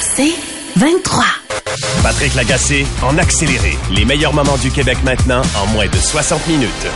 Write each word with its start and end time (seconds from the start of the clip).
C'est 0.00 0.34
23. 0.76 1.24
Patrick 2.02 2.34
Lagacé 2.34 2.86
en 3.02 3.18
accéléré. 3.18 3.76
Les 3.94 4.04
meilleurs 4.04 4.32
moments 4.32 4.56
du 4.58 4.70
Québec 4.70 4.98
maintenant 5.04 5.42
en 5.56 5.66
moins 5.72 5.86
de 5.86 5.96
60 5.96 6.46
minutes. 6.48 6.86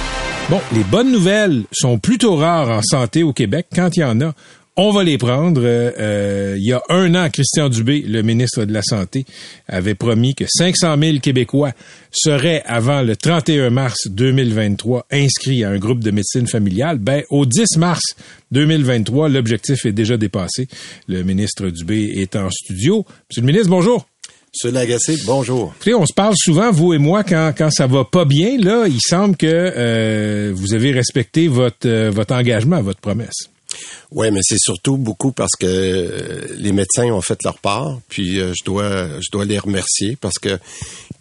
Bon, 0.48 0.60
les 0.72 0.84
bonnes 0.84 1.12
nouvelles 1.12 1.64
sont 1.72 1.98
plutôt 1.98 2.36
rares 2.36 2.70
en 2.70 2.82
santé 2.82 3.22
au 3.22 3.32
Québec. 3.32 3.66
Quand 3.74 3.96
il 3.96 4.00
y 4.00 4.04
en 4.04 4.20
a, 4.20 4.32
on 4.76 4.92
va 4.92 5.04
les 5.04 5.18
prendre. 5.18 5.60
Euh, 5.62 5.92
euh, 5.98 6.54
il 6.56 6.64
y 6.64 6.72
a 6.72 6.82
un 6.88 7.14
an, 7.14 7.28
Christian 7.30 7.68
Dubé, 7.68 8.00
le 8.00 8.22
ministre 8.22 8.64
de 8.64 8.72
la 8.72 8.82
Santé, 8.82 9.26
avait 9.68 9.94
promis 9.94 10.34
que 10.34 10.44
500 10.48 10.96
000 10.98 11.18
Québécois 11.18 11.72
seraient, 12.10 12.62
avant 12.64 13.02
le 13.02 13.14
31 13.14 13.70
mars 13.70 14.08
2023, 14.08 15.06
inscrits 15.10 15.64
à 15.64 15.70
un 15.70 15.78
groupe 15.78 16.02
de 16.02 16.10
médecine 16.10 16.46
familiale. 16.46 16.98
Ben, 16.98 17.24
au 17.30 17.46
10 17.46 17.76
mars 17.76 18.16
2023, 18.52 19.28
l'objectif 19.28 19.86
est 19.86 19.92
déjà 19.92 20.16
dépassé. 20.16 20.68
Le 21.08 21.22
ministre 21.22 21.68
Dubé 21.68 22.14
est 22.16 22.36
en 22.36 22.50
studio. 22.50 23.04
Monsieur 23.28 23.42
le 23.42 23.46
ministre, 23.46 23.68
bonjour. 23.68 24.06
Monsieur 24.52 24.72
Lagacé, 24.72 25.16
bonjour. 25.26 25.72
Écoutez, 25.76 25.94
on 25.94 26.06
se 26.06 26.12
parle 26.12 26.34
souvent, 26.36 26.72
vous 26.72 26.92
et 26.92 26.98
moi, 26.98 27.22
quand, 27.22 27.52
quand 27.56 27.70
ça 27.70 27.86
va 27.86 28.04
pas 28.04 28.24
bien. 28.24 28.58
Là, 28.58 28.86
il 28.88 28.98
semble 29.00 29.36
que 29.36 29.46
euh, 29.46 30.52
vous 30.52 30.74
avez 30.74 30.90
respecté 30.90 31.46
votre, 31.46 32.08
votre 32.08 32.34
engagement, 32.34 32.82
votre 32.82 33.00
promesse. 33.00 33.49
Oui, 34.12 34.30
mais 34.32 34.40
c'est 34.42 34.58
surtout 34.58 34.96
beaucoup 34.96 35.32
parce 35.32 35.54
que 35.58 35.66
euh, 35.66 36.56
les 36.56 36.72
médecins 36.72 37.06
ont 37.12 37.20
fait 37.20 37.38
leur 37.44 37.58
part, 37.58 38.00
puis 38.08 38.40
euh, 38.40 38.52
je 38.58 38.64
dois 38.64 39.20
je 39.20 39.30
dois 39.30 39.44
les 39.44 39.58
remercier 39.58 40.16
parce 40.16 40.38
que 40.38 40.58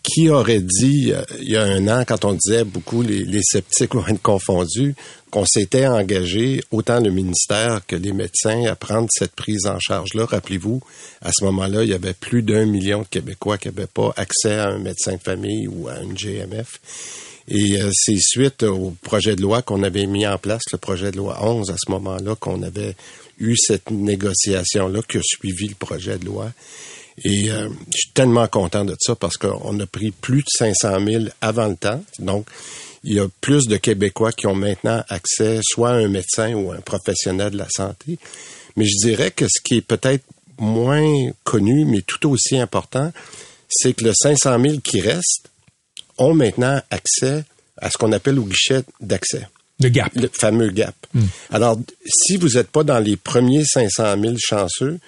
qui 0.02 0.30
aurait 0.30 0.62
dit 0.62 1.12
euh, 1.14 1.22
il 1.40 1.50
y 1.50 1.58
a 1.58 1.64
un 1.64 1.88
an 1.88 2.04
quand 2.08 2.26
on 2.26 2.34
disait 2.34 2.64
beaucoup 2.64 3.02
les, 3.02 3.42
sceptiques 3.44 3.94
vont 3.94 4.08
être 4.08 4.22
confondus 4.22 4.96
qu'on 5.30 5.46
s'était 5.46 5.86
engagé 5.86 6.62
autant 6.72 7.00
le 7.00 7.12
ministère 7.12 7.82
que 7.86 7.96
les 7.96 8.14
médecins 8.14 8.66
à 8.66 8.76
prendre 8.76 9.08
cette 9.12 9.34
prise 9.34 9.68
en 9.68 9.80
charge 9.80 10.16
là. 10.16 10.26
Rappelez-vous, 10.26 10.82
à 11.22 11.32
ce 11.32 11.46
moment-là, 11.46 11.84
il 11.84 11.90
y 11.90 11.94
avait 11.94 12.14
plus 12.14 12.42
d'un 12.42 12.66
million 12.66 13.02
de 13.02 13.08
Québécois 13.08 13.60
qui 13.60 13.68
n'avaient 13.68 13.88
pas 13.88 14.12
accès 14.16 14.56
à 14.56 14.70
un 14.70 14.80
médecin 14.80 15.14
de 15.14 15.22
famille 15.22 15.68
ou 15.68 15.88
à 15.88 16.00
une 16.00 16.16
GMF. 16.16 16.80
Et 17.50 17.82
euh, 17.82 17.90
c'est 17.94 18.20
suite 18.20 18.64
au 18.64 18.94
projet 19.02 19.36
de 19.36 19.42
loi 19.42 19.64
qu'on 19.64 19.82
avait 19.82 20.06
mis 20.06 20.28
en 20.28 20.38
place, 20.38 20.62
le 20.72 20.78
projet 20.78 21.12
de 21.12 21.18
loi 21.18 21.44
11 21.44 21.72
à 21.72 21.76
ce 21.78 21.92
moment-là, 21.92 22.36
qu'on 22.36 22.62
avait 22.62 22.96
eu 23.40 23.56
cette 23.58 23.90
négociation-là 23.90 25.02
qui 25.08 25.18
a 25.18 25.22
suivi 25.24 25.68
le 25.68 25.76
projet 25.76 26.20
de 26.20 26.26
loi. 26.26 26.52
Et 27.24 27.50
euh, 27.50 27.68
je 27.92 27.98
suis 27.98 28.12
tellement 28.14 28.48
content 28.48 28.86
de 28.86 28.96
ça 29.00 29.16
parce 29.16 29.38
qu'on 29.38 29.80
a 29.80 29.86
pris 29.88 30.12
plus 30.12 30.44
de 30.44 30.50
500 30.58 31.06
000 31.06 31.24
avant 31.42 31.68
le 31.68 31.76
temps. 31.76 32.04
Donc, 32.20 32.48
il 33.04 33.14
y 33.14 33.20
a 33.20 33.28
plus 33.42 33.66
de 33.68 33.78
Québécois 33.78 34.32
qui 34.32 34.48
ont 34.48 34.56
maintenant 34.56 35.04
accès 35.10 35.60
soit 35.64 35.92
à 35.92 35.94
un 35.94 36.08
médecin 36.08 36.54
ou 36.54 36.72
à 36.72 36.76
un 36.76 36.82
professionnel 36.82 37.52
de 37.52 37.58
la 37.58 37.68
santé. 37.70 38.20
Mais 38.76 38.86
je 38.86 39.08
dirais 39.08 39.32
que 39.32 39.46
ce 39.48 39.62
qui 39.64 39.78
est 39.78 39.82
peut-être 39.82 40.24
moins 40.60 41.32
connu, 41.44 41.86
mais 41.86 42.02
tout 42.02 42.30
aussi 42.30 42.58
important, 42.58 43.12
c'est 43.70 43.94
que 43.94 44.06
le 44.06 44.14
500 44.14 44.62
000 44.62 44.78
qui 44.84 45.02
reste, 45.02 45.50
ont 46.20 46.34
maintenant 46.34 46.82
accès 46.92 47.44
à 47.78 47.90
ce 47.90 47.98
qu'on 47.98 48.12
appelle 48.12 48.40
au 48.40 48.44
guichet 48.44 48.84
d'accès. 49.00 49.48
Le 49.80 49.90
GAP. 49.90 50.14
Le 50.16 50.30
fameux 50.32 50.70
GAP. 50.70 50.96
Hmm. 51.14 51.26
Alors, 51.52 51.80
si 52.06 52.38
vous 52.38 52.50
n'êtes 52.50 52.70
pas 52.70 52.84
dans 52.84 53.00
les 53.00 53.16
premiers 53.16 53.64
500 53.64 54.22
000 54.22 54.36
chanceux, 54.38 55.00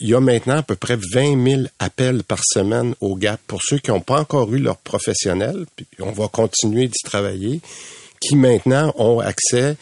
il 0.00 0.08
y 0.08 0.14
a 0.14 0.20
maintenant 0.20 0.58
à 0.58 0.62
peu 0.62 0.76
près 0.76 0.96
20 0.96 1.44
000 1.44 1.62
appels 1.80 2.22
par 2.22 2.40
semaine 2.44 2.94
au 3.00 3.16
GAP 3.16 3.40
pour 3.48 3.60
ceux 3.62 3.78
qui 3.78 3.90
n'ont 3.90 4.00
pas 4.00 4.20
encore 4.20 4.54
eu 4.54 4.58
leur 4.58 4.76
professionnel, 4.76 5.66
puis 5.74 5.86
on 5.98 6.12
va 6.12 6.28
continuer 6.28 6.86
d'y 6.86 7.02
travailler, 7.04 7.60
qui 8.20 8.36
maintenant 8.36 8.94
ont 8.96 9.18
accès 9.18 9.76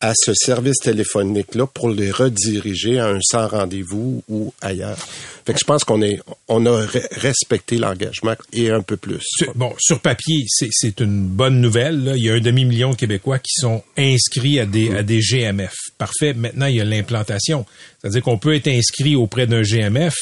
à 0.00 0.12
ce 0.16 0.32
service 0.34 0.78
téléphonique-là 0.78 1.66
pour 1.66 1.90
les 1.90 2.10
rediriger 2.10 2.98
à 2.98 3.08
un 3.08 3.18
sans 3.20 3.46
rendez-vous 3.46 4.22
ou 4.28 4.52
ailleurs. 4.62 4.98
Fait 5.44 5.52
que 5.52 5.58
je 5.58 5.64
pense 5.64 5.84
qu'on 5.84 6.00
est, 6.00 6.20
on 6.48 6.64
a 6.66 6.86
respecté 7.12 7.76
l'engagement 7.76 8.34
et 8.52 8.70
un 8.70 8.82
peu 8.82 8.96
plus. 8.96 9.24
bon, 9.54 9.74
sur 9.78 10.00
papier, 10.00 10.44
c'est 10.48 11.00
une 11.00 11.26
bonne 11.26 11.60
nouvelle. 11.60 12.04
Là. 12.04 12.16
Il 12.16 12.24
y 12.24 12.30
a 12.30 12.34
un 12.34 12.40
demi-million 12.40 12.90
de 12.90 12.96
Québécois 12.96 13.38
qui 13.38 13.52
sont 13.54 13.82
inscrits 13.96 14.58
à 14.60 14.66
des, 14.66 14.94
à 14.94 15.02
des 15.02 15.20
GMF. 15.20 15.74
Parfait. 15.98 16.34
Maintenant, 16.34 16.66
il 16.66 16.76
y 16.76 16.80
a 16.80 16.84
l'implantation. 16.84 17.66
C'est-à-dire 18.00 18.22
qu'on 18.22 18.38
peut 18.38 18.54
être 18.54 18.68
inscrit 18.68 19.16
auprès 19.16 19.46
d'un 19.46 19.62
GMF, 19.62 20.14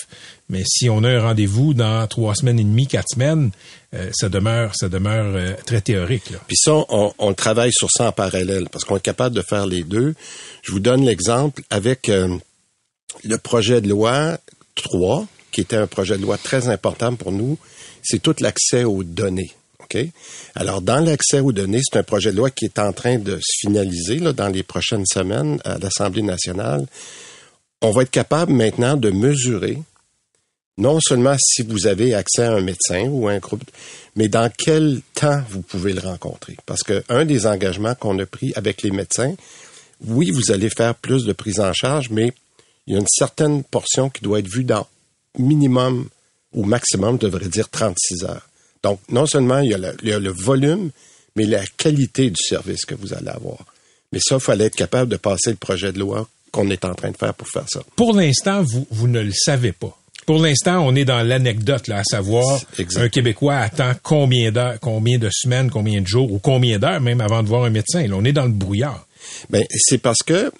mais 0.48 0.62
si 0.66 0.88
on 0.88 1.04
a 1.04 1.10
un 1.10 1.20
rendez-vous 1.20 1.75
dans 1.75 2.06
trois 2.06 2.34
semaines 2.34 2.59
et 2.59 2.64
demie, 2.64 2.86
quatre 2.86 3.09
semaines, 3.12 3.50
euh, 3.94 4.10
ça 4.12 4.28
demeure, 4.28 4.75
ça 4.75 4.88
demeure 4.88 5.34
euh, 5.36 5.53
très 5.66 5.81
théorique. 5.81 6.31
Là. 6.31 6.38
Puis 6.47 6.56
ça, 6.56 6.72
on, 6.88 7.12
on, 7.19 7.34
travaille 7.34 7.72
sur 7.72 7.91
ça 7.91 8.09
en 8.09 8.12
parallèle 8.12 8.69
parce 8.70 8.84
qu'on 8.84 8.97
est 8.97 9.00
capable 9.00 9.36
de 9.36 9.42
faire 9.42 9.66
les 9.66 9.82
deux. 9.82 10.14
Je 10.62 10.72
vous 10.72 10.81
donne 10.81 11.04
l'exemple 11.04 11.62
avec 11.69 12.09
euh, 12.09 12.36
le 13.25 13.36
projet 13.38 13.81
de 13.81 13.88
loi 13.88 14.38
3, 14.75 15.26
qui 15.53 15.60
était 15.60 15.76
un 15.76 15.86
projet 15.86 16.16
de 16.16 16.22
loi 16.22 16.38
très 16.38 16.69
important 16.69 17.15
pour 17.15 17.32
nous. 17.32 17.59
C'est 18.03 18.22
tout 18.22 18.36
l'accès 18.41 18.84
aux 18.84 19.04
données. 19.04 19.53
OK? 19.80 19.98
Alors, 20.54 20.80
dans 20.80 21.00
l'accès 21.00 21.41
aux 21.41 21.53
données, 21.53 21.80
c'est 21.82 21.98
un 21.98 22.03
projet 22.03 22.32
de 22.32 22.36
loi 22.36 22.50
qui 22.50 22.65
est 22.65 22.78
en 22.78 22.92
train 22.92 23.19
de 23.19 23.36
se 23.36 23.66
finaliser 23.66 24.19
là, 24.19 24.32
dans 24.32 24.48
les 24.48 24.62
prochaines 24.62 25.06
semaines 25.06 25.60
à 25.65 25.78
l'Assemblée 25.78 26.22
nationale. 26.22 26.86
On 27.80 27.91
va 27.91 28.03
être 28.03 28.10
capable 28.10 28.53
maintenant 28.53 28.97
de 28.97 29.10
mesurer 29.10 29.78
non 30.78 31.00
seulement 31.00 31.37
si 31.39 31.62
vous 31.62 31.87
avez 31.87 32.15
accès 32.15 32.44
à 32.44 32.53
un 32.55 32.61
médecin 32.61 33.09
ou 33.09 33.28
à 33.28 33.33
un 33.33 33.39
groupe, 33.39 33.65
mais 34.15 34.28
dans 34.28 34.50
quel 34.56 35.00
temps 35.15 35.43
vous 35.50 35.61
pouvez 35.61 35.93
le 35.93 36.00
rencontrer. 36.00 36.56
Parce 36.66 36.83
que 36.83 37.05
un 37.09 37.25
des 37.25 37.47
engagements 37.47 37.94
qu'on 37.97 38.19
a 38.21 38.27
pris 38.27 38.53
avec 38.55 38.83
les 38.83 38.93
médecins, 38.93 39.34
oui, 40.06 40.31
vous 40.31 40.53
allez 40.53 40.71
faire 40.71 40.94
plus 40.94 41.25
de 41.25 41.33
prise 41.33 41.61
en 41.61 41.72
charge, 41.72 42.11
mais 42.11 42.33
il 42.87 42.94
y 42.94 42.97
a 42.97 43.00
une 43.00 43.09
certaine 43.09 43.65
portion 43.65 44.09
qui 44.09 44.22
doit 44.22 44.39
être 44.39 44.49
vue 44.49 44.65
dans 44.65 44.87
minimum 45.37 46.09
ou 46.55 46.65
maximum, 46.65 47.19
je 47.21 47.27
devrais 47.27 47.49
dire 47.49 47.69
36 47.69 48.25
heures. 48.25 48.49
Donc, 48.83 49.00
non 49.10 49.27
seulement 49.27 49.59
il 49.59 49.71
y, 49.71 49.75
a 49.75 50.19
le, 50.19 50.31
volume, 50.31 50.91
mais 51.34 51.45
la 51.45 51.66
qualité 51.66 52.31
du 52.31 52.43
service 52.43 52.84
que 52.84 52.95
vous 52.95 53.12
allez 53.12 53.28
avoir. 53.28 53.59
Mais 54.12 54.21
ça, 54.21 54.37
il 54.37 54.41
fallait 54.41 54.66
être 54.66 54.77
capable 54.77 55.10
de 55.10 55.16
passer 55.16 55.50
le 55.50 55.56
projet 55.56 55.93
de 55.93 55.99
loi 55.99 56.28
qu'on 56.53 56.71
est 56.71 56.84
en 56.84 56.95
train 56.95 57.10
de 57.10 57.16
faire 57.16 57.34
pour 57.34 57.49
faire 57.49 57.66
ça. 57.69 57.83
Pour 57.97 58.15
l'instant, 58.15 58.62
vous 58.62 59.09
ne 59.09 59.21
le 59.21 59.33
savez 59.34 59.72
pas. 59.72 59.99
Pour 60.28 60.43
l'instant, 60.43 60.87
on 60.87 60.94
est 60.94 61.06
dans 61.06 61.22
l'anecdote, 61.22 61.89
là, 61.89 62.00
à 62.00 62.05
savoir 62.05 62.61
un 62.97 63.09
Québécois 63.09 63.56
attend 63.56 63.93
combien 64.03 64.53
d'heures, 64.53 64.78
combien 64.78 65.16
de 65.16 65.31
semaines, 65.33 65.71
combien 65.71 66.03
de 66.03 66.06
jours 66.06 66.31
ou 66.31 66.39
combien 66.39 66.78
d'heures 66.78 67.00
même 67.00 67.22
avant 67.22 67.43
de 67.43 67.49
voir 67.49 67.65
un 67.65 67.71
médecin. 67.71 68.06
Là, 68.06 68.15
on 68.15 68.25
est 68.27 68.34
dans 68.34 68.44
le 68.44 68.53
brouillard. 68.53 69.06
Ben, 69.49 69.65
c'est 69.71 69.97
parce 69.97 70.22
que 70.22 70.53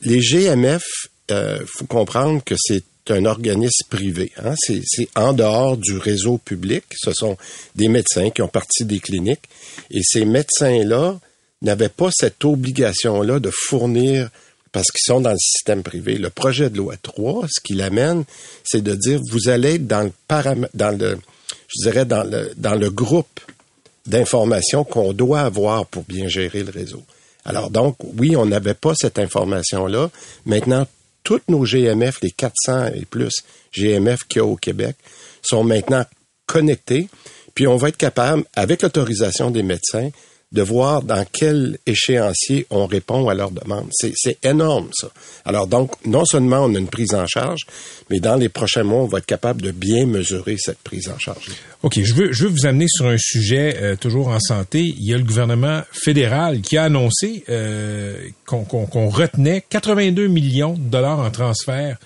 les 0.00 0.18
GMF, 0.18 0.82
euh, 1.30 1.60
faut 1.64 1.84
comprendre 1.84 2.42
que 2.42 2.56
c'est 2.58 2.82
un 3.10 3.24
organisme 3.24 3.86
privé. 3.88 4.32
Hein? 4.44 4.54
C'est 4.58 5.08
en 5.14 5.32
dehors 5.32 5.76
du 5.76 5.96
réseau 5.98 6.38
public. 6.38 6.82
Ce 6.96 7.12
sont 7.12 7.36
des 7.76 7.86
médecins 7.86 8.30
qui 8.30 8.42
ont 8.42 8.48
parti 8.48 8.84
des 8.84 8.98
cliniques. 8.98 9.48
Et 9.92 10.00
ces 10.02 10.24
médecins-là 10.24 11.20
n'avaient 11.62 11.88
pas 11.88 12.10
cette 12.12 12.44
obligation-là 12.44 13.38
de 13.38 13.50
fournir 13.52 14.28
parce 14.72 14.90
qu'ils 14.90 15.04
sont 15.04 15.20
dans 15.20 15.32
le 15.32 15.38
système 15.38 15.82
privé. 15.82 16.16
Le 16.16 16.30
projet 16.30 16.70
de 16.70 16.78
loi 16.78 16.94
3, 17.00 17.46
ce 17.48 17.60
qu'il 17.60 17.82
amène, 17.82 18.24
c'est 18.64 18.82
de 18.82 18.94
dire 18.94 19.20
vous 19.30 19.48
allez 19.48 19.74
être 19.74 19.86
dans 19.86 20.02
le 20.02 20.68
dans 20.74 20.98
le 20.98 21.18
je 21.68 21.88
dirais 21.88 22.04
dans 22.04 22.24
le 22.24 22.52
dans 22.56 22.74
le 22.74 22.90
groupe 22.90 23.40
d'informations 24.06 24.84
qu'on 24.84 25.12
doit 25.12 25.42
avoir 25.42 25.86
pour 25.86 26.02
bien 26.04 26.28
gérer 26.28 26.62
le 26.64 26.70
réseau. 26.70 27.02
Alors 27.44 27.70
donc 27.70 27.96
oui, 28.18 28.34
on 28.36 28.46
n'avait 28.46 28.74
pas 28.74 28.94
cette 28.96 29.18
information 29.18 29.86
là. 29.86 30.10
Maintenant 30.46 30.86
toutes 31.24 31.48
nos 31.48 31.64
GMF, 31.64 32.20
les 32.22 32.30
400 32.30 32.86
et 32.94 33.04
plus 33.04 33.44
GMF 33.72 34.24
qu'il 34.24 34.38
y 34.38 34.40
a 34.40 34.44
au 34.44 34.56
Québec, 34.56 34.96
sont 35.42 35.64
maintenant 35.64 36.04
connectés. 36.46 37.08
Puis 37.54 37.66
on 37.66 37.76
va 37.76 37.88
être 37.88 37.96
capable, 37.96 38.44
avec 38.54 38.82
l'autorisation 38.82 39.50
des 39.50 39.62
médecins, 39.62 40.10
de 40.52 40.62
voir 40.62 41.02
dans 41.02 41.24
quel 41.32 41.78
échéancier 41.86 42.66
on 42.70 42.86
répond 42.86 43.28
à 43.28 43.34
leurs 43.34 43.50
demandes. 43.50 43.88
C'est 43.92 44.44
énorme, 44.44 44.88
ça. 44.92 45.08
Alors 45.44 45.66
donc, 45.66 45.92
non 46.04 46.24
seulement 46.24 46.64
on 46.64 46.74
a 46.74 46.78
une 46.78 46.88
prise 46.88 47.14
en 47.14 47.26
charge, 47.26 47.62
mais 48.10 48.20
dans 48.20 48.36
les 48.36 48.48
prochains 48.48 48.82
mois, 48.82 49.02
on 49.02 49.06
va 49.06 49.18
être 49.18 49.26
capable 49.26 49.62
de 49.62 49.70
bien 49.70 50.06
mesurer 50.06 50.56
cette 50.58 50.78
prise 50.78 51.08
en 51.08 51.18
charge. 51.18 51.46
OK, 51.82 52.00
je 52.00 52.14
veux, 52.14 52.32
je 52.32 52.44
veux 52.44 52.50
vous 52.50 52.66
amener 52.66 52.86
sur 52.88 53.06
un 53.06 53.18
sujet 53.18 53.76
euh, 53.80 53.96
toujours 53.96 54.28
en 54.28 54.40
santé. 54.40 54.80
Il 54.80 55.04
y 55.04 55.14
a 55.14 55.16
le 55.16 55.24
gouvernement 55.24 55.82
fédéral 55.90 56.60
qui 56.60 56.76
a 56.76 56.84
annoncé 56.84 57.44
euh, 57.48 58.16
qu'on 58.46 58.64
qu 58.64 58.76
qu 58.90 58.98
retenait 59.08 59.64
82 59.68 60.28
millions 60.28 60.74
de 60.74 60.88
dollars 60.90 61.18
en 61.18 61.30
transfert 61.30 61.96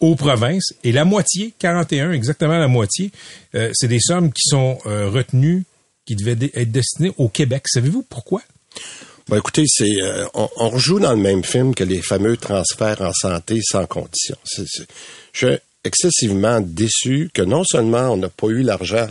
aux 0.00 0.14
provinces 0.14 0.74
et 0.84 0.92
la 0.92 1.04
moitié, 1.04 1.54
41, 1.58 2.12
exactement 2.12 2.58
la 2.58 2.68
moitié, 2.68 3.10
euh, 3.54 3.70
c'est 3.74 3.88
des 3.88 4.00
sommes 4.00 4.32
qui 4.32 4.42
sont 4.48 4.78
euh, 4.86 5.08
retenues, 5.08 5.64
qui 6.06 6.16
devaient 6.16 6.36
dé- 6.36 6.50
être 6.54 6.72
destinées 6.72 7.12
au 7.18 7.28
Québec. 7.28 7.64
Savez-vous 7.66 8.02
pourquoi? 8.08 8.40
Écoutez, 9.34 9.64
c'est 9.66 10.00
euh, 10.02 10.24
on, 10.34 10.48
on 10.56 10.70
rejoue 10.70 11.00
dans 11.00 11.10
le 11.12 11.16
même 11.20 11.42
film 11.42 11.74
que 11.74 11.82
les 11.84 12.00
fameux 12.00 12.36
transferts 12.36 13.02
en 13.02 13.12
santé 13.12 13.58
sans 13.62 13.84
condition. 13.86 14.36
Je 15.32 15.46
suis 15.46 15.56
excessivement 15.84 16.60
déçu 16.60 17.30
que 17.34 17.42
non 17.42 17.64
seulement 17.64 18.10
on 18.12 18.16
n'a 18.16 18.28
pas 18.28 18.46
eu 18.48 18.62
l'argent 18.62 19.08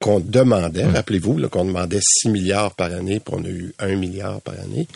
qu'on 0.00 0.20
demandait, 0.20 0.84
rappelez-vous 0.86 1.48
qu'on 1.48 1.64
demandait 1.64 2.00
6 2.02 2.28
milliards 2.30 2.74
par 2.74 2.92
année, 2.92 3.20
puis 3.20 3.34
on 3.36 3.44
a 3.44 3.48
eu 3.48 3.74
1 3.80 3.96
milliard 3.96 4.40
par 4.40 4.54
année, 4.54 4.86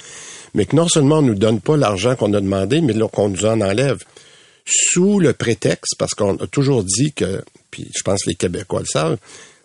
mais 0.54 0.64
que 0.64 0.76
non 0.76 0.86
seulement 0.88 1.18
on 1.18 1.22
nous 1.22 1.34
donne 1.34 1.60
pas 1.60 1.76
l'argent 1.76 2.14
qu'on 2.16 2.32
a 2.34 2.40
demandé, 2.40 2.80
mais 2.80 2.94
qu'on 3.12 3.28
nous 3.28 3.44
en 3.44 3.60
enlève 3.60 3.98
sous 4.64 5.18
le 5.18 5.32
prétexte, 5.32 5.94
parce 5.98 6.14
qu'on 6.14 6.36
a 6.36 6.46
toujours 6.46 6.84
dit 6.84 7.12
que, 7.12 7.42
puis 7.72 7.88
je 7.96 8.02
pense 8.02 8.22
que 8.24 8.30
les 8.30 8.36
Québécois 8.36 8.80
le 8.80 8.86
savent, 8.86 9.18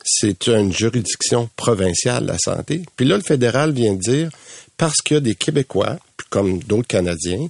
c'est 0.10 0.48
une 0.48 0.72
juridiction 0.74 1.50
provinciale, 1.56 2.26
la 2.26 2.38
santé. 2.38 2.82
Puis 2.96 3.06
là, 3.06 3.18
le 3.18 3.24
fédéral 3.24 3.72
vient 3.74 3.94
de 3.94 4.00
dire, 4.00 4.30
parce 4.78 5.02
qu'il 5.02 5.16
y 5.16 5.18
a 5.18 5.22
des 5.22 5.36
Québécois, 5.36 5.98
puis 6.16 6.28
comme 6.30 6.60
d'autres 6.60 6.88
Canadiens, 6.88 7.48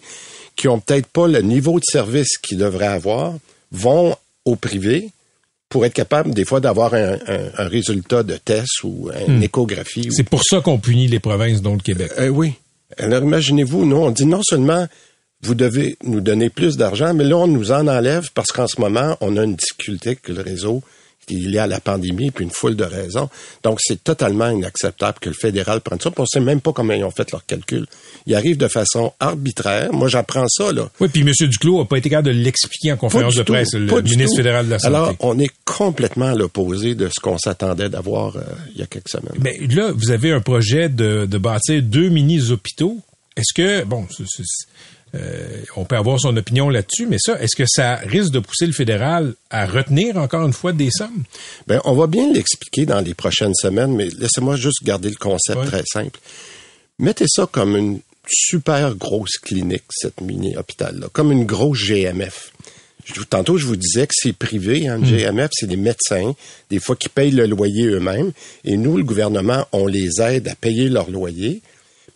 qui 0.56 0.68
ont 0.68 0.80
peut-être 0.80 1.07
pas 1.07 1.27
le 1.27 1.42
niveau 1.42 1.80
de 1.80 1.86
service 1.86 2.38
qu'ils 2.38 2.57
devraient 2.57 2.88
avoir, 2.88 3.33
vont 3.71 4.15
au 4.45 4.56
privé 4.56 5.09
pour 5.69 5.86
être 5.86 5.94
capable, 5.94 6.33
des 6.33 6.45
fois, 6.45 6.59
d'avoir 6.62 6.94
un, 6.94 7.13
un- 7.27 7.50
un 7.57 7.68
résultat 7.68 8.24
de 8.24 8.38
test 8.38 8.83
ou 8.83 9.10
une 9.27 9.44
échographie. 9.44 10.07
ou- 10.07 10.12
C'est 10.12 10.24
pour 10.27 10.44
ça 10.44 10.62
qu'on 10.62 10.80
punit 10.80 11.07
les 11.07 11.19
provinces, 11.19 11.62
dont 11.62 11.74
le 11.75 11.81
Québec. 11.81 12.12
euh, 12.18 12.30
oui. 12.30 12.53
Alors 12.98 13.21
imaginez-vous, 13.21 13.86
nous, 13.86 13.98
on 13.98 14.12
dit 14.12 14.25
non 14.25 14.42
seulement 14.44 14.88
vous 15.44 15.53
devez 15.56 15.98
nous 16.03 16.21
donner 16.21 16.50
plus 16.50 16.77
d'argent, 16.77 17.13
mais 17.13 17.25
là, 17.25 17.38
on 17.38 17.48
nous 17.48 17.71
en 17.71 17.86
enlève 17.88 18.30
parce 18.33 18.51
qu'en 18.53 18.65
ce 18.68 18.80
moment, 18.81 19.18
on 19.21 19.36
a 19.38 19.44
une 19.44 19.56
difficulté 19.57 20.15
que 20.15 20.31
le 20.31 20.42
réseau 20.42 20.81
est 21.35 21.39
lié 21.47 21.57
à 21.59 21.68
la 21.68 21.79
pandémie, 21.79 22.31
puis 22.31 22.45
une 22.45 22.51
foule 22.51 22.75
de 22.75 22.83
raisons. 22.83 23.29
Donc, 23.63 23.79
c'est 23.81 24.03
totalement 24.03 24.50
inacceptable 24.50 25.19
que 25.19 25.29
le 25.29 25.35
fédéral 25.35 25.81
prenne 25.81 26.00
ça. 26.00 26.09
Puis 26.12 26.21
on 26.21 26.25
sait 26.25 26.39
même 26.39 26.62
pas 26.62 26.71
comment 26.74 26.94
ils 26.94 27.03
ont 27.03 27.12
fait 27.12 27.31
leur 27.31 27.45
calcul. 27.45 27.85
Ils 28.25 28.35
arrivent 28.35 28.57
de 28.57 28.68
façon 28.68 29.12
arbitraire. 29.19 29.91
Moi, 29.94 30.07
j'apprends 30.07 30.47
ça, 30.47 30.71
là. 30.71 30.89
Oui, 31.00 31.07
puis 31.09 31.21
M. 31.21 31.31
Duclos 31.47 31.81
a 31.81 31.88
pas 31.88 31.97
été 31.97 32.09
capable 32.09 32.27
de 32.29 32.33
l'expliquer 32.33 32.91
en 32.94 32.97
conférence 32.97 33.35
de 33.35 33.44
tout, 33.44 33.53
presse, 33.53 33.74
le 33.74 33.88
pas 33.88 34.01
du 34.01 34.12
ministre 34.12 34.31
tout. 34.35 34.38
fédéral 34.38 34.65
de 34.65 34.71
la 34.71 34.79
Santé. 34.79 34.95
Alors, 34.95 35.15
on 35.19 35.38
est 35.39 35.51
complètement 35.65 36.27
à 36.27 36.35
l'opposé 36.35 36.95
de 36.95 37.09
ce 37.09 37.19
qu'on 37.19 37.38
s'attendait 37.38 37.89
d'avoir 37.89 38.35
euh, 38.38 38.41
il 38.74 38.79
y 38.79 38.83
a 38.83 38.88
quelques 38.88 39.09
semaines. 39.09 39.33
Mais 39.39 39.57
là, 39.69 39.91
vous 39.94 40.12
avez 40.12 40.31
un 40.31 40.41
projet 40.41 40.89
de, 40.89 41.25
de 41.25 41.38
bâtir 41.38 41.81
deux 41.83 42.09
mini-hôpitaux. 42.09 43.00
Est-ce 43.35 43.53
que, 43.53 43.83
bon, 43.83 44.06
c'est- 44.15 44.24
c'est- 44.27 44.44
euh, 45.15 45.62
on 45.75 45.86
peut 45.86 45.95
avoir 45.95 46.19
son 46.19 46.36
opinion 46.36 46.69
là-dessus, 46.69 47.06
mais 47.07 47.18
ça, 47.19 47.42
est-ce 47.42 47.56
que 47.56 47.65
ça 47.65 47.95
risque 47.95 48.31
de 48.31 48.39
pousser 48.39 48.65
le 48.68 48.74
fédéral 48.74 49.33
à 49.50 49.65
retenir 49.65 50.18
encore 50.18 50.45
une 50.45 50.54
fois 50.54 50.74
des 50.74 50.89
sommes? 50.92 51.24
Ben, 51.68 51.80
on 51.86 51.94
va 51.94 52.07
bien 52.07 52.31
l'expliquer 52.31 52.86
dans 52.86 53.00
les 53.00 53.13
prochaines 53.13 53.56
semaines, 53.56 53.95
mais 53.95 54.09
laissez-moi 54.19 54.56
juste 54.57 54.83
garder 54.83 55.09
le 55.09 55.15
concept 55.15 55.59
Ouais. 55.59 55.65
très 55.68 55.83
simple. 55.86 56.19
Mettez 57.00 57.25
ça 57.27 57.48
comme 57.50 57.77
une 57.77 58.00
super 58.30 58.95
grosse 58.95 59.38
clinique, 59.38 59.83
cette 59.92 60.19
mini-hôpital-là, 60.19 61.07
comme 61.13 61.31
une 61.31 61.45
grosse 61.45 61.80
GMF. 61.86 62.51
Tantôt, 63.30 63.57
je 63.57 63.65
vous 63.65 63.77
disais 63.77 64.06
que 64.06 64.13
c'est 64.13 64.33
privé, 64.33 64.89
hein, 64.89 64.98
le 64.98 65.06
GMF, 65.06 65.50
c'est 65.53 65.68
des 65.68 65.77
médecins, 65.77 66.36
des 66.69 66.80
fois 66.81 66.98
qui 66.98 67.07
payent 67.07 67.31
le 67.31 67.45
loyer 67.45 67.86
eux-mêmes, 67.86 68.33
et 68.65 68.75
nous, 68.75 68.98
le 68.98 69.03
gouvernement, 69.06 69.65
on 69.71 69.88
les 69.88 70.21
aide 70.21 70.50
à 70.50 70.56
payer 70.56 70.89
leur 70.89 71.10
loyer, 71.10 71.62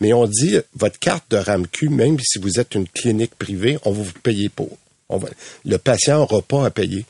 mais 0.01 0.13
on 0.13 0.25
dit, 0.25 0.57
votre 0.75 0.97
carte 0.97 1.29
de 1.29 1.37
RAMQ, 1.37 1.89
même 1.89 2.17
si 2.19 2.39
vous 2.39 2.59
êtes 2.59 2.73
une 2.73 2.87
clinique 2.87 3.35
privée, 3.35 3.77
on 3.85 3.91
va 3.91 4.01
vous 4.01 4.19
payer 4.23 4.49
pour. 4.49 4.77
On 5.09 5.17
va, 5.17 5.29
le 5.63 5.77
patient 5.77 6.17
n'aura 6.17 6.41
pas 6.41 6.65
à 6.65 6.71
payer. 6.71 7.05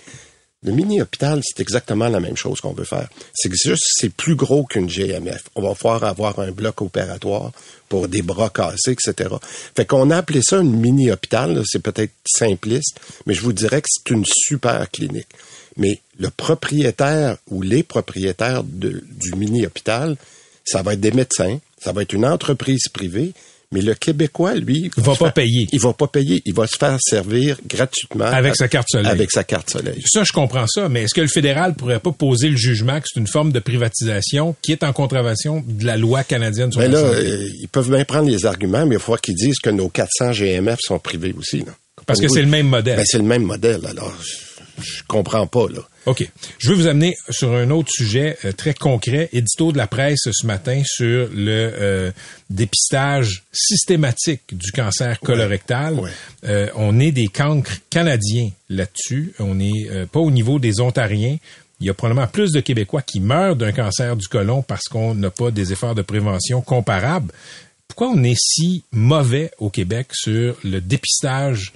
Le 0.63 0.73
mini-hôpital, 0.73 1.41
c'est 1.43 1.61
exactement 1.61 2.09
la 2.09 2.19
même 2.19 2.35
chose 2.35 2.59
qu'on 2.59 2.73
veut 2.73 2.83
faire. 2.83 3.09
C'est 3.33 3.51
juste, 3.51 3.83
c'est 3.95 4.09
plus 4.09 4.35
gros 4.35 4.65
qu'une 4.65 4.87
GMF. 4.87 5.43
On 5.55 5.61
va 5.61 5.73
pouvoir 5.73 6.03
avoir 6.03 6.37
un 6.39 6.51
bloc 6.51 6.81
opératoire 6.81 7.51
pour 7.87 8.09
des 8.09 8.21
bras 8.21 8.49
cassés, 8.49 8.91
etc. 8.91 9.35
Fait 9.75 9.85
qu'on 9.85 10.11
a 10.11 10.17
appelé 10.17 10.41
ça 10.43 10.57
une 10.57 10.77
mini-hôpital. 10.77 11.63
C'est 11.65 11.81
peut-être 11.81 12.11
simpliste, 12.27 12.99
mais 13.25 13.33
je 13.33 13.41
vous 13.41 13.53
dirais 13.53 13.81
que 13.81 13.87
c'est 13.89 14.13
une 14.13 14.25
super 14.25 14.91
clinique. 14.91 15.29
Mais 15.77 16.01
le 16.19 16.29
propriétaire 16.29 17.37
ou 17.49 17.61
les 17.61 17.83
propriétaires 17.83 18.63
du 18.63 19.33
mini-hôpital, 19.35 20.17
ça 20.65 20.83
va 20.83 20.93
être 20.93 20.99
des 20.99 21.11
médecins, 21.11 21.57
ça 21.83 21.91
va 21.91 22.01
être 22.03 22.13
une 22.13 22.25
entreprise 22.25 22.87
privée, 22.93 23.33
mais 23.73 23.81
le 23.81 23.93
Québécois, 23.95 24.53
lui... 24.55 24.91
Il 24.97 25.03
va 25.03 25.13
se 25.13 25.19
pas 25.19 25.25
faire- 25.27 25.33
payer. 25.33 25.67
Il 25.71 25.79
va 25.79 25.93
pas 25.93 26.07
payer. 26.07 26.41
Il 26.45 26.53
va 26.53 26.67
se 26.67 26.75
faire 26.77 26.97
servir 26.99 27.57
gratuitement. 27.67 28.25
Avec 28.25 28.55
sa 28.57 28.67
carte 28.67 28.87
soleil. 28.91 29.07
Avec 29.09 29.31
sa 29.31 29.45
carte 29.45 29.69
soleil. 29.69 30.03
Ça, 30.05 30.23
je 30.25 30.33
comprends 30.33 30.67
ça, 30.67 30.89
mais 30.89 31.03
est-ce 31.03 31.13
que 31.13 31.21
le 31.21 31.27
fédéral 31.29 31.75
pourrait 31.75 32.01
pas 32.01 32.11
poser 32.11 32.49
le 32.49 32.57
jugement 32.57 32.99
que 32.99 33.05
c'est 33.13 33.19
une 33.21 33.27
forme 33.27 33.53
de 33.53 33.59
privatisation 33.59 34.55
qui 34.61 34.73
est 34.73 34.83
en 34.83 34.91
contravention 34.91 35.63
de 35.65 35.85
la 35.85 35.95
loi 35.95 36.23
canadienne 36.25 36.69
sur 36.71 36.81
Mais 36.81 36.89
la 36.89 37.01
là, 37.01 37.07
santé? 37.13 37.25
euh, 37.27 37.49
ils 37.61 37.67
peuvent 37.69 37.89
bien 37.89 38.03
prendre 38.03 38.29
les 38.29 38.45
arguments, 38.45 38.85
mais 38.85 38.95
il 38.95 38.97
va 38.97 39.03
falloir 39.03 39.21
qu'ils 39.21 39.35
disent 39.35 39.59
que 39.59 39.69
nos 39.69 39.87
400 39.87 40.33
GMF 40.33 40.79
sont 40.81 40.99
privés 40.99 41.33
aussi. 41.37 41.59
Là. 41.59 41.73
Parce 42.05 42.19
que 42.19 42.27
c'est 42.27 42.41
le 42.41 42.47
même 42.49 42.67
modèle. 42.67 42.97
Ben, 42.97 43.05
c'est 43.07 43.19
le 43.19 43.23
même 43.23 43.43
modèle. 43.43 43.85
Alors, 43.85 44.13
je, 44.21 44.83
je 44.83 45.03
comprends 45.07 45.47
pas, 45.47 45.67
là. 45.73 45.81
OK. 46.05 46.27
Je 46.57 46.69
veux 46.69 46.75
vous 46.75 46.87
amener 46.87 47.15
sur 47.29 47.53
un 47.53 47.69
autre 47.69 47.89
sujet 47.91 48.37
euh, 48.45 48.51
très 48.51 48.73
concret. 48.73 49.29
Édito 49.33 49.71
de 49.71 49.77
la 49.77 49.87
presse 49.87 50.27
ce 50.31 50.47
matin 50.47 50.81
sur 50.85 51.29
le 51.33 51.71
euh, 51.79 52.11
dépistage 52.49 53.43
systématique 53.51 54.41
du 54.51 54.71
cancer 54.71 55.19
colorectal. 55.19 55.95
Ouais. 55.99 56.09
Euh, 56.45 56.69
on 56.75 56.99
est 56.99 57.11
des 57.11 57.27
cancres 57.27 57.77
canadiens 57.89 58.49
là-dessus. 58.69 59.33
On 59.39 59.55
n'est 59.55 59.89
euh, 59.89 60.05
pas 60.05 60.19
au 60.19 60.31
niveau 60.31 60.59
des 60.59 60.81
Ontariens. 60.81 61.37
Il 61.79 61.87
y 61.87 61.89
a 61.89 61.93
probablement 61.93 62.27
plus 62.27 62.51
de 62.51 62.61
Québécois 62.61 63.01
qui 63.01 63.19
meurent 63.19 63.55
d'un 63.55 63.71
cancer 63.71 64.15
du 64.15 64.27
côlon 64.27 64.61
parce 64.61 64.83
qu'on 64.83 65.15
n'a 65.15 65.31
pas 65.31 65.51
des 65.51 65.71
efforts 65.71 65.95
de 65.95 66.03
prévention 66.03 66.61
comparables. 66.61 67.33
Pourquoi 67.87 68.09
on 68.09 68.23
est 68.23 68.37
si 68.37 68.83
mauvais 68.91 69.51
au 69.57 69.69
Québec 69.69 70.07
sur 70.13 70.55
le 70.63 70.79
dépistage 70.79 71.73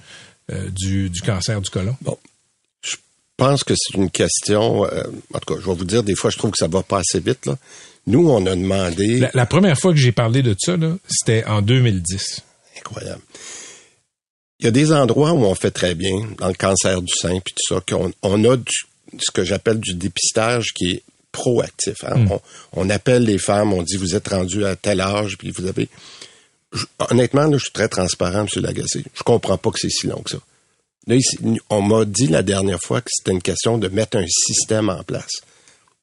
euh, 0.50 0.70
du, 0.70 1.10
du 1.10 1.20
cancer 1.20 1.60
du 1.60 1.70
côlon? 1.70 1.96
Bon. 2.00 2.16
Je 3.38 3.44
pense 3.44 3.64
que 3.64 3.74
c'est 3.76 3.98
une 3.98 4.10
question. 4.10 4.86
euh, 4.86 5.02
en 5.34 5.38
tout 5.40 5.54
cas, 5.54 5.60
je 5.60 5.66
vais 5.68 5.74
vous 5.74 5.84
dire, 5.84 6.02
des 6.02 6.14
fois, 6.14 6.30
je 6.30 6.38
trouve 6.38 6.52
que 6.52 6.56
ça 6.58 6.68
va 6.68 6.82
pas 6.82 7.00
assez 7.00 7.20
vite. 7.20 7.44
Là. 7.46 7.56
Nous, 8.06 8.28
on 8.30 8.46
a 8.46 8.56
demandé. 8.56 9.18
La, 9.18 9.30
la 9.34 9.46
première 9.46 9.78
fois 9.78 9.92
que 9.92 9.98
j'ai 9.98 10.12
parlé 10.12 10.42
de 10.42 10.54
ça, 10.58 10.76
c'était 11.08 11.44
en 11.44 11.60
2010. 11.60 12.42
Incroyable. 12.78 13.20
Il 14.58 14.64
y 14.64 14.68
a 14.68 14.70
des 14.70 14.90
endroits 14.92 15.32
où 15.32 15.44
on 15.44 15.54
fait 15.54 15.70
très 15.70 15.94
bien, 15.94 16.14
dans 16.38 16.48
le 16.48 16.54
cancer 16.54 17.02
du 17.02 17.12
sein, 17.14 17.38
puis 17.44 17.52
tout 17.54 17.74
ça, 17.74 17.82
qu'on 17.86 18.10
on 18.22 18.42
a 18.50 18.56
du, 18.56 18.72
ce 19.18 19.30
que 19.30 19.44
j'appelle 19.44 19.80
du 19.80 19.92
dépistage 19.94 20.68
qui 20.74 20.92
est 20.92 21.02
proactif. 21.30 21.96
hein. 22.04 22.16
Hmm. 22.16 22.32
On, 22.32 22.40
on 22.72 22.88
appelle 22.90 23.24
les 23.24 23.36
femmes, 23.36 23.74
on 23.74 23.82
dit 23.82 23.96
vous 23.96 24.14
êtes 24.14 24.28
rendu 24.28 24.64
à 24.64 24.76
tel 24.76 25.02
âge, 25.02 25.36
puis 25.36 25.50
vous 25.50 25.66
avez. 25.66 25.90
Je- 26.72 26.86
honnêtement, 27.10 27.44
là, 27.44 27.58
je 27.58 27.64
suis 27.64 27.72
très 27.72 27.88
transparent, 27.88 28.46
M. 28.46 28.62
Lagacé. 28.62 29.04
Je 29.14 29.22
comprends 29.22 29.58
pas 29.58 29.70
que 29.72 29.78
c'est 29.78 29.90
si 29.90 30.06
long 30.06 30.22
que 30.22 30.30
ça. 30.30 30.38
On 31.70 31.82
m'a 31.82 32.04
dit 32.04 32.26
la 32.26 32.42
dernière 32.42 32.80
fois 32.80 33.00
que 33.00 33.10
c'était 33.12 33.30
une 33.30 33.42
question 33.42 33.78
de 33.78 33.86
mettre 33.86 34.16
un 34.16 34.26
système 34.26 34.88
en 34.88 35.04
place. 35.04 35.40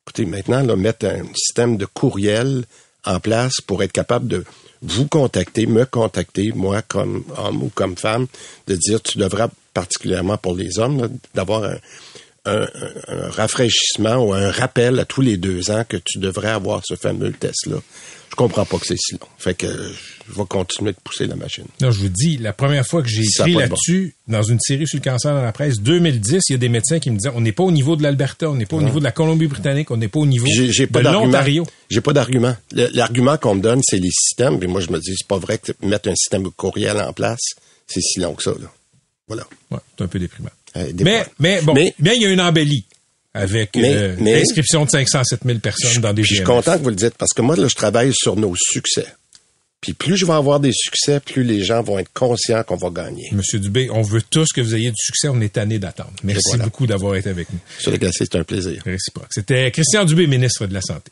Écoutez, 0.06 0.26
maintenant, 0.26 0.64
là, 0.64 0.78
mettre 0.78 1.08
un 1.08 1.26
système 1.36 1.76
de 1.76 1.86
courriel 1.86 2.64
en 3.06 3.20
place 3.20 3.56
pour 3.68 3.84
être 3.84 3.92
capable 3.92 4.28
de 4.28 4.46
vous 4.82 5.08
contacter, 5.08 5.66
me 5.66 5.86
contacter, 5.86 6.54
moi 6.54 6.82
comme 6.82 7.26
homme 7.38 7.64
ou 7.64 7.72
comme 7.76 7.98
femme, 7.98 8.28
de 8.68 8.76
dire 8.76 9.02
tu 9.02 9.18
devras, 9.18 9.50
particulièrement 9.74 10.38
pour 10.38 10.56
les 10.56 10.80
hommes, 10.80 11.18
d'avoir 11.34 11.66
un, 11.66 11.78
un- 12.46 12.68
un- 13.08 13.30
rafraîchissement 13.30 14.16
ou 14.18 14.34
un 14.34 14.52
rappel 14.52 15.00
à 15.00 15.06
tous 15.06 15.22
les 15.22 15.38
deux 15.38 15.72
ans 15.72 15.84
que 15.88 15.98
tu 15.98 16.20
devrais 16.20 16.50
avoir 16.50 16.82
ce 16.86 16.96
fameux 16.96 17.32
test-là. 17.32 17.78
Je 18.30 18.36
comprends 18.36 18.66
pas 18.66 18.80
que 18.80 18.88
c'est 18.88 18.98
si 18.98 19.14
long. 19.14 19.28
Fait 19.38 19.54
que 19.54 19.68
je 19.68 20.34
vais 20.36 20.46
continuer 20.50 20.92
de 20.92 20.98
pousser 21.04 21.28
la 21.28 21.36
machine. 21.36 21.66
Non, 21.82 21.92
je 21.92 22.00
vous 22.00 22.10
dis, 22.10 22.38
la 22.40 22.52
première 22.52 22.84
fois 22.86 23.04
que 23.04 23.08
j'ai 23.08 23.22
écrit 23.22 23.54
bon. 23.54 23.60
là-dessus, 23.60 24.16
dans 24.28 24.42
une 24.42 24.60
série 24.60 24.88
sur 24.88 24.98
le 24.98 25.04
cancer 25.04 25.36
dans 25.36 25.42
la 25.44 25.52
presse, 25.52 25.80
2010, 25.82 26.42
il 26.50 26.54
y 26.54 26.56
a 26.56 26.58
des 26.58 26.68
médecins 26.68 26.98
qui 27.00 27.12
me 27.12 27.18
disaient, 27.18 27.32
on 27.36 27.42
n'est 27.42 27.52
pas 27.52 27.62
au 27.64 27.72
niveau 27.72 27.96
de 27.96 28.02
l'Alberta, 28.02 28.50
on 28.50 28.56
n'est 28.56 28.66
pas 28.66 28.78
au 28.78 28.82
niveau 28.82 28.98
de 28.98 29.04
la 29.04 29.12
Colombie-Britannique, 29.12 29.92
on 29.92 29.98
n'est 29.98 30.08
pas 30.08 30.20
au 30.20 30.26
niveau 30.26 30.48
pas 30.88 31.04
de 31.04 31.10
l'Ontario. 31.10 31.64
J'ai 31.92 32.02
pas 32.02 32.12
d'argument. 32.14 32.56
L'argument 32.72 33.38
qu'on 33.38 33.54
me 33.54 33.62
donne, 33.62 33.82
c'est 33.84 34.00
les 34.00 34.10
systèmes. 34.12 34.58
Et 34.64 34.68
moi, 34.68 34.82
je 34.82 34.90
me 34.90 35.00
dis, 35.00 35.14
c'est 35.16 35.28
pas 35.28 35.38
vrai 35.38 35.60
que 35.60 35.72
mettre 35.86 36.10
un 36.10 36.16
système 36.16 36.50
courriel 36.52 37.00
en 37.02 37.14
place, 37.14 37.52
c'est 37.86 38.02
si 38.02 38.20
long 38.20 38.34
que 38.34 38.42
ça. 38.42 38.52
Là. 38.60 38.72
Voilà. 39.28 39.46
Ouais, 39.70 39.78
c'est 39.96 40.04
un 40.06 40.08
peu 40.08 40.18
déprimant. 40.18 40.50
Euh, 40.76 40.92
Mais, 41.02 41.26
mais 41.40 41.62
bon, 41.62 41.74
Mais- 41.74 41.94
bien, 42.00 42.14
il 42.14 42.22
y 42.22 42.26
a 42.26 42.30
une 42.30 42.42
embellie 42.42 42.86
avec 43.34 43.76
euh, 43.78 44.16
l'inscription 44.20 44.86
de 44.86 44.90
507 44.90 45.42
000 45.46 45.60
personnes 45.60 46.02
dans 46.02 46.14
des 46.14 46.24
je 46.24 46.36
suis 46.36 46.44
content 46.44 46.78
que 46.78 46.84
vous 46.84 46.90
le 46.90 46.96
dites 46.96 47.16
parce 47.18 47.34
que 47.34 47.42
moi, 47.42 47.56
là, 47.56 47.68
je 47.68 47.76
travaille 47.76 48.12
sur 48.14 48.36
nos 48.36 48.54
succès. 48.56 49.08
Puis 49.82 49.92
plus 49.92 50.16
je 50.16 50.26
vais 50.26 50.34
avoir 50.34 50.62
des 50.62 50.72
succès, 50.72 51.20
plus 51.20 51.44
les 51.44 51.62
gens 51.62 51.84
vont 51.84 52.00
être 52.00 52.12
conscients 52.14 52.64
qu'on 52.64 52.78
va 52.78 52.90
gagner. 52.90 53.28
Monsieur 53.34 53.60
Dubé, 53.60 53.90
on 53.92 54.02
veut 54.02 54.22
tous 54.22 54.54
que 54.54 54.62
vous 54.62 54.76
ayez 54.76 54.90
du 54.90 54.96
succès, 54.98 55.28
on 55.28 55.42
est 55.42 55.52
tanné 55.52 55.78
d'attendre. 55.78 56.14
Merci 56.24 56.42
voilà. 56.52 56.64
beaucoup 56.64 56.88
d'avoir 56.88 57.16
été 57.16 57.30
avec 57.30 57.52
nous. 57.52 57.60
Sur 57.80 57.92
le 57.92 57.98
c'est 58.12 58.36
un 58.36 58.44
plaisir. 58.46 58.82
Réciproque. 58.86 59.28
C'était 59.32 59.70
Christian 59.72 60.06
Dubé, 60.06 60.26
ministre 60.26 60.68
de 60.68 60.74
la 60.74 60.82
Santé. 60.82 61.12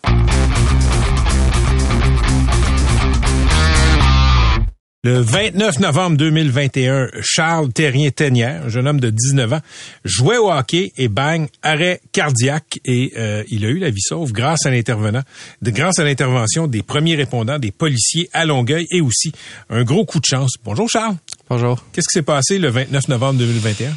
Le 5.04 5.18
29 5.20 5.80
novembre 5.80 6.16
2021, 6.18 7.08
Charles 7.22 7.74
Terrien-Tenière, 7.74 8.66
un 8.66 8.70
jeune 8.70 8.88
homme 8.88 9.00
de 9.00 9.10
19 9.10 9.54
ans, 9.54 9.60
jouait 10.06 10.38
au 10.38 10.52
hockey 10.52 10.92
et 10.96 11.08
bang, 11.08 11.48
arrêt 11.64 12.02
cardiaque 12.12 12.78
et 12.86 13.12
euh, 13.18 13.44
il 13.50 13.66
a 13.66 13.70
eu 13.70 13.80
la 13.80 13.90
vie 13.90 14.00
sauve 14.02 14.32
grâce 14.32 14.68
à 14.68 14.70
l'intervenant, 14.70 15.24
de 15.64 15.72
grâce 15.72 15.98
à 15.98 16.04
l'intervention 16.04 16.68
des 16.68 16.84
premiers 16.84 17.16
répondants, 17.16 17.58
des 17.58 17.72
policiers 17.72 18.30
à 18.32 18.46
Longueuil 18.46 18.86
et 18.92 19.02
aussi 19.02 19.32
un 19.72 19.82
gros 19.84 20.06
coup 20.06 20.20
de 20.20 20.26
chance. 20.26 20.52
Bonjour 20.64 20.88
Charles. 20.88 21.16
Bonjour. 21.50 21.84
Qu'est-ce 21.94 22.08
qui 22.08 22.20
s'est 22.20 22.22
passé 22.22 22.60
le 22.60 22.70
29 22.70 23.08
novembre 23.08 23.40
2021? 23.40 23.90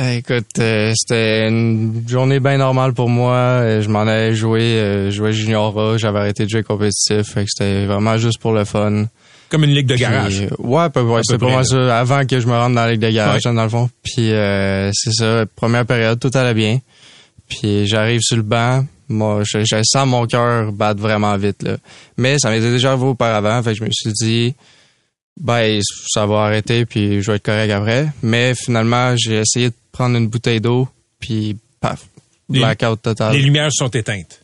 Eh, 0.00 0.16
Écoute, 0.18 0.58
euh, 0.58 0.92
c'était 0.94 1.48
une 1.48 2.04
journée 2.06 2.40
bien 2.40 2.58
normale 2.58 2.92
pour 2.92 3.08
moi. 3.08 3.34
Euh, 3.36 3.80
Je 3.80 3.88
m'en 3.88 4.00
allais 4.02 4.34
jouer, 4.34 4.60
euh, 4.60 5.06
je 5.10 5.16
jouais 5.16 5.32
junior 5.32 5.78
A, 5.80 5.96
j'avais 5.96 6.18
arrêté 6.18 6.44
de 6.44 6.50
jouer 6.50 6.62
compétitif, 6.62 7.22
fait 7.22 7.44
que 7.44 7.50
c'était 7.50 7.86
vraiment 7.86 8.18
juste 8.18 8.38
pour 8.38 8.52
le 8.52 8.66
fun. 8.66 9.06
Comme 9.52 9.64
une 9.64 9.74
ligue 9.74 9.86
de 9.86 9.96
garage. 9.96 10.40
ouais, 10.58 10.88
peu, 10.90 11.02
ouais, 11.02 11.18
peu 11.18 11.22
c'est 11.24 11.38
pas 11.38 11.46
près, 11.46 11.54
mal 11.56 11.64
ça. 11.66 11.98
Avant 12.00 12.24
que 12.26 12.40
je 12.40 12.46
me 12.46 12.52
rende 12.52 12.74
dans 12.74 12.84
la 12.86 12.92
ligue 12.92 13.00
de 13.02 13.10
garage, 13.10 13.42
Ouais. 13.44 13.54
dans 13.54 13.62
le 13.62 13.68
fond. 13.68 13.90
Puis 14.02 14.32
euh, 14.32 14.90
c'est 14.94 15.12
ça, 15.12 15.44
première 15.54 15.84
période, 15.84 16.18
tout 16.18 16.30
allait 16.32 16.54
bien. 16.54 16.80
Puis 17.48 17.86
j'arrive 17.86 18.20
sur 18.22 18.36
le 18.36 18.42
banc, 18.42 18.84
moi, 19.10 19.42
je, 19.44 19.58
je 19.62 19.76
sens 19.84 20.08
mon 20.08 20.26
cœur 20.26 20.72
battre 20.72 21.00
vraiment 21.02 21.36
vite 21.36 21.62
là. 21.62 21.76
Mais 22.16 22.38
ça 22.38 22.50
m'était 22.50 22.70
déjà 22.70 22.92
arrivé 22.92 23.04
auparavant, 23.06 23.62
fait 23.62 23.72
que 23.74 23.78
je 23.80 23.84
me 23.84 23.90
suis 23.92 24.12
dit, 24.12 24.54
ben 25.38 25.80
ça 26.08 26.24
va 26.26 26.44
arrêter, 26.44 26.86
puis 26.86 27.20
je 27.22 27.30
vais 27.30 27.36
être 27.36 27.44
correct 27.44 27.70
après. 27.70 28.06
Mais 28.22 28.54
finalement, 28.54 29.14
j'ai 29.18 29.34
essayé 29.40 29.68
de 29.68 29.74
prendre 29.92 30.16
une 30.16 30.28
bouteille 30.28 30.60
d'eau, 30.62 30.88
puis 31.20 31.56
paf, 31.80 32.06
blackout 32.48 33.02
total. 33.02 33.34
Les 33.34 33.42
lumières 33.42 33.68
sont 33.70 33.88
éteintes. 33.88 34.41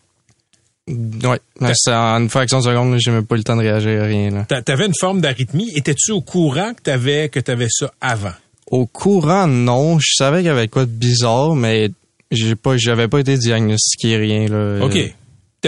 Ouais, 0.89 1.39
c'est 1.75 1.93
en 1.93 2.21
une 2.23 2.29
fraction 2.31 2.59
de 2.61 2.65
seconde, 2.65 2.97
j'ai 2.99 3.11
même 3.11 3.27
pas 3.27 3.35
eu 3.35 3.39
le 3.39 3.45
temps 3.45 3.57
de 3.57 3.63
réagir 3.63 4.03
à 4.03 4.07
rien 4.07 4.31
là. 4.31 4.45
T'a- 4.49 4.63
T'avais 4.63 4.87
une 4.87 4.95
forme 4.99 5.21
d'arythmie. 5.21 5.71
Étais-tu 5.75 6.13
au 6.13 6.21
courant 6.23 6.73
que 6.75 6.83
t'avais 6.83 7.29
que 7.29 7.41
t'avais 7.41 7.69
ça 7.71 7.93
avant? 8.01 8.33
Au 8.71 8.87
courant, 8.87 9.47
non. 9.47 9.99
Je 9.99 10.15
savais 10.17 10.39
qu'il 10.39 10.47
y 10.47 10.51
avait 10.51 10.69
quoi 10.69 10.85
de 10.85 10.91
bizarre, 10.91 11.55
mais 11.55 11.91
j'ai 12.31 12.55
pas, 12.55 12.77
j'avais 12.77 13.09
pas 13.09 13.19
été 13.21 13.37
diagnostiqué 13.39 14.17
rien 14.17 14.47
là. 14.49 14.85
OK. 14.85 14.97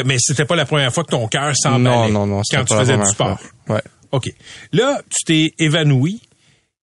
Mais 0.07 0.17
c'était 0.19 0.45
pas 0.45 0.57
la 0.57 0.67
première 0.67 0.93
fois 0.93 1.05
que 1.05 1.11
ton 1.11 1.27
cœur 1.27 1.49
Non, 1.49 1.55
s'emballait 1.55 2.11
non, 2.13 2.27
non. 2.27 2.43
c'était 2.45 2.63
quand 2.63 2.75
tu 2.75 2.81
faisais 2.81 2.97
du 2.97 3.07
sport. 3.07 3.41
fois. 3.67 3.77
Ouais. 3.77 3.83
OK. 4.13 4.33
Là, 4.73 5.01
tu 5.09 5.25
t'es 5.25 5.53
évanoui. 5.59 6.21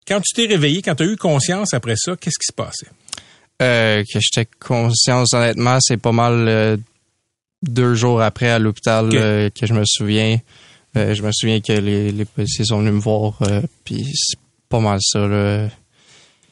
Quand 0.06 0.20
tu 0.20 0.34
t'es 0.34 0.46
réveillé, 0.46 0.82
quand 0.82 0.94
tu 0.94 1.02
as 1.02 1.06
eu 1.06 1.16
conscience 1.16 1.72
après 1.74 1.94
ça, 1.96 2.16
qu'est-ce 2.16 2.38
qui 2.38 2.46
se 2.46 2.54
passait? 2.54 2.86
Euh, 3.60 4.02
que 4.02 4.18
j'étais 4.20 4.48
conscience, 4.60 5.34
honnêtement, 5.34 5.78
c'est 5.80 5.96
pas 5.96 6.12
mal 6.12 6.46
euh, 6.48 6.76
deux 7.62 7.94
jours 7.94 8.22
après 8.22 8.48
à 8.48 8.58
l'hôpital 8.58 9.10
euh, 9.14 9.50
que 9.50 9.66
je 9.66 9.74
me 9.74 9.82
souviens. 9.84 10.38
Euh, 10.96 11.14
je 11.14 11.22
me 11.22 11.30
souviens 11.32 11.60
que 11.60 11.72
les, 11.72 12.12
les 12.12 12.24
policiers 12.24 12.64
sont 12.64 12.78
venus 12.78 12.94
me 12.94 13.00
voir, 13.00 13.38
euh, 13.42 13.60
puis 13.84 14.04
c'est 14.14 14.38
pas 14.68 14.80
mal 14.80 14.98
ça. 15.02 15.26
Là. 15.26 15.68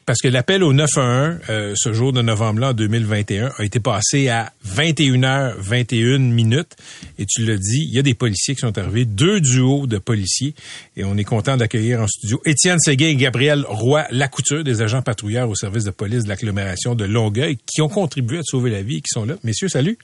Parce 0.07 0.21
que 0.21 0.29
l'appel 0.29 0.63
au 0.63 0.73
911, 0.73 1.41
euh, 1.51 1.75
ce 1.77 1.93
jour 1.93 2.13
de 2.13 2.23
novembre-là, 2.23 2.71
en 2.71 2.73
2021, 2.75 3.51
a 3.59 3.65
été 3.65 3.81
passé 3.81 4.29
à 4.29 4.53
21h21 4.65 6.19
minutes. 6.19 6.77
Et 7.19 7.27
tu 7.27 7.45
l'as 7.45 7.57
dit, 7.57 7.89
il 7.89 7.93
y 7.93 7.99
a 7.99 8.03
des 8.03 8.15
policiers 8.15 8.55
qui 8.55 8.61
sont 8.61 8.79
arrivés, 8.79 9.05
deux 9.05 9.41
duos 9.41 9.89
de 9.89 9.99
policiers. 9.99 10.55
Et 10.97 11.03
on 11.03 11.17
est 11.17 11.25
content 11.25 11.57
d'accueillir 11.57 12.03
en 12.03 12.07
studio 12.07 12.41
Étienne 12.47 12.79
Séguin 12.79 13.09
et 13.09 13.17
Gabriel 13.17 13.65
Roy-Lacouture, 13.69 14.63
des 14.63 14.81
agents 14.81 15.03
patrouilleurs 15.03 15.51
au 15.51 15.57
service 15.57 15.83
de 15.83 15.91
police 15.91 16.23
de 16.23 16.29
l'agglomération 16.29 16.95
de 16.95 17.05
Longueuil, 17.05 17.59
qui 17.67 17.83
ont 17.83 17.89
contribué 17.89 18.39
à 18.39 18.43
te 18.43 18.47
sauver 18.49 18.71
la 18.71 18.83
vie 18.83 18.99
et 18.99 19.01
qui 19.01 19.11
sont 19.11 19.25
là. 19.25 19.35
Messieurs, 19.43 19.69
salut. 19.69 19.99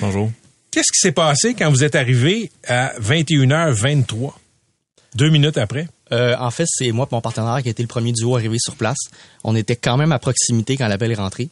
Bonjour. 0.00 0.32
Qu'est-ce 0.72 0.90
qui 0.92 0.98
s'est 0.98 1.12
passé 1.12 1.54
quand 1.54 1.70
vous 1.70 1.84
êtes 1.84 1.94
arrivés 1.94 2.50
à 2.66 2.94
21h23? 3.00 4.32
Deux 5.14 5.30
minutes 5.30 5.56
après? 5.56 5.86
Euh, 6.12 6.36
en 6.38 6.50
fait, 6.50 6.66
c'est 6.68 6.90
moi 6.92 7.06
et 7.10 7.14
mon 7.14 7.20
partenaire 7.20 7.62
qui 7.62 7.68
a 7.68 7.70
été 7.70 7.82
le 7.82 7.88
premier 7.88 8.12
duo 8.12 8.36
arrivé 8.36 8.58
sur 8.58 8.74
place. 8.76 8.98
On 9.44 9.54
était 9.54 9.76
quand 9.76 9.96
même 9.96 10.12
à 10.12 10.18
proximité 10.18 10.76
quand 10.76 10.88
l'appel 10.88 11.12
est 11.12 11.16
rentré. 11.16 11.48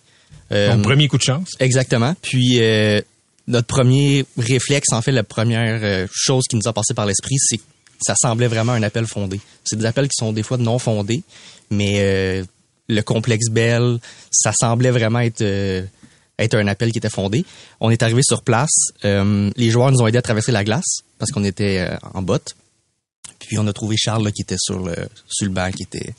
Euh, 0.53 0.77
premier 0.83 1.09
coup 1.09 1.19
de 1.19 1.23
chance. 1.23 1.50
Exactement. 1.61 2.15
Puis 2.23 2.61
euh, 2.61 3.00
notre 3.47 3.67
premier 3.67 4.25
réflexe, 4.37 4.93
en 4.93 5.03
fait, 5.03 5.12
la 5.12 5.23
première 5.25 5.81
euh, 5.83 6.07
chose 6.12 6.45
qui 6.49 6.57
nous 6.57 6.67
a 6.67 6.73
passé 6.73 6.95
par 6.95 7.07
l'esprit, 7.07 7.37
c'est 7.38 7.59
que 7.59 7.62
ça 8.00 8.15
semblait 8.17 8.47
vraiment 8.49 8.73
un 8.73 8.83
appel 8.83 9.07
fondé. 9.07 9.41
C'est 9.65 9.77
des 9.77 9.87
appels 9.87 10.09
qui 10.09 10.17
sont 10.19 10.33
des 10.33 10.43
fois 10.43 10.57
non 10.57 10.79
fondés, 10.79 11.23
mais 11.71 11.97
euh, 11.99 12.45
le 12.88 13.03
complexe 13.03 13.50
Bell, 13.50 13.99
ça 14.31 14.53
semblait 14.59 14.91
vraiment 14.91 15.21
être 15.21 15.43
euh, 15.43 15.83
être 16.38 16.55
un 16.55 16.67
appel 16.69 16.93
qui 16.93 16.99
était 16.99 17.11
fondé. 17.11 17.45
On 17.81 17.91
est 17.91 18.03
arrivé 18.03 18.23
sur 18.23 18.43
place. 18.43 18.71
euh, 19.05 19.50
les 19.57 19.71
joueurs 19.71 19.91
nous 19.91 20.00
ont 20.00 20.07
aidés 20.07 20.19
à 20.19 20.23
traverser 20.23 20.53
la 20.53 20.65
glace 20.65 21.00
parce 21.19 21.31
qu'on 21.33 21.45
était 21.45 21.81
euh, 21.81 21.97
en 22.15 22.23
botte. 22.23 22.55
Puis 23.38 23.59
on 23.59 23.66
a 23.66 23.73
trouvé 23.73 23.97
Charles 23.97 24.25
là, 24.25 24.30
qui 24.33 24.42
était 24.42 24.57
sur 24.59 24.78
le 24.78 24.95
sur 25.28 25.47
le 25.47 25.52
banc, 25.52 25.71
qui 25.71 25.85
était 25.85 26.14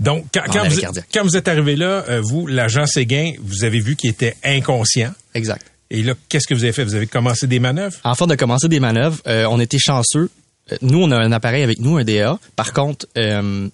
Donc, 0.00 0.26
quand, 0.32 0.68
vous, 0.68 0.80
quand 1.12 1.22
vous 1.24 1.36
êtes 1.36 1.48
arrivé 1.48 1.76
là, 1.76 2.04
euh, 2.08 2.20
vous, 2.22 2.46
l'agent 2.46 2.86
Séguin, 2.86 3.32
vous 3.40 3.64
avez 3.64 3.80
vu 3.80 3.96
qu'il 3.96 4.10
était 4.10 4.36
inconscient. 4.44 5.12
exact. 5.34 5.66
Et 5.90 6.02
là, 6.02 6.12
qu'est-ce 6.28 6.46
que 6.46 6.52
vous 6.54 6.64
avez 6.64 6.72
fait? 6.74 6.84
Vous 6.84 6.94
avez 6.94 7.06
commencé 7.06 7.46
des 7.46 7.60
manœuvres? 7.60 7.96
En 8.04 8.14
fait, 8.14 8.26
de 8.26 8.34
commencer 8.34 8.68
des 8.68 8.78
manœuvres, 8.80 9.20
euh, 9.26 9.46
on 9.50 9.58
était 9.58 9.78
chanceux. 9.78 10.28
Euh, 10.70 10.76
Nous, 10.82 11.02
on 11.02 11.10
a 11.10 11.16
un 11.16 11.32
appareil 11.32 11.62
avec 11.62 11.80
nous, 11.80 11.96
un 11.96 12.04
DA. 12.04 12.38
Par 12.56 12.74
contre, 12.74 13.06
euh, 13.16 13.68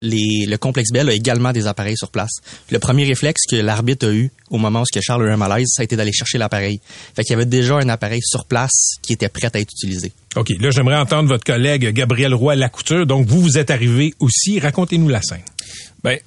les, 0.00 0.46
le 0.46 0.56
complexe 0.58 0.92
Bell 0.92 1.08
a 1.08 1.12
également 1.12 1.52
des 1.52 1.66
appareils 1.66 1.96
sur 1.96 2.10
place. 2.10 2.30
Le 2.70 2.78
premier 2.78 3.04
réflexe 3.04 3.42
que 3.50 3.56
l'arbitre 3.56 4.06
a 4.06 4.12
eu 4.12 4.30
au 4.50 4.58
moment 4.58 4.82
où 4.82 4.84
ce 4.86 4.96
que 4.96 5.02
Charles 5.02 5.24
a 5.24 5.30
eu 5.30 5.32
un 5.32 5.36
malaise, 5.36 5.66
ça 5.68 5.82
a 5.82 5.84
été 5.84 5.96
d'aller 5.96 6.12
chercher 6.12 6.38
l'appareil. 6.38 6.80
Fait 7.16 7.22
qu'il 7.22 7.32
y 7.32 7.34
avait 7.34 7.46
déjà 7.46 7.76
un 7.76 7.88
appareil 7.88 8.20
sur 8.22 8.44
place 8.44 8.96
qui 9.02 9.12
était 9.12 9.28
prêt 9.28 9.50
à 9.52 9.58
être 9.58 9.72
utilisé. 9.72 10.12
OK, 10.36 10.50
là, 10.60 10.70
j'aimerais 10.70 10.96
entendre 10.96 11.28
votre 11.28 11.44
collègue 11.44 11.92
Gabriel 11.92 12.32
Roy-Lacouture. 12.32 13.06
Donc, 13.06 13.26
vous, 13.26 13.40
vous 13.40 13.58
êtes 13.58 13.70
arrivé 13.70 14.14
aussi. 14.20 14.60
Racontez-nous 14.60 15.08
la 15.08 15.20
scène. 15.20 15.42
Ben, 16.04 16.18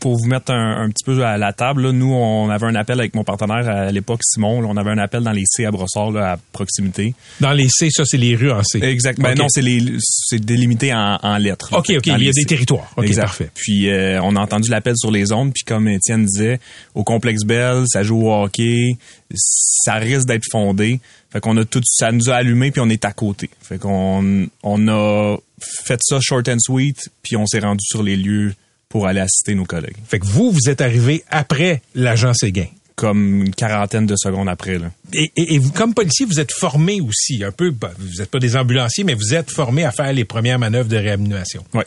pour 0.00 0.16
vous 0.16 0.26
mettre 0.26 0.52
un, 0.52 0.82
un 0.82 0.88
petit 0.90 1.04
peu 1.04 1.24
à 1.24 1.36
la 1.38 1.52
table, 1.52 1.82
là, 1.82 1.92
nous, 1.92 2.12
on 2.12 2.48
avait 2.50 2.66
un 2.66 2.74
appel 2.74 2.98
avec 3.00 3.14
mon 3.14 3.24
partenaire 3.24 3.68
à 3.68 3.90
l'époque, 3.92 4.20
Simon. 4.22 4.60
là, 4.60 4.68
on 4.70 4.76
avait 4.76 4.90
un 4.90 4.98
appel 4.98 5.22
dans 5.22 5.32
les 5.32 5.44
C 5.46 5.64
à 5.64 5.70
Brossard, 5.70 6.10
là, 6.10 6.32
à 6.32 6.36
proximité. 6.52 7.14
Dans 7.40 7.52
les 7.52 7.68
C, 7.68 7.88
ça, 7.90 8.04
c'est 8.04 8.16
les 8.16 8.36
rues 8.36 8.50
en 8.52 8.62
C. 8.62 8.80
Exact. 8.82 9.20
Ben 9.20 9.32
OK. 9.32 9.38
non, 9.38 9.46
c'est 9.48 9.62
les, 9.62 9.80
c'est 10.00 10.38
délimité 10.44 10.92
en, 10.94 11.18
en 11.22 11.36
lettres. 11.38 11.68
OK, 11.72 11.90
OK, 11.96 12.06
il 12.06 12.12
y 12.12 12.28
a 12.28 12.32
des 12.32 12.32
C. 12.32 12.44
territoires. 12.44 12.92
OK, 12.96 13.04
Exact. 13.06 13.22
parfait. 13.22 13.50
Puis 13.54 13.88
euh, 13.90 14.20
on 14.22 14.36
a 14.36 14.40
entendu 14.40 14.70
l'appel 14.70 14.94
sur 14.96 15.10
les 15.10 15.32
ondes, 15.32 15.52
puis 15.52 15.64
comme 15.64 15.88
Étienne 15.88 16.24
disait, 16.24 16.60
au 16.94 17.04
complexe 17.04 17.44
Bell, 17.44 17.84
ça 17.86 18.02
joue 18.02 18.26
au 18.28 18.32
hockey, 18.44 18.96
ça 19.34 19.94
risque 19.94 20.26
d'être 20.26 20.44
fondé. 20.50 21.00
Fait 21.32 21.40
qu'on 21.40 21.56
a 21.56 21.64
tout, 21.64 21.80
ça 21.84 22.12
nous 22.12 22.30
a 22.30 22.34
allumé, 22.36 22.70
puis 22.70 22.80
on 22.80 22.88
est 22.88 23.04
à 23.04 23.12
côté. 23.12 23.50
Fait 23.60 23.78
qu'on 23.78 24.46
on 24.62 24.88
a 24.88 25.36
fait 25.58 25.98
ça 26.02 26.18
short 26.20 26.48
and 26.48 26.58
sweet, 26.60 27.10
puis 27.22 27.36
on 27.36 27.46
s'est 27.46 27.58
rendu 27.60 27.84
sur 27.84 28.02
les 28.02 28.16
lieux 28.16 28.54
pour 28.94 29.08
aller 29.08 29.18
assister 29.18 29.56
nos 29.56 29.64
collègues. 29.64 29.96
Fait 30.06 30.20
que 30.20 30.24
vous, 30.26 30.52
vous 30.52 30.68
êtes 30.70 30.80
arrivé 30.80 31.24
après 31.28 31.82
l'agent 31.96 32.32
Séguin. 32.32 32.66
Comme 32.94 33.42
une 33.42 33.52
quarantaine 33.52 34.06
de 34.06 34.14
secondes 34.16 34.48
après. 34.48 34.78
Là. 34.78 34.92
Et, 35.12 35.32
et- 35.36 35.54
et 35.54 35.58
vous, 35.58 35.72
comme 35.72 35.94
policier, 35.94 36.26
vous 36.26 36.38
êtes 36.38 36.52
formé 36.52 37.00
aussi, 37.00 37.42
un 37.42 37.50
peu, 37.50 37.72
bah, 37.72 37.90
vous 37.98 38.18
n'êtes 38.20 38.30
pas 38.30 38.38
des 38.38 38.54
ambulanciers, 38.56 39.02
mais 39.02 39.14
vous 39.14 39.34
êtes 39.34 39.50
formé 39.50 39.82
à 39.84 39.90
faire 39.90 40.12
les 40.12 40.24
premières 40.24 40.60
manœuvres 40.60 40.88
de 40.88 40.96
réanimation. 40.96 41.64
Ouais. 41.74 41.84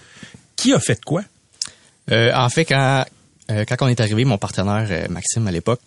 Qui 0.58 0.74
a 0.74 0.82
fait 0.82 1.00
quoi? 1.06 1.24
Euh, 2.12 2.34
en 2.36 2.50
fait, 2.50 2.66
quand, 2.66 3.06
euh, 3.52 3.64
quand 3.64 3.78
on 3.80 3.88
est 3.88 4.02
arrivé, 4.02 4.26
mon 4.26 4.38
partenaire 4.38 4.86
euh, 4.92 5.08
Maxime 5.10 5.48
à 5.48 5.52
l'époque 5.54 5.80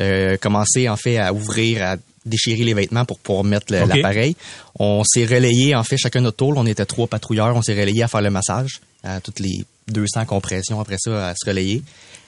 euh, 0.00 0.36
commençait 0.38 0.88
en 0.88 0.96
fait 0.96 1.18
à 1.18 1.32
ouvrir, 1.32 1.80
à 1.84 1.96
déchirer 2.26 2.64
les 2.64 2.74
vêtements 2.74 3.04
pour 3.04 3.20
pouvoir 3.20 3.44
mettre 3.44 3.72
l'appareil. 3.72 4.34
On 4.80 5.04
s'est 5.04 5.24
relayé 5.24 5.76
en 5.76 5.84
fait 5.84 5.98
chacun 5.98 6.20
notre 6.20 6.38
tour. 6.38 6.52
On 6.56 6.66
était 6.66 6.84
trois 6.84 7.06
patrouilleurs. 7.06 7.54
On 7.54 7.62
s'est 7.62 7.78
relayé 7.80 8.02
à 8.02 8.08
faire 8.08 8.22
le 8.22 8.30
massage 8.30 8.80
à 9.04 9.20
toutes 9.20 9.38
les 9.38 9.64
200 9.88 10.26
compressions 10.26 10.80
après 10.80 10.96
ça 10.98 11.28
à 11.28 11.34
se 11.34 11.46
relayer 11.46 11.82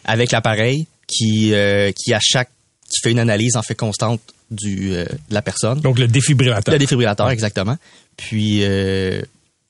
avec 0.05 0.33
l'appareil 0.33 0.87
qui 1.07 1.55
euh, 1.55 1.93
qui 1.93 2.13
à 2.13 2.21
chaque 2.21 2.51
qui 2.89 3.01
fait 3.03 3.11
une 3.11 3.19
analyse 3.19 3.57
en 3.57 3.63
fait 3.63 3.75
constante 3.75 4.21
du 4.51 4.93
euh, 4.93 5.05
de 5.05 5.35
la 5.35 5.43
personne. 5.43 5.81
Donc, 5.81 5.99
le 5.99 6.07
défibrillateur. 6.07 6.73
Le 6.73 6.79
défibrillateur, 6.79 7.31
exactement. 7.31 7.77
Puis 8.17 8.63
euh, 8.63 9.21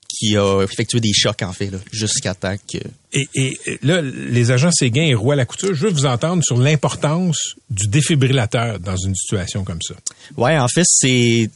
qui 0.09 0.37
a 0.37 0.63
effectué 0.63 1.01
des 1.01 1.13
chocs 1.13 1.43
en 1.43 1.53
fait 1.53 1.71
jusqu'à 1.93 2.35
temps 2.35 2.57
que 2.73 2.79
Et, 3.13 3.29
et 3.35 3.59
et 3.67 3.79
là, 3.83 4.01
les 4.03 4.51
agents 4.51 4.71
Séguin 4.71 5.03
et 5.03 5.15
Roy 5.15 5.37
Lacouture, 5.37 5.75
je 5.75 5.87
veux 5.87 5.93
vous 5.93 6.07
entendre 6.07 6.43
sur 6.45 6.59
l'importance 6.59 7.57
du 7.71 7.89
défibrillateur 7.89 8.79
dans 8.79 8.97
une 8.97 9.15
situation 9.15 9.65
comme 9.65 9.83
ça. 9.83 9.95
Ouais, 10.37 10.59
en 10.59 10.69
fait, 10.69 10.85
c'est 10.87 11.51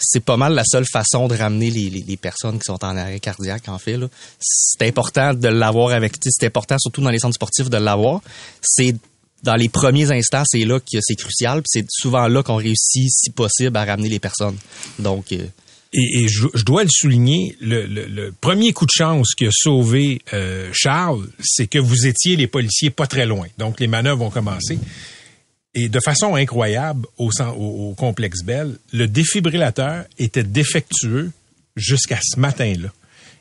c'est 0.00 0.24
pas 0.24 0.36
mal 0.36 0.54
la 0.54 0.64
seule 0.64 0.86
façon 0.86 1.28
de 1.28 1.36
ramener 1.36 1.70
les, 1.70 1.90
les, 1.90 2.02
les 2.02 2.16
personnes 2.16 2.54
qui 2.58 2.64
sont 2.66 2.82
en 2.84 2.96
arrêt 2.96 3.20
cardiaque, 3.20 3.68
en 3.68 3.78
fait. 3.78 3.98
C'est 4.40 4.86
important 4.86 5.34
de 5.34 5.48
l'avoir 5.48 5.92
avec... 5.92 6.14
C'est 6.22 6.46
important, 6.46 6.76
surtout 6.78 7.02
dans 7.02 7.10
les 7.10 7.18
centres 7.18 7.34
sportifs, 7.34 7.68
de 7.68 7.76
l'avoir. 7.76 8.20
C'est 8.62 8.96
dans 9.42 9.56
les 9.56 9.68
premiers 9.68 10.10
instants, 10.12 10.44
c'est 10.46 10.64
là 10.64 10.78
que 10.80 10.98
c'est 11.00 11.16
crucial. 11.16 11.62
C'est 11.66 11.84
souvent 11.90 12.26
là 12.28 12.42
qu'on 12.42 12.56
réussit, 12.56 13.10
si 13.10 13.30
possible, 13.30 13.76
à 13.76 13.84
ramener 13.84 14.08
les 14.08 14.20
personnes. 14.20 14.56
Donc, 14.98 15.32
euh, 15.32 15.46
Et, 15.94 16.22
et 16.22 16.28
je, 16.28 16.46
je 16.54 16.64
dois 16.64 16.84
le 16.84 16.90
souligner, 16.90 17.54
le, 17.60 17.84
le- 17.84 18.06
le 18.06 18.32
premier 18.32 18.72
coup 18.72 18.86
de 18.86 18.92
chance 18.96 19.34
qui 19.34 19.44
a 19.46 19.50
sauvé 19.52 20.22
euh, 20.32 20.70
Charles, 20.72 21.28
c'est 21.42 21.66
que 21.66 21.78
vous 21.78 22.06
étiez 22.06 22.36
les 22.36 22.46
policiers 22.46 22.88
pas 22.90 23.06
très 23.06 23.26
loin. 23.26 23.46
Donc, 23.58 23.78
les 23.78 23.88
manœuvres 23.88 24.22
ont 24.24 24.30
commencé. 24.30 24.78
Et 25.74 25.88
de 25.88 26.00
façon 26.04 26.34
incroyable, 26.34 27.06
au, 27.16 27.94
complexe 27.96 28.42
Bell, 28.44 28.76
le 28.92 29.08
défibrillateur 29.08 30.04
était 30.18 30.42
défectueux 30.42 31.32
jusqu'à 31.76 32.18
ce 32.22 32.38
matin-là. 32.38 32.90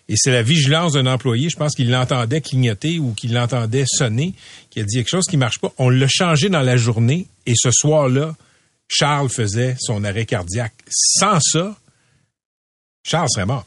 Et 0.07 0.15
c'est 0.17 0.31
la 0.31 0.41
vigilance 0.41 0.93
d'un 0.93 1.05
employé, 1.05 1.49
je 1.49 1.57
pense 1.57 1.75
qu'il 1.75 1.89
l'entendait 1.89 2.41
clignoter 2.41 2.99
ou 2.99 3.13
qu'il 3.13 3.33
l'entendait 3.33 3.85
sonner, 3.85 4.33
qui 4.69 4.79
a 4.79 4.83
dit 4.83 4.95
quelque 4.95 5.09
chose 5.09 5.25
qui 5.25 5.37
marche 5.37 5.59
pas. 5.59 5.73
On 5.77 5.89
l'a 5.89 6.07
changé 6.09 6.49
dans 6.49 6.61
la 6.61 6.77
journée 6.77 7.27
et 7.45 7.53
ce 7.55 7.69
soir-là, 7.71 8.35
Charles 8.87 9.29
faisait 9.29 9.75
son 9.79 10.03
arrêt 10.03 10.25
cardiaque. 10.25 10.73
Sans 10.89 11.39
ça, 11.39 11.77
Charles 13.03 13.29
serait 13.33 13.45
mort. 13.45 13.65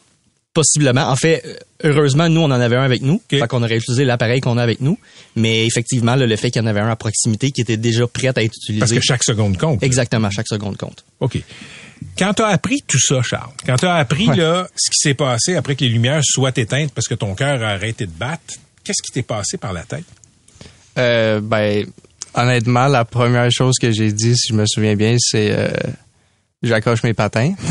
Possiblement. 0.54 1.08
En 1.11 1.16
fait, 1.16 1.42
heureusement, 1.82 2.28
nous, 2.28 2.40
on 2.40 2.44
en 2.44 2.52
avait 2.52 2.76
un 2.76 2.84
avec 2.84 3.02
nous. 3.02 3.14
OK. 3.14 3.23
Fait 3.30 3.49
qu'on 3.49 3.62
aurait 3.62 3.76
utilisé 3.76 4.04
l'appareil 4.04 4.40
qu'on 4.40 4.56
a 4.56 4.62
avec 4.62 4.80
nous. 4.80 4.96
Mais 5.34 5.66
effectivement, 5.66 6.14
là, 6.14 6.26
le 6.26 6.37
fait 6.37 6.50
qu'il 6.52 6.62
y 6.62 6.64
en 6.64 6.68
avait 6.68 6.80
un 6.80 6.88
à 6.88 6.96
proximité 6.96 7.50
qui 7.50 7.61
était 7.61 7.76
déjà 7.76 8.06
prêt 8.06 8.28
à 8.28 8.42
être 8.42 8.54
utilisé. 8.56 8.78
Parce 8.78 8.92
que 8.92 9.00
chaque 9.00 9.25
seconde 9.25 9.58
compte. 9.58 9.82
Exactement, 9.82 10.30
chaque 10.30 10.46
seconde 10.49 10.76
compte. 10.76 11.04
OK. 11.20 11.38
Quand 12.16 12.34
tu 12.34 12.42
as 12.42 12.46
appris 12.49 12.82
tout 12.87 13.00
ça, 13.00 13.20
Charles, 13.23 13.50
quand 13.66 13.76
tu 13.76 13.87
as 13.87 13.94
appris 13.96 14.28
Ouais. 14.28 14.37
là, 14.37 14.68
ce 14.76 14.90
qui 14.90 14.99
s'est 15.08 15.14
passé 15.14 15.56
après 15.56 15.75
que 15.75 15.82
les 15.84 15.90
lumières 15.90 16.20
soient 16.23 16.52
éteintes 16.56 16.92
parce 16.94 17.08
que 17.08 17.14
ton 17.14 17.34
cœur 17.34 17.62
a 17.62 17.70
arrêté 17.70 18.06
de 18.06 18.12
battre, 18.12 18.54
qu'est-ce 18.84 19.02
qui 19.02 19.11
t'est 19.11 19.23
passé 19.23 19.56
par 19.56 19.73
la 19.73 19.82
tête? 19.82 20.04
Euh, 20.99 21.40
ben, 21.40 21.84
honnêtement, 22.34 22.87
la 22.87 23.04
première 23.04 23.50
chose 23.50 23.75
que 23.80 23.90
j'ai 23.90 24.12
dit, 24.12 24.37
si 24.37 24.49
je 24.50 24.54
me 24.54 24.66
souviens 24.66 24.94
bien, 24.94 25.16
c'est 25.18 25.50
euh, 25.50 25.68
j'accroche 26.64 27.02
mes 27.02 27.14
patins. 27.14 27.54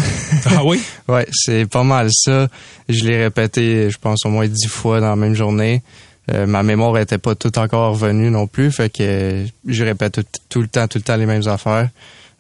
Ah 0.46 0.64
oui? 0.66 0.82
ouais, 1.08 1.26
c'est 1.32 1.70
pas 1.70 1.84
mal 1.84 2.10
ça. 2.12 2.50
Je 2.90 3.06
l'ai 3.06 3.24
répété, 3.24 3.90
je 3.90 3.98
pense, 3.98 4.26
au 4.26 4.30
moins 4.30 4.48
dix 4.48 4.68
fois 4.68 5.00
dans 5.00 5.10
la 5.12 5.16
même 5.16 5.36
journée. 5.36 5.82
Euh, 6.32 6.46
ma 6.46 6.64
mémoire 6.64 6.98
était 6.98 7.18
pas 7.18 7.36
tout 7.36 7.58
encore 7.60 7.92
revenue 7.94 8.30
non 8.30 8.48
plus, 8.48 8.72
fait 8.72 8.90
que 8.90 9.46
je 9.66 9.84
répète 9.84 10.16
tout, 10.16 10.24
tout 10.50 10.62
le 10.62 10.68
temps, 10.68 10.88
tout 10.88 10.98
le 10.98 11.04
temps 11.04 11.16
les 11.16 11.26
mêmes 11.26 11.48
affaires. 11.48 11.90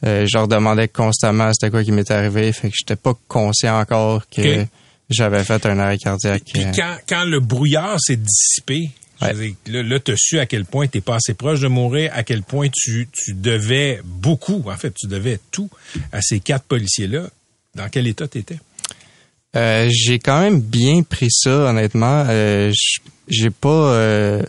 Euh, 0.05 0.25
je 0.25 0.38
leur 0.38 0.48
demandais 0.48 0.88
constamment 0.89 1.51
c'était 1.53 1.72
quoi 1.72 1.83
qui 1.83 1.91
m'était 1.91 2.13
arrivé, 2.13 2.51
fait 2.51 2.69
que 2.69 2.75
j'étais 2.77 2.95
pas 2.98 3.13
conscient 3.27 3.79
encore 3.79 4.24
que 4.29 4.65
j'avais 5.10 5.43
fait 5.43 5.65
un 5.65 5.79
arrêt 5.79 5.98
cardiaque. 5.98 6.43
Puis 6.53 6.65
quand, 6.75 6.98
quand 7.07 7.25
le 7.25 7.39
brouillard 7.39 8.00
s'est 8.01 8.17
dissipé, 8.17 8.89
Ouais. 9.22 9.34
veux 9.34 9.46
dire, 9.46 9.55
là, 9.67 9.84
là 9.84 10.00
tu 10.00 10.12
as 10.12 10.17
su 10.17 10.39
à 10.39 10.46
quel 10.46 10.65
point 10.65 10.88
tu 10.88 11.01
pas 11.01 11.15
assez 11.15 11.34
proche 11.34 11.60
de 11.60 11.67
mourir, 11.67 12.12
à 12.13 12.24
quel 12.24 12.43
point 12.43 12.67
tu, 12.74 13.08
tu 13.12 13.34
devais 13.34 14.01
beaucoup, 14.03 14.63
en 14.67 14.77
fait, 14.77 14.93
tu 14.93 15.08
devais 15.08 15.39
tout 15.51 15.70
à 16.12 16.22
ces 16.22 16.39
quatre 16.39 16.65
policiers-là. 16.65 17.29
Dans 17.75 17.89
quel 17.89 18.08
état 18.08 18.27
tu 18.27 18.39
étais? 18.39 18.60
Euh, 19.55 19.89
j'ai 19.91 20.20
quand 20.20 20.41
même 20.41 20.60
bien 20.60 21.03
pris 21.03 21.29
ça, 21.29 21.70
honnêtement. 21.70 22.25
Euh, 22.27 22.72
j'ai 23.27 23.50
pas, 23.50 23.70
euh, 23.70 24.43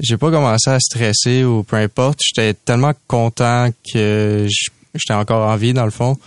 j'ai 0.00 0.16
pas 0.16 0.30
commencé 0.30 0.70
à 0.70 0.80
stresser 0.80 1.44
ou 1.44 1.62
peu 1.62 1.76
importe. 1.76 2.20
J'étais 2.22 2.54
tellement 2.54 2.92
content 3.06 3.70
que 3.92 4.46
j'étais 4.94 5.14
encore 5.14 5.48
en 5.48 5.56
vie 5.56 5.72
dans 5.72 5.84
le 5.84 5.90
fond, 5.90 6.18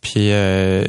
puis 0.00 0.30
euh, 0.32 0.84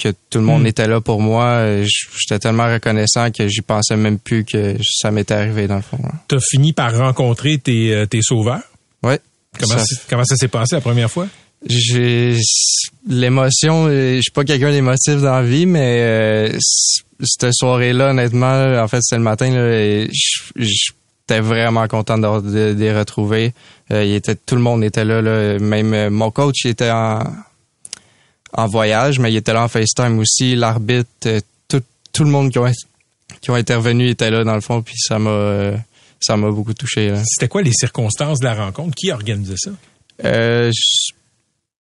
que 0.00 0.08
tout 0.30 0.38
le 0.38 0.44
monde 0.44 0.62
Hmm. 0.62 0.66
était 0.66 0.86
là 0.88 1.00
pour 1.00 1.20
moi. 1.20 1.44
Euh, 1.44 1.86
J'étais 2.18 2.38
tellement 2.38 2.66
reconnaissant 2.72 3.30
que 3.30 3.46
j'y 3.48 3.60
pensais 3.60 3.96
même 3.96 4.18
plus 4.18 4.44
que 4.44 4.76
ça 4.82 5.10
m'était 5.10 5.34
arrivé 5.34 5.66
dans 5.68 5.76
le 5.76 5.82
fond. 5.82 5.98
là. 6.02 6.12
Tu 6.28 6.36
as 6.36 6.40
fini 6.40 6.72
par 6.72 6.96
rencontrer 6.96 7.58
tes, 7.58 7.92
euh, 7.94 8.06
tes 8.06 8.22
sauveurs? 8.22 8.62
Ouais. 9.02 9.18
Comment 9.58 9.78
Ça- 9.78 9.96
comment 10.08 10.24
ça 10.24 10.36
s'est 10.36 10.48
passé 10.48 10.76
la 10.76 10.80
première 10.80 11.10
fois? 11.10 11.26
J'ai 11.66 12.36
l'émotion, 13.06 13.86
euh, 13.86 14.16
je 14.16 14.22
suis 14.22 14.30
pas 14.32 14.44
quelqu'un 14.44 14.70
d'émotif 14.72 15.16
dans 15.16 15.32
la 15.36 15.42
vie, 15.42 15.66
mais 15.66 15.98
euh, 16.00 16.58
cette 17.22 17.52
soirée-là, 17.52 18.10
honnêtement, 18.10 18.80
en 18.82 18.88
fait, 18.88 19.02
c'était 19.02 19.18
le 19.18 19.22
matin, 19.24 19.50
j'étais 20.56 21.40
vraiment 21.40 21.86
content 21.88 22.18
de, 22.18 22.40
de, 22.40 22.74
de 22.74 22.80
les 22.80 22.96
retrouver. 22.96 23.52
Euh, 23.92 24.04
il 24.04 24.14
était, 24.14 24.34
tout 24.36 24.54
le 24.54 24.62
monde 24.62 24.82
était 24.84 25.04
là, 25.04 25.20
là. 25.20 25.58
même 25.58 26.10
mon 26.10 26.30
coach 26.30 26.64
il 26.64 26.70
était 26.70 26.90
en, 26.90 27.20
en 28.52 28.66
voyage, 28.66 29.18
mais 29.18 29.32
il 29.32 29.36
était 29.36 29.52
là 29.52 29.62
en 29.64 29.68
FaceTime 29.68 30.18
aussi, 30.18 30.56
l'arbitre, 30.56 31.08
euh, 31.26 31.40
tout, 31.68 31.82
tout 32.12 32.24
le 32.24 32.30
monde 32.30 32.50
qui 32.50 32.58
ont, 32.58 32.70
qui 33.40 33.50
ont 33.50 33.54
intervenu 33.54 34.08
était 34.08 34.30
là 34.30 34.44
dans 34.44 34.54
le 34.54 34.60
fond, 34.60 34.82
puis 34.82 34.94
ça 34.98 35.18
m'a 35.18 35.30
euh, 35.30 35.76
ça 36.20 36.36
m'a 36.36 36.50
beaucoup 36.50 36.74
touché. 36.74 37.14
C'était 37.24 37.48
quoi 37.48 37.62
les 37.62 37.72
circonstances 37.72 38.40
de 38.40 38.44
la 38.44 38.54
rencontre? 38.54 38.94
Qui 38.94 39.10
organisait 39.12 39.54
ça? 39.56 39.70
Euh, 40.24 40.70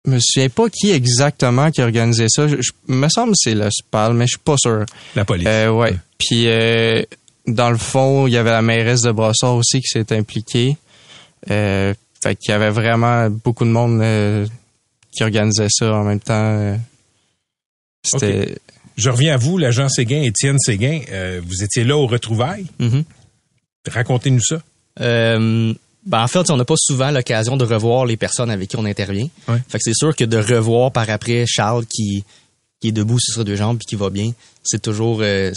je 0.05 0.11
me 0.11 0.19
souviens 0.21 0.49
pas 0.49 0.69
qui 0.69 0.91
exactement 0.91 1.71
qui 1.71 1.81
organisait 1.81 2.27
ça. 2.29 2.47
Je, 2.47 2.57
je- 2.61 2.71
me 2.87 3.09
semble 3.09 3.31
que 3.31 3.37
c'est 3.39 3.55
le 3.55 3.67
SPAL, 3.71 4.13
mais 4.13 4.25
je 4.25 4.31
suis 4.31 4.39
pas 4.43 4.55
sûr. 4.57 4.85
La 5.15 5.25
police. 5.25 5.47
Euh, 5.47 5.69
ouais. 5.69 5.95
Puis 6.19 6.47
euh, 6.47 7.01
dans 7.47 7.69
le 7.71 7.77
fond, 7.77 8.27
il 8.27 8.33
y 8.33 8.37
avait 8.37 8.51
la 8.51 8.61
mairesse 8.61 9.01
de 9.01 9.11
Brossard 9.11 9.55
aussi 9.55 9.81
qui 9.81 9.87
s'est 9.87 10.15
impliquée. 10.15 10.77
Euh, 11.49 11.93
fait 12.21 12.35
qu'il 12.35 12.51
y 12.51 12.53
avait 12.53 12.69
vraiment 12.69 13.29
beaucoup 13.29 13.63
de 13.65 13.69
monde 13.69 14.01
qui 15.17 15.23
organisait 15.23 15.67
ça 15.69 15.93
en 15.93 16.03
même 16.03 16.19
temps. 16.19 16.33
euh. 16.33 16.77
Je 18.95 19.09
reviens 19.09 19.33
à 19.33 19.37
vous, 19.37 19.57
l'agent 19.57 19.89
Séguin, 19.89 20.21
Étienne 20.21 20.57
Séguin. 20.59 21.01
Euh, 21.11 21.41
vous 21.45 21.63
étiez 21.63 21.83
là 21.83 21.97
aux 21.97 22.07
retrouvailles. 22.07 22.67
Mhm. 22.79 23.03
Racontez-nous 23.87 24.41
ça. 24.41 24.61
Euh, 25.01 25.73
ben 26.05 26.23
en 26.23 26.27
fait, 26.27 26.49
on 26.49 26.57
n'a 26.57 26.65
pas 26.65 26.75
souvent 26.77 27.11
l'occasion 27.11 27.57
de 27.57 27.65
revoir 27.65 28.05
les 28.05 28.15
personnes 28.17 28.49
avec 28.49 28.69
qui 28.69 28.75
on 28.77 28.85
intervient. 28.85 29.27
Ouais. 29.47 29.57
Fait 29.67 29.77
que 29.77 29.83
c'est 29.83 29.93
sûr 29.95 30.15
que 30.15 30.23
de 30.23 30.37
revoir 30.37 30.91
par 30.91 31.09
après 31.09 31.45
Charles 31.47 31.85
qui, 31.85 32.23
qui 32.79 32.89
est 32.89 32.91
debout 32.91 33.19
sur 33.19 33.35
ses 33.35 33.43
deux 33.43 33.55
jambes 33.55 33.77
puis 33.77 33.85
qui 33.85 33.95
va 33.95 34.09
bien, 34.09 34.31
c'est 34.63 34.81
toujours 34.81 35.19
euh, 35.21 35.51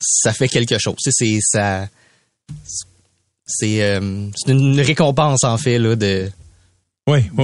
ça 0.00 0.32
fait 0.32 0.48
quelque 0.48 0.78
chose. 0.78 0.96
C'est 0.98 1.38
ça 1.40 1.88
c'est 3.46 3.82
euh, 3.82 4.28
une 4.48 4.80
récompense 4.80 5.44
en 5.44 5.56
fait 5.58 5.78
là 5.78 5.94
de 5.96 6.30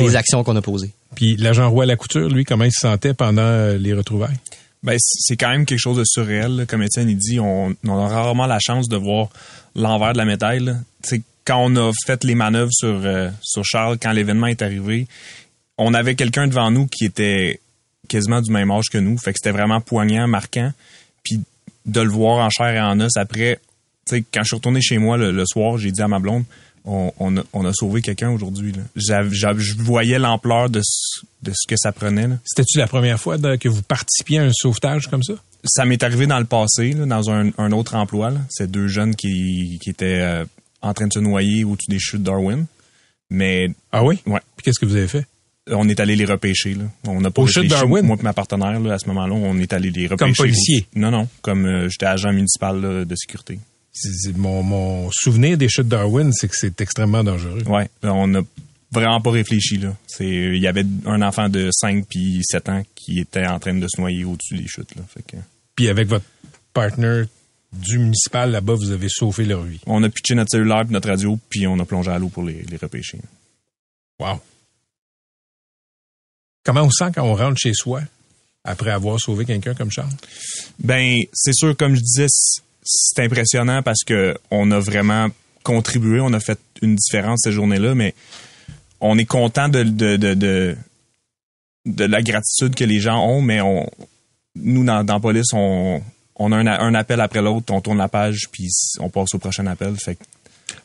des 0.00 0.16
actions 0.16 0.42
qu'on 0.42 0.56
a 0.56 0.62
posées. 0.62 0.90
Puis 1.14 1.36
l'agent 1.36 1.70
Roy 1.70 1.86
Lacouture, 1.86 2.28
lui, 2.28 2.44
comment 2.44 2.64
il 2.64 2.72
se 2.72 2.80
sentait 2.80 3.14
pendant 3.14 3.42
euh, 3.42 3.76
les 3.76 3.92
retrouvailles? 3.92 4.38
Ben, 4.82 4.96
c'est 4.98 5.36
quand 5.36 5.50
même 5.50 5.64
quelque 5.64 5.78
chose 5.78 5.98
de 5.98 6.04
surréel. 6.04 6.66
Comme 6.68 6.82
Étienne 6.82 7.08
il 7.08 7.16
dit, 7.16 7.38
on, 7.38 7.76
a 7.86 8.08
rarement 8.08 8.46
la 8.46 8.58
chance 8.58 8.88
de 8.88 8.96
voir 8.96 9.28
l'envers 9.76 10.12
de 10.12 10.18
la 10.18 10.24
médaille. 10.24 10.72
quand 11.44 11.58
on 11.58 11.76
a 11.76 11.92
fait 12.06 12.24
les 12.24 12.34
manœuvres 12.34 12.72
sur, 12.72 13.00
euh, 13.04 13.30
sur 13.42 13.64
Charles, 13.64 13.98
quand 14.02 14.12
l'événement 14.12 14.48
est 14.48 14.62
arrivé, 14.62 15.06
on 15.78 15.94
avait 15.94 16.14
quelqu'un 16.14 16.48
devant 16.48 16.70
nous 16.70 16.86
qui 16.86 17.04
était 17.04 17.60
quasiment 18.08 18.40
du 18.42 18.50
même 18.50 18.70
âge 18.70 18.86
que 18.90 18.98
nous. 18.98 19.16
Fait 19.18 19.32
que 19.32 19.38
c'était 19.38 19.56
vraiment 19.56 19.80
poignant, 19.80 20.26
marquant. 20.26 20.72
Puis 21.22 21.40
de 21.86 22.00
le 22.00 22.10
voir 22.10 22.44
en 22.44 22.50
chair 22.50 22.74
et 22.74 22.80
en 22.80 22.98
os 23.00 23.16
après, 23.16 23.60
quand 24.10 24.42
je 24.42 24.44
suis 24.44 24.56
retourné 24.56 24.80
chez 24.80 24.98
moi 24.98 25.16
le 25.16 25.44
soir, 25.46 25.78
j'ai 25.78 25.92
dit 25.92 26.02
à 26.02 26.08
ma 26.08 26.18
blonde, 26.18 26.44
on, 26.84 27.12
on 27.18 27.36
a, 27.36 27.42
on 27.52 27.64
a 27.64 27.72
sauvé 27.72 28.02
quelqu'un 28.02 28.30
aujourd'hui. 28.30 28.72
Je 28.96 29.74
voyais 29.82 30.18
l'ampleur 30.18 30.68
de, 30.70 30.80
ce- 30.84 31.20
de 31.42 31.52
ce 31.54 31.66
que 31.68 31.76
ça 31.76 31.92
prenait. 31.92 32.28
C'était-tu 32.44 32.78
la 32.78 32.86
première 32.86 33.20
fois 33.20 33.38
de- 33.38 33.56
que 33.56 33.68
vous 33.68 33.82
participiez 33.82 34.38
à 34.38 34.44
un 34.44 34.52
sauvetage 34.52 35.08
comme 35.08 35.22
ça? 35.22 35.34
ça 35.64 35.84
m'est 35.84 36.02
arrivé 36.02 36.26
dans 36.26 36.40
le 36.40 36.44
passé, 36.44 36.92
là, 36.92 37.06
dans 37.06 37.30
un, 37.30 37.50
un 37.56 37.70
autre 37.70 37.94
emploi. 37.94 38.32
C'est 38.50 38.68
deux 38.68 38.88
jeunes 38.88 39.14
qui, 39.14 39.78
qui 39.80 39.90
étaient 39.90 40.18
euh, 40.20 40.44
en 40.80 40.92
train 40.92 41.06
de 41.06 41.12
se 41.12 41.20
noyer 41.20 41.62
au-dessus 41.62 41.88
des 41.88 42.00
chutes 42.00 42.24
Darwin. 42.24 42.66
Mais 43.30 43.68
Ah 43.92 44.02
oui? 44.04 44.18
ouais, 44.26 44.40
Puis 44.56 44.64
qu'est-ce 44.64 44.80
que 44.80 44.86
vous 44.86 44.96
avez 44.96 45.06
fait? 45.08 45.24
on 45.70 45.88
est 45.88 46.00
allé 46.00 46.16
les 46.16 46.24
repêcher. 46.24 46.74
Là. 46.74 46.82
On 47.06 47.20
n'a 47.20 47.30
pas 47.30 47.46
chutes 47.46 47.58
réfléchi. 47.62 47.80
Darwin? 47.80 48.04
Moi 48.04 48.16
et 48.18 48.22
ma 48.24 48.32
partenaire, 48.32 48.80
là, 48.80 48.94
à 48.94 48.98
ce 48.98 49.06
moment-là, 49.06 49.32
on 49.34 49.56
est 49.58 49.72
allé 49.72 49.90
les 49.92 50.08
repêcher. 50.08 50.32
policier? 50.34 50.86
Non, 50.96 51.12
non. 51.12 51.28
Comme 51.42 51.64
euh, 51.66 51.88
j'étais 51.88 52.06
agent 52.06 52.32
municipal 52.32 52.80
là, 52.80 53.04
de 53.04 53.14
sécurité. 53.14 53.60
Mon, 54.36 54.62
mon 54.62 55.10
souvenir 55.12 55.58
des 55.58 55.68
chutes 55.68 55.88
Darwin, 55.88 56.32
c'est 56.32 56.48
que 56.48 56.56
c'est 56.56 56.80
extrêmement 56.80 57.22
dangereux. 57.22 57.62
Là, 58.02 58.14
on 58.14 58.26
n'a 58.26 58.40
vraiment 58.90 59.20
pas 59.20 59.30
réfléchi. 59.30 59.78
là. 59.78 59.94
C'est 60.06 60.26
Il 60.26 60.60
y 60.60 60.66
avait 60.66 60.84
un 61.06 61.20
enfant 61.22 61.48
de 61.48 61.68
5 61.72 62.06
puis 62.08 62.40
7 62.42 62.68
ans 62.68 62.82
qui 62.94 63.20
était 63.20 63.46
en 63.46 63.58
train 63.58 63.74
de 63.74 63.86
se 63.88 64.00
noyer 64.00 64.24
au-dessus 64.24 64.56
des 64.56 64.66
chutes. 64.68 64.94
Là. 64.96 65.02
Fait 65.12 65.22
que, 65.22 65.36
Puis 65.76 65.88
avec 65.88 66.08
votre 66.08 66.24
partner 66.72 67.24
du 67.72 67.98
municipal 67.98 68.50
là-bas, 68.50 68.74
vous 68.74 68.90
avez 68.90 69.08
sauvé 69.08 69.44
leur 69.44 69.62
vie. 69.62 69.80
on 69.86 70.02
a 70.02 70.08
pitché 70.08 70.34
notre 70.34 70.50
cellulaire 70.50 70.84
notre 70.90 71.08
radio, 71.08 71.38
puis 71.48 71.66
on 71.66 71.78
a 71.78 71.84
plongé 71.84 72.10
à 72.10 72.18
l'eau 72.18 72.28
pour 72.28 72.44
les, 72.44 72.62
les 72.62 72.76
repêcher. 72.76 73.18
Wow. 74.20 74.40
Comment 76.64 76.82
on 76.82 76.90
sent 76.90 77.12
quand 77.14 77.24
on 77.24 77.34
rentre 77.34 77.58
chez 77.58 77.72
soi 77.74 78.02
après 78.64 78.90
avoir 78.90 79.18
sauvé 79.18 79.44
quelqu'un 79.44 79.74
comme 79.74 79.90
Charles? 79.90 80.12
Ben, 80.78 81.18
c'est 81.32 81.54
sûr, 81.54 81.76
comme 81.76 81.94
je 81.94 82.00
disais, 82.00 82.26
c'est 82.82 83.22
impressionnant 83.24 83.82
parce 83.82 84.04
que 84.04 84.36
on 84.50 84.70
a 84.70 84.78
vraiment 84.78 85.28
contribué, 85.62 86.20
on 86.20 86.32
a 86.32 86.40
fait 86.40 86.58
une 86.82 86.96
différence 86.96 87.40
cette 87.44 87.52
journée-là, 87.52 87.94
mais 87.94 88.14
on 89.00 89.18
est 89.18 89.24
content 89.24 89.68
de, 89.68 89.82
de, 89.84 90.16
de, 90.16 90.34
de, 90.34 90.76
de 91.86 92.04
la 92.04 92.22
gratitude 92.22 92.74
que 92.74 92.84
les 92.84 93.00
gens 93.00 93.24
ont, 93.24 93.40
mais 93.40 93.60
on, 93.60 93.88
nous, 94.56 94.84
dans, 94.84 95.04
dans 95.04 95.14
la 95.14 95.20
police, 95.20 95.52
on, 95.52 96.02
on 96.36 96.52
a 96.52 96.56
un, 96.56 96.94
appel 96.94 97.20
après 97.20 97.42
l'autre, 97.42 97.72
on 97.72 97.80
tourne 97.80 97.98
la 97.98 98.08
page, 98.08 98.48
puis 98.50 98.68
on 98.98 99.08
passe 99.08 99.34
au 99.34 99.38
prochain 99.38 99.66
appel. 99.66 99.94
Fait 99.96 100.18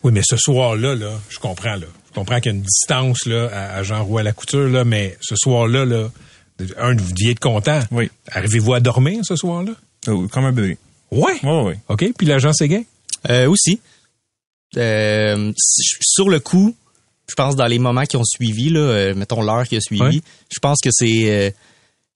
Oui, 0.03 0.12
mais 0.12 0.21
ce 0.23 0.38
soir-là, 0.38 0.95
là, 0.95 1.19
je 1.29 1.39
comprends, 1.39 1.75
là. 1.75 1.88
Je 2.10 2.13
comprends 2.13 2.39
qu'il 2.39 2.51
y 2.51 2.55
a 2.55 2.57
une 2.57 2.63
distance, 2.63 3.25
là, 3.25 3.49
à, 3.51 3.77
à 3.77 3.83
Jean-Roy 3.83 4.23
Lacouture, 4.23 4.67
là, 4.69 4.83
mais 4.83 5.17
ce 5.21 5.36
soir-là, 5.36 5.86
là, 5.86 6.10
un, 6.79 6.95
vous 6.95 7.12
deviez 7.12 7.31
être 7.31 7.39
content. 7.39 7.79
Oui. 7.91 8.10
Arrivez-vous 8.31 8.73
à 8.73 8.79
dormir 8.79 9.21
ce 9.23 9.36
soir-là? 9.36 9.73
euh, 10.07 10.27
comme 10.27 10.45
un 10.45 10.51
bébé. 10.51 10.77
Ouais. 11.12 11.39
Ouais, 11.43 11.62
ouais. 11.63 11.80
OK. 11.89 12.06
Puis 12.17 12.28
l'agent 12.28 12.54
Séguin? 12.54 12.84
Euh, 13.30 13.50
aussi. 13.50 13.80
Euh, 14.78 15.52
sur 15.58 16.30
le 16.30 16.39
coup, 16.39 16.76
je 17.30 17.36
pense 17.36 17.56
dans 17.56 17.67
les 17.67 17.80
moments 17.80 18.04
qui 18.06 18.17
ont 18.17 18.24
suivi, 18.26 18.70
là, 18.70 18.80
euh, 18.80 19.15
mettons 19.15 19.41
l'heure 19.41 19.67
qui 19.67 19.76
a 19.78 19.82
suivi, 19.82 20.02
Ouais. 20.02 20.22
je 20.52 20.60
pense 20.60 20.80
que 20.84 20.89
c'est 20.91 21.32
euh, 21.32 21.52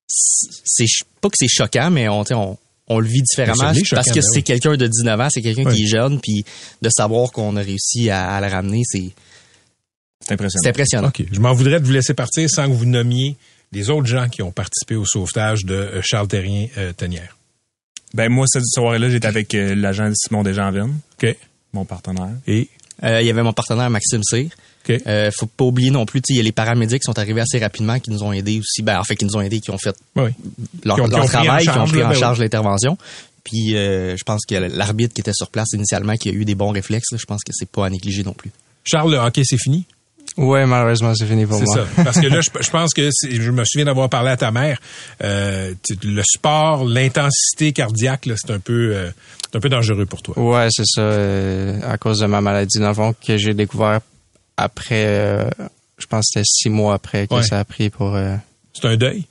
c'est 0.08 0.86
pas 1.21 1.30
que 1.30 1.36
c'est 1.38 1.47
choquant, 1.47 1.89
mais 1.89 2.10
on, 2.10 2.23
on, 2.32 2.58
on 2.88 2.99
le 2.99 3.08
vit 3.08 3.21
différemment 3.21 3.56
ça 3.56 3.71
l'est 3.73 3.84
parce 3.91 4.10
que 4.10 4.15
ben 4.15 4.21
c'est 4.21 4.38
oui. 4.39 4.43
quelqu'un 4.43 4.75
de 4.75 4.88
19 4.88 5.19
ans, 5.21 5.27
c'est 5.32 5.41
quelqu'un 5.41 5.63
Ouais. 5.65 5.73
qui 5.75 5.84
est 5.84 5.88
jeune, 5.88 6.19
puis 6.19 6.43
de 6.82 6.89
savoir 6.89 7.32
qu'on 7.32 7.56
a 7.56 7.62
réussi 7.62 8.10
à, 8.10 8.30
à 8.36 8.41
le 8.41 8.47
ramener, 8.47 8.82
c'est 8.84 9.12
C'est 10.21 10.34
impressionnant. 10.34 10.62
c'est 10.63 10.69
impressionnant. 10.69 11.08
OK. 11.08 11.23
Je 11.32 11.39
m'en 11.39 11.54
voudrais 11.54 11.80
de 11.80 11.86
vous 11.86 11.93
laisser 11.93 12.13
partir 12.13 12.49
sans 12.49 12.67
que 12.67 12.73
vous 12.73 12.86
nommiez 12.86 13.38
les 13.71 13.89
autres 13.89 14.08
gens 14.08 14.27
qui 14.27 14.41
ont 14.41 14.51
participé 14.51 14.95
au 14.95 15.06
sauvetage 15.06 15.63
de 15.63 16.01
Charles 16.04 16.27
Terrien 16.27 16.67
euh, 16.77 16.91
Tenière. 16.91 17.38
Ben 18.13 18.30
moi, 18.30 18.45
cette 18.47 18.65
soirée-là, 18.65 19.10
j'étais 19.10 19.28
avec 19.28 19.54
euh, 19.56 19.74
l'agent 19.76 20.10
Simon 20.13 20.43
Desjardins, 20.43 20.89
OK. 21.21 21.36
mon 21.74 21.86
partenaire. 21.86 22.30
Et? 22.47 22.67
Euh, 23.04 23.21
il 23.21 23.28
y 23.28 23.30
avait 23.30 23.43
mon 23.43 23.54
partenaire 23.54 23.89
Maxime 23.89 24.21
Cyr. 24.24 24.50
OK. 24.88 25.02
Euh, 25.08 25.32
faut 25.36 25.45
pas 25.45 25.63
oublier 25.65 25.91
non 25.91 26.06
plus, 26.06 26.21
tu 26.21 26.28
sais, 26.28 26.34
il 26.34 26.38
y 26.38 26.39
a 26.39 26.43
les 26.43 26.52
paramédics 26.52 27.02
qui 27.02 27.06
sont 27.06 27.17
arrivés 27.17 27.41
assez 27.41 27.60
rapidement, 27.60 28.00
qui 28.00 28.10
nous 28.12 28.24
ont 28.24 28.34
aidés 28.34 28.60
aussi. 28.60 28.82
Ben, 28.82 29.00
en 29.00 29.04
fait, 29.04 29.15
qui 29.15 29.26
nous 29.26 29.36
ont 29.36 29.41
aidés, 29.41 29.60
qui 29.60 29.69
ont 29.71 29.78
fait 29.78 29.95
Oui. 30.15 30.32
leur, 30.84 30.95
Qui 30.97 31.02
ont- 31.02 31.06
qui 31.06 31.12
leur 31.12 31.24
ont 31.24 31.28
pris 31.28 31.38
en 31.38 31.41
travail, 31.43 31.63
qui 31.63 31.69
ont 31.69 31.86
pris 31.86 32.00
là, 32.00 32.06
en 32.08 32.10
ben 32.10 32.15
charge 32.15 32.39
l'intervention. 32.39 32.97
Puis 33.43 33.76
euh, 33.76 34.15
je 34.17 34.24
pense 34.24 34.45
que 34.45 34.56
l'arbitre 34.56 35.13
qui 35.13 35.21
était 35.21 35.34
sur 35.34 35.50
place 35.50 35.69
initialement, 35.74 36.15
qui 36.15 36.30
a 36.30 36.32
eu 36.32 36.45
des 36.45 36.54
bons 36.56 36.71
réflexes, 36.71 37.12
là, 37.12 37.17
je 37.19 37.26
pense 37.26 37.43
que 37.43 37.52
c'est 37.54 37.69
pas 37.69 37.86
à 37.86 37.89
négliger 37.89 38.24
non 38.24 38.34
plus. 38.34 38.52
Charles, 38.84 39.12
le 39.12 39.17
hockey, 39.17 39.43
c'est 39.45 39.58
fini? 39.58 39.86
Ouais, 40.37 40.65
malheureusement, 40.65 41.13
c'est 41.13 41.25
fini 41.25 41.45
pour 41.45 41.57
C'est 41.57 41.65
moi. 41.65 41.75
ça. 41.95 42.03
Parce 42.03 42.19
que 42.19 42.27
là, 42.27 42.39
je, 42.41 42.49
je 42.63 42.69
pense 42.69 42.93
que 42.93 43.09
c'est- 43.11 43.31
je 43.31 43.51
me 43.51 43.63
souviens 43.65 43.85
d'avoir 43.85 44.09
parlé 44.09 44.29
à 44.31 44.37
ta 44.37 44.51
mère. 44.51 44.79
Euh, 45.23 45.73
le 46.03 46.21
sport, 46.23 46.85
l'intensité 46.85 47.73
cardiaque, 47.73 48.29
c'est 48.37 48.51
un 48.51 48.59
peu, 48.59 48.93
euh, 48.95 49.11
c'est 49.51 49.57
un 49.57 49.59
peu 49.59 49.69
dangereux 49.69 50.05
pour 50.05 50.21
toi. 50.21 50.37
Ouais, 50.39 50.67
c'est 50.71 50.85
ça. 50.85 51.01
euh, 51.01 51.79
à 51.83 51.97
cause 51.97 52.19
de 52.19 52.25
ma 52.27 52.39
maladie, 52.41 52.79
dans 52.79 52.87
le 52.89 52.93
fond, 52.93 53.13
que 53.25 53.37
j'ai 53.37 53.53
découvert 53.53 53.99
après, 54.57 55.05
euh, 55.05 55.49
je 55.97 56.05
pense 56.05 56.25
que 56.25 56.39
c'était 56.39 56.45
six 56.45 56.69
mois 56.69 56.93
après 56.95 57.27
que 57.27 57.35
Ouais. 57.35 57.43
ça 57.43 57.59
a 57.59 57.65
pris 57.65 57.89
pour... 57.89 58.15
euh, 58.15 58.35
C'est 58.73 58.87
un 58.87 58.95
deuil? 58.95 59.25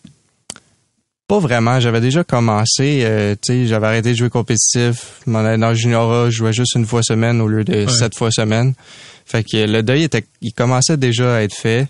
Pas 1.31 1.39
vraiment. 1.39 1.79
J'avais 1.79 2.01
déjà 2.01 2.25
commencé. 2.25 3.03
euh, 3.05 3.37
tu 3.41 3.53
sais, 3.53 3.67
j'avais 3.69 3.87
arrêté 3.87 4.11
de 4.11 4.17
jouer 4.17 4.31
compétitif. 4.31 5.21
Allais 5.33 5.57
dans 5.59 5.69
le 5.69 5.77
juniora, 5.77 6.25
je 6.29 6.35
jouais 6.39 6.53
juste 6.53 6.75
une 6.75 6.87
fois 6.87 7.05
semaine 7.05 7.41
au 7.41 7.47
lieu 7.47 7.63
de 7.63 7.87
sept 7.87 8.17
fois 8.17 8.33
semaine. 8.33 8.75
Fait 9.27 9.45
que 9.45 9.65
le 9.65 9.85
deuil 9.85 10.03
était, 10.03 10.25
il 10.41 10.53
commençait 10.53 10.97
déjà 10.97 11.37
à 11.37 11.43
être 11.43 11.55
fait. 11.55 11.87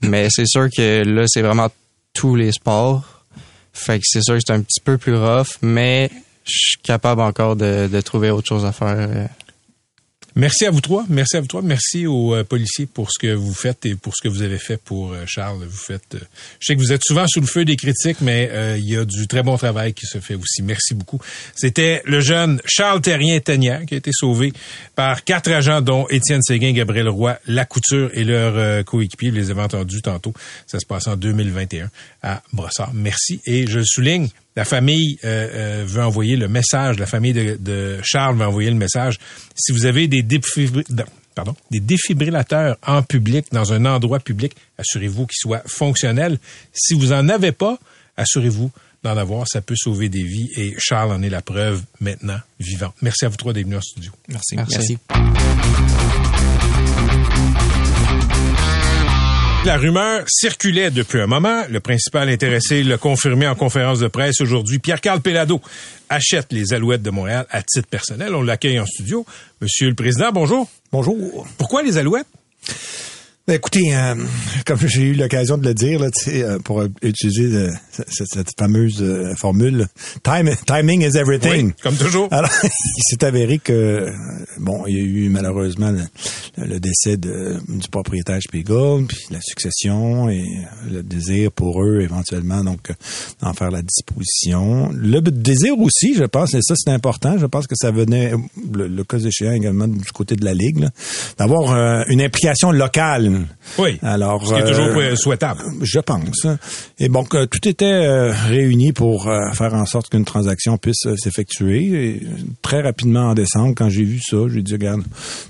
Mais 0.00 0.28
c'est 0.30 0.46
sûr 0.46 0.70
que 0.74 1.02
là, 1.04 1.24
c'est 1.28 1.42
vraiment 1.42 1.68
tous 2.14 2.36
les 2.36 2.52
sports. 2.52 3.26
Fait 3.74 3.98
que 3.98 4.04
c'est 4.06 4.22
sûr 4.22 4.36
que 4.36 4.40
c'est 4.46 4.54
un 4.54 4.62
petit 4.62 4.80
peu 4.82 4.96
plus 4.96 5.14
rough, 5.14 5.58
mais 5.60 6.10
je 6.46 6.56
suis 6.70 6.80
capable 6.82 7.20
encore 7.20 7.56
de, 7.56 7.86
de 7.86 8.00
trouver 8.00 8.30
autre 8.30 8.48
chose 8.48 8.64
à 8.64 8.72
faire. 8.72 9.28
Merci 10.40 10.64
à 10.64 10.70
vous 10.70 10.80
trois. 10.80 11.04
Merci 11.10 11.36
à 11.36 11.42
vous 11.42 11.46
trois. 11.46 11.60
Merci 11.60 12.06
aux 12.06 12.34
euh, 12.34 12.44
policiers 12.44 12.86
pour 12.86 13.12
ce 13.12 13.18
que 13.18 13.30
vous 13.34 13.52
faites 13.52 13.84
et 13.84 13.94
pour 13.94 14.16
ce 14.16 14.22
que 14.22 14.28
vous 14.32 14.40
avez 14.40 14.56
fait 14.56 14.78
pour 14.78 15.12
euh, 15.12 15.24
Charles. 15.26 15.62
Vous 15.66 15.76
faites. 15.76 16.14
euh, 16.14 16.20
je 16.60 16.66
sais 16.68 16.74
que 16.76 16.80
vous 16.80 16.92
êtes 16.92 17.02
souvent 17.04 17.26
sous 17.28 17.42
le 17.42 17.46
feu 17.46 17.66
des 17.66 17.76
critiques, 17.76 18.22
mais 18.22 18.50
il 18.78 18.88
y 18.88 18.96
a 18.96 19.04
du 19.04 19.26
très 19.26 19.42
bon 19.42 19.58
travail 19.58 19.92
qui 19.92 20.06
se 20.06 20.16
fait 20.16 20.34
aussi. 20.34 20.62
Merci 20.62 20.94
beaucoup. 20.94 21.20
C'était 21.54 22.00
le 22.06 22.20
jeune 22.20 22.58
Charles 22.64 23.02
Terrien 23.02 23.38
Tenière 23.40 23.84
qui 23.84 23.92
a 23.92 23.98
été 23.98 24.12
sauvé 24.14 24.54
par 24.94 25.24
quatre 25.24 25.50
agents, 25.50 25.82
dont 25.82 26.06
Étienne 26.08 26.40
Séguin, 26.40 26.72
Gabriel 26.72 27.10
Roy, 27.10 27.38
Lacouture 27.46 28.10
et 28.14 28.24
leur 28.24 28.56
euh, 28.56 28.82
coéquipier. 28.82 29.28
Vous 29.28 29.36
les 29.36 29.50
avez 29.50 29.60
entendus 29.60 30.00
tantôt. 30.00 30.32
Ça 30.66 30.80
se 30.80 30.86
passe 30.86 31.06
en 31.06 31.16
2021 31.16 31.90
à 32.22 32.42
Brossard. 32.54 32.92
Merci. 32.94 33.42
Et 33.44 33.66
je 33.66 33.82
souligne. 33.84 34.30
La 34.56 34.64
famille 34.64 35.16
euh, 35.24 35.48
euh, 35.80 35.84
veut 35.86 36.02
envoyer 36.02 36.36
le 36.36 36.48
message, 36.48 36.98
la 36.98 37.06
famille 37.06 37.32
de, 37.32 37.56
de 37.60 37.98
Charles 38.02 38.36
veut 38.36 38.44
envoyer 38.46 38.70
le 38.70 38.76
message. 38.76 39.18
Si 39.54 39.72
vous 39.72 39.86
avez 39.86 40.08
des, 40.08 40.22
défibri- 40.22 40.84
de- 40.92 41.04
pardon, 41.34 41.54
des 41.70 41.78
défibrillateurs 41.80 42.76
en 42.86 43.02
public, 43.02 43.46
dans 43.52 43.72
un 43.72 43.84
endroit 43.86 44.18
public, 44.18 44.52
assurez-vous 44.78 45.26
qu'ils 45.26 45.38
soient 45.38 45.62
fonctionnels. 45.66 46.38
Si 46.72 46.94
vous 46.94 47.12
en 47.12 47.28
avez 47.28 47.52
pas, 47.52 47.78
assurez-vous 48.16 48.70
d'en 49.04 49.16
avoir. 49.16 49.46
Ça 49.48 49.60
peut 49.62 49.76
sauver 49.76 50.08
des 50.08 50.24
vies 50.24 50.48
et 50.56 50.74
Charles 50.78 51.12
en 51.12 51.22
est 51.22 51.30
la 51.30 51.42
preuve 51.42 51.82
maintenant 52.00 52.40
vivante. 52.58 52.94
Merci 53.02 53.24
à 53.24 53.28
vous 53.28 53.36
trois 53.36 53.52
d'être 53.52 53.64
venus 53.66 53.78
en 53.78 53.82
studio. 53.82 54.12
Merci. 54.28 54.56
Merci. 54.56 54.98
La 59.66 59.76
rumeur 59.76 60.24
circulait 60.26 60.90
depuis 60.90 61.20
un 61.20 61.26
moment. 61.26 61.64
Le 61.68 61.80
principal 61.80 62.30
intéressé 62.30 62.82
l'a 62.82 62.96
confirmé 62.96 63.46
en 63.46 63.54
conférence 63.54 64.00
de 64.00 64.08
presse 64.08 64.40
aujourd'hui. 64.40 64.78
Pierre-Carl 64.78 65.20
Pellado 65.20 65.60
achète 66.08 66.46
les 66.50 66.72
Alouettes 66.72 67.02
de 67.02 67.10
Montréal 67.10 67.46
à 67.50 67.62
titre 67.62 67.86
personnel. 67.86 68.34
On 68.34 68.40
l'accueille 68.40 68.80
en 68.80 68.86
studio. 68.86 69.26
Monsieur 69.60 69.90
le 69.90 69.94
Président, 69.94 70.32
bonjour. 70.32 70.66
Bonjour. 70.90 71.46
Pourquoi 71.58 71.82
les 71.82 71.98
Alouettes? 71.98 72.26
Ben, 73.50 73.56
écoutez, 73.56 73.92
euh, 73.96 74.14
comme 74.64 74.78
j'ai 74.86 75.02
eu 75.02 75.14
l'occasion 75.14 75.58
de 75.58 75.66
le 75.66 75.74
dire, 75.74 75.98
là, 75.98 76.08
tu 76.12 76.30
sais, 76.30 76.44
euh, 76.44 76.60
pour 76.60 76.84
utiliser 77.02 77.52
euh, 77.52 77.68
cette, 77.90 78.28
cette 78.32 78.50
fameuse 78.56 79.02
euh, 79.02 79.34
formule, 79.34 79.88
time, 80.22 80.54
timing 80.68 81.02
is 81.02 81.16
everything. 81.16 81.66
Oui, 81.66 81.74
comme 81.82 81.96
toujours. 81.96 82.28
Alors, 82.30 82.48
il 82.62 83.02
s'est 83.02 83.24
avéré 83.24 83.58
que, 83.58 83.72
euh, 83.72 84.10
bon, 84.60 84.84
il 84.86 84.94
y 84.96 85.00
a 85.00 85.02
eu 85.02 85.28
malheureusement 85.30 85.90
le, 85.90 86.64
le 86.64 86.78
décès 86.78 87.16
de- 87.16 87.56
du 87.68 87.88
propriétaire 87.90 88.38
Spiegel, 88.40 89.06
puis 89.08 89.18
la 89.32 89.40
succession 89.42 90.28
et 90.30 90.44
le 90.88 91.02
désir 91.02 91.50
pour 91.50 91.82
eux 91.82 92.02
éventuellement, 92.02 92.62
donc, 92.62 92.90
euh, 92.90 92.94
d'en 93.42 93.52
faire 93.52 93.72
la 93.72 93.82
disposition. 93.82 94.90
Le 94.94 95.20
désir 95.22 95.76
aussi, 95.76 96.14
je 96.14 96.22
pense, 96.22 96.54
et 96.54 96.60
ça 96.62 96.74
c'est 96.76 96.92
important, 96.92 97.36
je 97.36 97.46
pense 97.46 97.66
que 97.66 97.74
ça 97.74 97.90
venait, 97.90 98.30
le, 98.72 98.86
le 98.86 99.02
cas 99.02 99.18
échéant 99.18 99.54
également 99.54 99.88
du 99.88 100.12
côté 100.12 100.36
de 100.36 100.44
la 100.44 100.54
Ligue, 100.54 100.86
d'avoir 101.36 101.72
euh, 101.74 102.04
une 102.10 102.22
implication 102.22 102.70
locale. 102.70 103.39
Oui. 103.78 103.98
Alors, 104.02 104.46
Ce 104.46 104.54
qui 104.54 104.60
est 104.60 104.64
toujours 104.66 104.86
euh, 104.86 105.12
euh, 105.12 105.16
souhaitable. 105.16 105.60
je 105.82 105.98
pense. 106.00 106.46
Et 106.98 107.08
bon, 107.08 107.24
que 107.24 107.44
tout 107.44 107.68
était 107.68 107.84
euh, 107.86 108.32
réuni 108.32 108.92
pour 108.92 109.28
euh, 109.28 109.50
faire 109.52 109.74
en 109.74 109.86
sorte 109.86 110.08
qu'une 110.10 110.24
transaction 110.24 110.78
puisse 110.78 111.06
euh, 111.06 111.16
s'effectuer. 111.16 111.84
Et 112.16 112.20
très 112.62 112.80
rapidement 112.82 113.30
en 113.30 113.34
décembre, 113.34 113.74
quand 113.76 113.88
j'ai 113.88 114.04
vu 114.04 114.20
ça, 114.20 114.36
j'ai 114.52 114.62
dit, 114.62 114.72
regarde, 114.72 115.02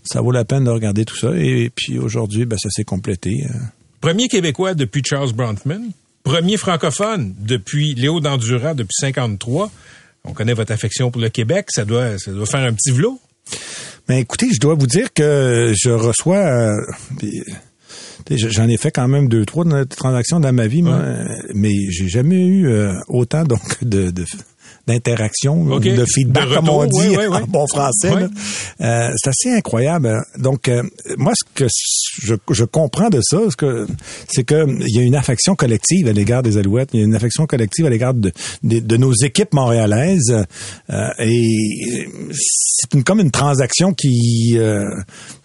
ça 0.05 0.21
vaut 0.21 0.33
la 0.33 0.45
peine 0.45 0.65
de 0.65 0.71
regarder 0.71 1.05
tout 1.05 1.17
ça. 1.17 1.31
Et 1.37 1.71
puis 1.75 1.99
aujourd'hui, 1.99 2.45
ben, 2.47 2.59
ça 2.59 2.71
s'est 2.71 2.85
complété. 2.85 3.45
euh. 3.49 3.55
Premier 4.01 4.29
Québécois 4.29 4.75
depuis 4.75 5.03
Charles 5.05 5.33
Bronfman. 5.33 5.83
Premier 6.23 6.57
francophone 6.57 7.35
depuis 7.39 7.95
Léo 7.95 8.21
Dandurand 8.21 8.75
depuis 8.75 8.95
53. 9.01 9.71
On 10.25 10.33
connaît 10.33 10.53
votre 10.55 10.73
affection 10.73 11.11
pour 11.11 11.21
le 11.23 11.31
Québec. 11.31 11.67
Ça 11.71 11.85
doit, 11.85 12.19
ça 12.19 12.31
doit 12.31 12.45
faire 12.47 12.61
un 12.61 12.73
petit 12.75 12.91
vlot. 12.91 13.19
Mais 14.09 14.21
écoutez, 14.21 14.49
je 14.53 14.61
dois 14.61 14.75
vous 14.75 14.87
dire 14.87 15.13
que 15.15 15.73
je 15.75 15.91
reçois... 15.91 16.37
euh, 16.37 16.77
J'en 18.31 18.69
ai 18.69 18.77
fait 18.77 18.91
quand 18.91 19.09
même 19.09 19.29
deux, 19.29 19.45
trois 19.45 19.65
de 19.65 19.85
transactions 19.85 20.41
dans 20.41 20.53
ma 20.53 20.67
vie, 20.67 20.83
moi, 20.83 20.95
euh, 20.95 21.25
mais 21.55 21.73
j'ai 21.91 22.09
jamais 22.09 22.45
eu 22.47 22.69
euh, 22.69 22.93
autant 23.09 23.45
donc 23.45 23.61
de, 23.83 24.11
de 24.11 24.25
d'interaction, 24.87 25.79
de 25.79 26.05
feedback, 26.07 26.49
De 26.49 26.55
comme 26.55 26.69
on 26.69 26.85
dit 26.87 27.11
ouais, 27.11 27.17
ouais, 27.19 27.27
ouais. 27.29 27.37
en 27.43 27.47
bon 27.47 27.67
français. 27.67 28.11
Ouais. 28.11 28.27
Euh, 28.81 29.11
c'est 29.17 29.29
assez 29.31 29.51
incroyable. 29.57 30.21
Donc, 30.39 30.69
euh, 30.69 30.83
moi, 31.17 31.33
ce 31.37 31.45
que 31.55 31.67
je, 32.23 32.35
je 32.51 32.65
comprends 32.65 33.09
de 33.11 33.21
ça, 33.23 33.39
c'est 33.51 33.57
que 33.57 33.87
c'est 34.29 34.43
que 34.45 34.67
il 34.89 34.97
y 34.97 34.99
a 34.99 35.03
une 35.03 35.15
affection 35.15 35.55
collective 35.55 36.09
à 36.09 36.13
l'égard 36.13 36.43
des 36.43 36.57
Alouettes. 36.57 36.91
Il 36.95 37.01
y 37.01 37.03
a 37.03 37.07
une 37.07 37.15
affection 37.15 37.47
collective 37.47 37.85
à 37.87 37.91
l'égard 37.91 38.15
de, 38.15 38.33
de, 38.63 38.81
de 38.81 38.97
nos 38.97 39.13
équipes 39.23 39.53
montréalaises. 39.53 40.35
Euh, 40.91 41.09
et 41.19 42.09
c'est 42.33 42.95
une- 42.95 43.05
comme 43.05 43.21
une 43.21 43.31
transaction 43.31 43.93
qui 43.93 44.57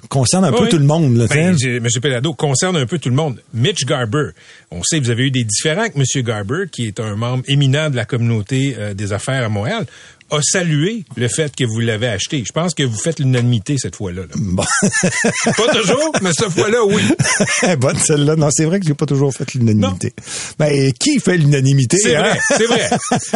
concerne 0.09 0.45
un 0.45 0.51
peu 0.51 0.67
tout 0.69 0.77
le 0.77 0.85
monde. 0.85 1.15
Là, 1.15 1.25
Ben, 1.27 1.55
M. 1.63 1.87
Pelado 2.01 2.33
concerne 2.33 2.77
un 2.77 2.85
peu 2.85 2.99
tout 2.99 3.09
le 3.09 3.15
monde. 3.15 3.41
Mitch 3.53 3.85
Garber, 3.85 4.29
on 4.71 4.83
sait 4.83 4.99
que 4.99 5.05
vous 5.05 5.11
avez 5.11 5.27
eu 5.27 5.31
des 5.31 5.43
différends 5.43 5.81
avec 5.81 5.95
M. 5.95 6.03
Garber, 6.23 6.65
qui 6.71 6.87
est 6.87 6.99
un 6.99 7.15
membre 7.15 7.43
éminent 7.47 7.89
de 7.89 7.95
la 7.95 8.05
communauté 8.05 8.75
euh, 8.77 8.93
des 8.93 9.13
affaires 9.13 9.43
à 9.43 9.49
Montréal, 9.49 9.85
a 10.31 10.41
salué 10.41 11.05
le 11.15 11.27
fait 11.27 11.55
que 11.55 11.63
vous 11.63 11.79
l'avez 11.79 12.07
acheté. 12.07 12.43
Je 12.45 12.51
pense 12.51 12.73
que 12.73 12.83
vous 12.83 12.97
faites 12.97 13.19
l'unanimité 13.19 13.77
cette 13.77 13.95
fois-là. 13.95 14.23
là. 14.23 14.35
Bon. 14.35 14.63
Pas 15.45 15.73
toujours, 15.73 16.11
mais 16.21 16.31
cette 16.33 16.49
fois-là, 16.49 16.83
oui. 16.85 17.01
Bonne 17.79 17.97
celle-là. 17.97 18.35
Non, 18.35 18.49
c'est 18.51 18.65
vrai 18.65 18.79
que 18.79 18.85
j'ai 18.85 18.93
pas 18.93 19.05
toujours 19.05 19.33
fait 19.33 19.53
l'unanimité. 19.53 20.13
Ben, 20.57 20.91
qui 20.93 21.19
fait 21.19 21.37
l'unanimité? 21.37 21.97
C'est 21.97 22.15
hein? 22.15 22.21
vrai, 22.21 22.39
c'est 22.47 22.65
vrai. 22.65 22.89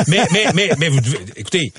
Mais, 0.08 0.28
mais, 0.32 0.45
mais, 0.56 0.69
mais 0.80 0.89
vous 0.89 1.02
devez, 1.02 1.19
écoutez, 1.36 1.71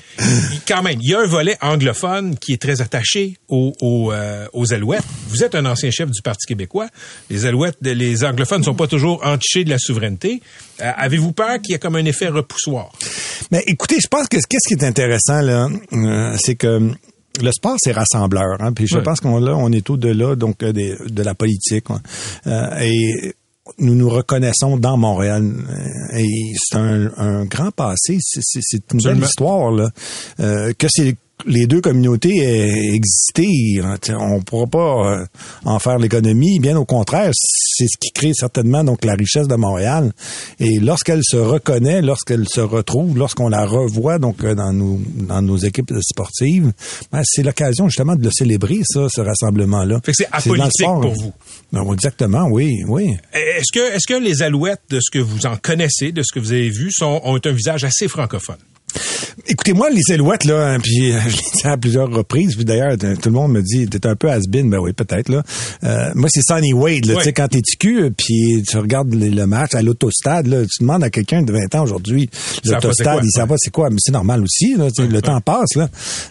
quand 0.67 0.81
même, 0.83 0.99
il 1.01 1.09
y 1.09 1.13
a 1.13 1.19
un 1.19 1.27
volet 1.27 1.57
anglophone 1.61 2.37
qui 2.37 2.53
est 2.53 2.61
très 2.61 2.81
attaché 2.81 3.37
aux, 3.47 3.73
aux, 3.81 4.11
euh, 4.11 4.47
aux 4.53 4.73
Alouettes. 4.73 5.03
Vous 5.29 5.43
êtes 5.43 5.55
un 5.55 5.65
ancien 5.65 5.91
chef 5.91 6.09
du 6.09 6.21
Parti 6.21 6.47
québécois. 6.47 6.87
Les 7.29 7.45
Alouettes, 7.45 7.77
les 7.81 8.23
anglophones 8.23 8.59
ne 8.59 8.65
sont 8.65 8.75
pas 8.75 8.87
toujours 8.87 9.25
entichés 9.25 9.63
de 9.63 9.69
la 9.69 9.77
souveraineté. 9.79 10.41
Euh, 10.81 10.91
Avez-vous 10.97 11.31
peur 11.33 11.59
qu'il 11.61 11.71
y 11.71 11.75
ait 11.75 11.79
comme 11.79 11.95
un 11.95 12.05
effet 12.05 12.27
repoussoir? 12.27 12.91
Mais 13.51 13.63
écoutez, 13.67 13.97
je 14.01 14.07
pense 14.07 14.27
que 14.27 14.37
qu'est-ce 14.37 14.67
qui 14.67 14.73
est 14.73 14.83
intéressant 14.85 15.41
là, 15.41 15.67
euh, 15.93 16.35
c'est 16.39 16.55
que 16.55 16.91
le 17.41 17.51
sport 17.51 17.75
c'est 17.81 17.91
rassembleur. 17.93 18.57
Hein, 18.61 18.73
puis 18.73 18.87
je 18.87 18.97
pense 19.03 19.19
qu'on 19.19 19.39
là, 19.39 19.55
on 19.55 19.71
est 19.71 19.89
au-delà 19.89 20.35
donc 20.35 20.63
euh, 20.63 20.71
des- 20.73 20.95
de 21.07 21.23
la 21.23 21.33
politique. 21.33 21.85
hein. 21.89 22.01
Euh, 22.47 22.79
et 22.81 23.33
nous 23.77 23.95
nous 23.95 24.09
reconnaissons 24.09 24.75
dans 24.77 24.97
Montréal. 24.97 25.43
Euh, 25.69 26.17
Et 26.17 26.27
c'est 26.57 26.77
un, 26.77 27.11
un 27.17 27.45
grand 27.45 27.71
passé. 27.71 28.17
C'est- 28.21 28.93
une 28.93 28.99
belle 29.01 29.19
histoire 29.23 29.71
là. 29.71 29.89
Euh, 30.39 30.73
que 30.77 30.87
c'est 30.89 31.15
les 31.45 31.65
deux 31.65 31.81
communautés 31.81 32.37
aient 32.37 32.93
existé, 32.93 33.79
hein, 33.83 33.97
t'sais, 33.99 34.13
on 34.13 34.41
pourra 34.41 34.67
pas 34.67 35.13
euh, 35.13 35.25
en 35.65 35.79
faire 35.79 35.97
l'économie. 35.97 36.59
Bien 36.59 36.77
au 36.77 36.85
contraire, 36.85 37.31
c'est 37.33 37.87
ce 37.87 37.97
qui 37.99 38.11
crée 38.11 38.33
certainement 38.33 38.83
donc 38.83 39.03
la 39.05 39.13
richesse 39.13 39.47
de 39.47 39.55
Montréal. 39.55 40.11
Et 40.59 40.79
lorsqu'elle 40.79 41.21
se 41.23 41.37
reconnaît, 41.37 42.01
lorsqu'elle 42.01 42.47
se 42.47 42.61
retrouve, 42.61 43.17
lorsqu'on 43.17 43.49
la 43.49 43.65
revoit 43.65 44.19
donc 44.19 44.43
euh, 44.43 44.55
dans 44.55 44.73
nos 44.73 44.99
dans 45.15 45.41
nos 45.41 45.57
équipes 45.57 45.93
sportives, 46.01 46.71
ben, 47.11 47.21
c'est 47.23 47.43
l'occasion 47.43 47.87
justement 47.87 48.15
de 48.15 48.23
le 48.23 48.31
célébrer 48.31 48.79
ça, 48.83 49.07
ce 49.13 49.21
rassemblement-là. 49.21 49.99
Fait 50.03 50.11
que 50.11 50.17
c'est 50.17 50.29
apolitique 50.31 50.85
pour 50.85 51.13
vous. 51.13 51.33
Non, 51.71 51.93
exactement, 51.93 52.47
oui, 52.49 52.83
oui. 52.87 53.15
Est-ce 53.33 53.71
que, 53.73 53.95
est-ce 53.95 54.07
que 54.07 54.21
les 54.21 54.41
Alouettes, 54.41 54.81
de 54.89 54.99
ce 55.01 55.09
que 55.09 55.19
vous 55.19 55.45
en 55.45 55.55
connaissez, 55.55 56.11
de 56.11 56.21
ce 56.21 56.33
que 56.33 56.39
vous 56.39 56.51
avez 56.51 56.69
vu, 56.69 56.91
sont, 56.91 57.21
ont 57.23 57.39
un 57.43 57.51
visage 57.51 57.83
assez 57.83 58.07
francophone? 58.07 58.57
Écoutez-moi, 59.47 59.89
les 59.89 60.13
Alouettes, 60.13 60.45
là, 60.45 60.73
hein, 60.73 60.79
puis 60.79 61.11
euh, 61.11 61.19
je 61.27 61.35
l'ai 61.37 61.41
dit 61.61 61.61
à 61.67 61.77
plusieurs 61.77 62.09
reprises, 62.11 62.55
puis 62.55 62.65
d'ailleurs, 62.65 62.97
tout 62.97 63.07
le 63.29 63.31
monde 63.31 63.51
me 63.53 63.61
dit, 63.61 63.87
t'es 63.87 64.05
un 64.07 64.15
peu 64.15 64.29
has-been, 64.29 64.69
ben 64.69 64.79
oui, 64.79 64.93
peut-être, 64.93 65.29
là. 65.29 65.43
Euh, 65.83 66.11
moi, 66.15 66.29
c'est 66.31 66.41
Sonny 66.41 66.73
Wade, 66.73 67.05
là, 67.05 67.13
Ouais. 67.13 67.19
tu 67.19 67.25
sais, 67.25 67.33
quand 67.33 67.47
t'es 67.47 67.59
TQ, 67.61 68.11
puis 68.17 68.63
tu 68.67 68.77
regardes 68.77 69.13
le, 69.13 69.29
le 69.29 69.47
match 69.47 69.73
à 69.75 69.81
l'autostade, 69.81 70.47
là, 70.47 70.61
tu 70.63 70.83
demandes 70.83 71.03
à 71.03 71.09
quelqu'un 71.09 71.41
de 71.41 71.51
20 71.51 71.75
ans 71.75 71.83
aujourd'hui, 71.83 72.29
savent 72.63 72.75
l'autostade, 72.75 73.19
il 73.23 73.29
sait 73.31 73.41
ouais. 73.41 73.47
pas 73.47 73.55
c'est 73.57 73.71
quoi, 73.71 73.89
mais 73.89 73.97
c'est 73.99 74.11
normal 74.11 74.43
aussi, 74.43 74.75
là, 74.75 74.87
le 74.97 75.21
temps 75.21 75.41
passe, 75.41 75.75
là. 75.75 75.89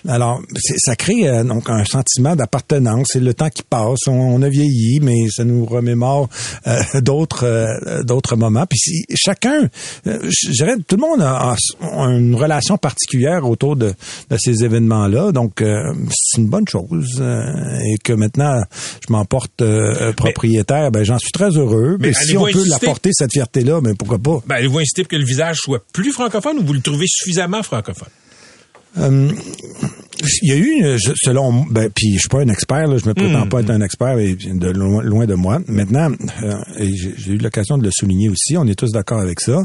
Alors, 0.08 0.40
ça 0.78 0.96
crée, 0.96 1.28
euh, 1.28 1.44
donc, 1.44 1.68
un 1.68 1.84
sentiment 1.84 2.36
d'appartenance, 2.36 3.08
c'est 3.12 3.20
le 3.20 3.34
temps 3.34 3.48
qui 3.50 3.62
passe, 3.62 3.98
on, 4.06 4.12
on 4.12 4.42
a 4.42 4.48
vieilli, 4.48 5.00
mais 5.00 5.16
ça 5.34 5.44
nous 5.44 5.64
remémore 5.64 6.28
euh, 6.66 6.80
d'autres 7.00 7.44
euh, 7.44 8.02
d'autres 8.04 8.36
moments, 8.36 8.66
puis 8.66 8.78
si- 8.78 9.04
chacun, 9.14 9.68
euh, 10.06 10.18
je 10.28 10.50
dirais, 10.52 10.74
tout 10.86 10.96
le 10.96 11.00
monde 11.02 11.22
a, 11.22 11.52
a- 11.52 11.56
a 11.82 12.06
une 12.12 12.34
relation 12.34 12.49
particulière 12.78 13.48
autour 13.48 13.76
de, 13.76 13.94
de 14.30 14.36
ces 14.38 14.64
événements-là. 14.64 15.32
Donc, 15.32 15.60
euh, 15.62 15.92
c'est 16.10 16.40
une 16.40 16.48
bonne 16.48 16.66
chose. 16.68 17.18
euh, 17.20 17.78
et 17.86 17.96
que 18.02 18.12
maintenant, 18.12 18.60
je 19.06 19.12
m'en 19.12 19.24
porte 19.24 19.62
euh, 19.62 20.12
propriétaire, 20.12 20.90
ben, 20.90 21.04
j'en 21.04 21.18
suis 21.18 21.32
très 21.32 21.50
heureux. 21.50 21.96
Mais 22.00 22.08
Mais 22.08 22.12
si 22.14 22.22
allez-vous 22.30 22.40
on 22.40 22.44
peut 22.44 22.58
insister? 22.58 22.70
l'apporter, 22.70 23.10
cette 23.12 23.32
fierté-là, 23.32 23.80
mais 23.82 23.94
pourquoi 23.94 24.18
pas? 24.18 24.42
Ben, 24.46 24.66
vous 24.66 24.78
incitez 24.78 25.02
pour 25.02 25.10
que 25.10 25.16
le 25.16 25.24
visage 25.24 25.58
soit 25.58 25.82
plus 25.92 26.12
francophone 26.12 26.58
ou 26.58 26.64
vous 26.64 26.72
le 26.72 26.80
trouvez 26.80 27.06
suffisamment 27.08 27.62
francophone? 27.62 28.08
Euh, 28.98 29.30
il 30.42 30.50
y 30.50 30.52
a 30.52 30.56
eu, 30.58 30.98
selon, 31.24 31.64
ben, 31.70 31.88
puis 31.94 32.12
je 32.14 32.18
suis 32.18 32.28
pas 32.28 32.40
un 32.40 32.48
expert, 32.48 32.86
là, 32.86 32.98
je 32.98 33.08
me 33.08 33.14
prétends 33.14 33.46
pas 33.46 33.60
être 33.60 33.70
un 33.70 33.80
expert 33.80 34.18
et 34.18 34.34
de 34.34 34.68
loin, 34.68 35.02
loin 35.02 35.24
de 35.24 35.32
moi. 35.34 35.60
Maintenant, 35.66 36.10
euh, 36.42 36.56
j'ai 37.16 37.32
eu 37.32 37.38
l'occasion 37.38 37.78
de 37.78 37.84
le 37.84 37.90
souligner 37.90 38.28
aussi, 38.28 38.56
on 38.58 38.66
est 38.66 38.74
tous 38.74 38.92
d'accord 38.92 39.20
avec 39.20 39.40
ça. 39.40 39.62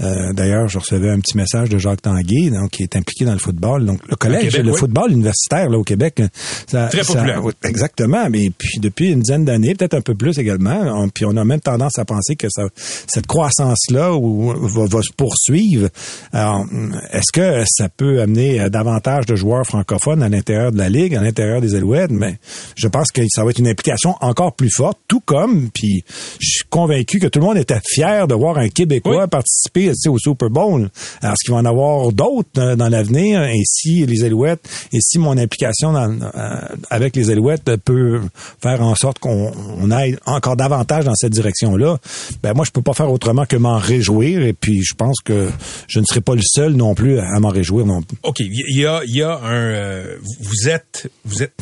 Euh, 0.00 0.32
D'ailleurs, 0.34 0.68
je 0.68 0.78
recevais 0.78 1.10
un 1.10 1.18
petit 1.18 1.36
message 1.36 1.68
de 1.70 1.78
Jacques 1.78 2.02
Tanguay, 2.02 2.50
donc 2.50 2.70
qui 2.70 2.84
est 2.84 2.94
impliqué 2.94 3.24
dans 3.24 3.32
le 3.32 3.38
football. 3.38 3.86
Donc 3.86 4.00
le 4.08 4.14
collège, 4.14 4.50
Québec, 4.52 4.66
le 4.66 4.72
oui. 4.72 4.78
football 4.78 5.10
universitaire 5.10 5.68
là 5.68 5.78
au 5.78 5.84
Québec, 5.84 6.22
ça, 6.68 6.86
Très 6.88 7.02
ça- 7.02 7.14
populaire. 7.14 7.44
oui, 7.44 7.52
exactement. 7.64 8.30
Mais 8.30 8.50
puis 8.56 8.78
depuis 8.78 9.10
une 9.10 9.20
dizaine 9.20 9.44
d'années, 9.44 9.74
peut-être 9.74 9.94
un 9.94 10.00
peu 10.00 10.14
plus 10.14 10.38
également, 10.38 10.80
on- 11.02 11.08
puis 11.08 11.24
on 11.24 11.36
a 11.36 11.44
même 11.44 11.60
tendance 11.60 11.98
à 11.98 12.04
penser 12.04 12.36
que 12.36 12.46
ça, 12.50 12.62
cette 12.76 13.26
croissance-là 13.26 14.14
ou- 14.14 14.52
va, 14.68 14.84
va 14.86 15.02
se 15.02 15.12
poursuivre. 15.16 15.88
Alors, 16.32 16.64
est-ce 17.10 17.32
que 17.32 17.64
ça 17.66 17.88
peut 17.88 18.20
amener 18.20 18.57
euh, 18.58 18.68
davantage 18.68 19.26
de 19.26 19.36
joueurs 19.36 19.64
francophones 19.66 20.22
à 20.22 20.28
l'intérieur 20.28 20.72
de 20.72 20.78
la 20.78 20.88
ligue, 20.88 21.14
à 21.14 21.20
l'intérieur 21.22 21.60
des 21.60 21.74
Alouettes 21.74 22.10
Mais 22.10 22.36
je 22.76 22.88
pense 22.88 23.10
que 23.10 23.22
ça 23.28 23.44
va 23.44 23.50
être 23.50 23.58
une 23.58 23.68
implication 23.68 24.14
encore 24.20 24.54
plus 24.54 24.70
forte. 24.70 24.98
Tout 25.08 25.20
comme, 25.20 25.70
puis 25.72 26.04
je 26.40 26.48
suis 26.48 26.64
convaincu 26.68 27.18
que 27.18 27.26
tout 27.26 27.38
le 27.40 27.46
monde 27.46 27.56
était 27.58 27.80
fier 27.86 28.26
de 28.28 28.34
voir 28.34 28.58
un 28.58 28.68
Québécois 28.68 29.22
Oui. 29.22 29.28
participer 29.30 29.90
au 30.08 30.18
Super 30.18 30.50
Bowl. 30.50 30.90
Alors, 31.22 31.32
est-ce 31.34 31.44
qu'il 31.44 31.52
va 31.54 31.60
en 31.60 31.64
avoir 31.64 32.12
d'autres 32.12 32.48
euh, 32.58 32.76
dans 32.76 32.88
l'avenir? 32.88 33.40
Ainsi, 33.40 34.04
les 34.06 34.24
Alouettes, 34.24 34.60
et 34.92 34.98
si 35.00 35.18
mon 35.18 35.36
implication 35.38 35.92
dans- 35.92 36.10
euh, 36.34 36.60
avec 36.90 37.16
les 37.16 37.30
Alouettes 37.30 37.76
peut 37.84 38.20
faire 38.62 38.82
en 38.82 38.94
sorte 38.94 39.18
qu'on 39.18 39.52
on 39.80 39.90
aille 39.90 40.16
encore 40.26 40.56
davantage 40.56 41.04
dans 41.04 41.14
cette 41.14 41.32
direction-là, 41.32 41.98
ben 42.42 42.52
moi, 42.54 42.64
je 42.64 42.70
peux 42.70 42.82
pas 42.82 42.94
faire 42.94 43.10
autrement 43.10 43.44
que 43.46 43.56
m'en 43.56 43.78
réjouir. 43.78 44.42
Et 44.42 44.52
puis, 44.52 44.82
je 44.82 44.94
pense 44.94 45.20
que 45.24 45.48
je 45.88 46.00
ne 46.00 46.04
serai 46.04 46.20
pas 46.20 46.34
le 46.34 46.42
seul 46.44 46.72
non 46.74 46.94
plus 46.94 47.18
à 47.18 47.38
m'en 47.40 47.48
réjouir 47.48 47.86
non 47.86 48.02
plus. 48.02 48.16
OK, 48.22 48.42
il 48.52 48.80
y 48.80 48.86
a, 48.86 49.02
y 49.04 49.22
a 49.22 49.36
un... 49.38 49.54
euh, 49.54 50.16
vous 50.40 50.68
êtes 50.68 51.10
vous 51.24 51.42
êtes 51.42 51.52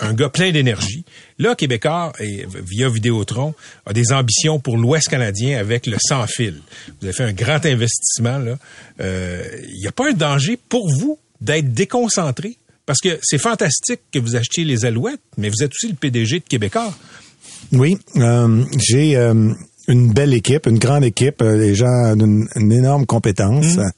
un 0.00 0.14
gars 0.14 0.28
plein 0.28 0.50
d'énergie. 0.52 1.04
Là, 1.38 1.54
Québécois, 1.54 2.12
via 2.18 2.88
Vidéotron, 2.88 3.54
a 3.84 3.92
des 3.92 4.12
ambitions 4.12 4.58
pour 4.58 4.78
l'Ouest 4.78 5.08
canadien 5.08 5.58
avec 5.58 5.86
le 5.86 5.96
sans-fil. 6.00 6.60
Vous 7.00 7.06
avez 7.06 7.12
fait 7.12 7.24
un 7.24 7.32
grand 7.32 7.64
investissement. 7.66 8.42
Euh, 9.00 9.44
Il 9.68 9.80
n'y 9.80 9.86
a 9.86 9.92
pas 9.92 10.08
un 10.10 10.14
danger 10.14 10.58
pour 10.68 10.90
vous 10.90 11.18
d'être 11.40 11.72
déconcentré? 11.72 12.56
Parce 12.86 13.00
que 13.00 13.18
c'est 13.22 13.38
fantastique 13.38 14.00
que 14.12 14.18
vous 14.18 14.36
achetiez 14.36 14.64
les 14.64 14.84
Alouettes, 14.84 15.20
mais 15.36 15.48
vous 15.48 15.62
êtes 15.62 15.72
aussi 15.72 15.88
le 15.88 15.94
PDG 15.96 16.38
de 16.40 16.44
Québécois. 16.44 16.94
Oui, 17.72 17.98
euh, 18.16 18.64
j'ai 18.78 19.16
euh, 19.16 19.52
une 19.88 20.12
belle 20.12 20.34
équipe, 20.34 20.66
une 20.66 20.78
grande 20.78 21.04
équipe, 21.04 21.42
euh, 21.42 21.58
des 21.58 21.74
gens 21.74 22.14
d'une 22.16 22.46
une 22.56 22.72
énorme 22.72 23.06
compétence 23.06 23.76
Mhm. 23.76 23.90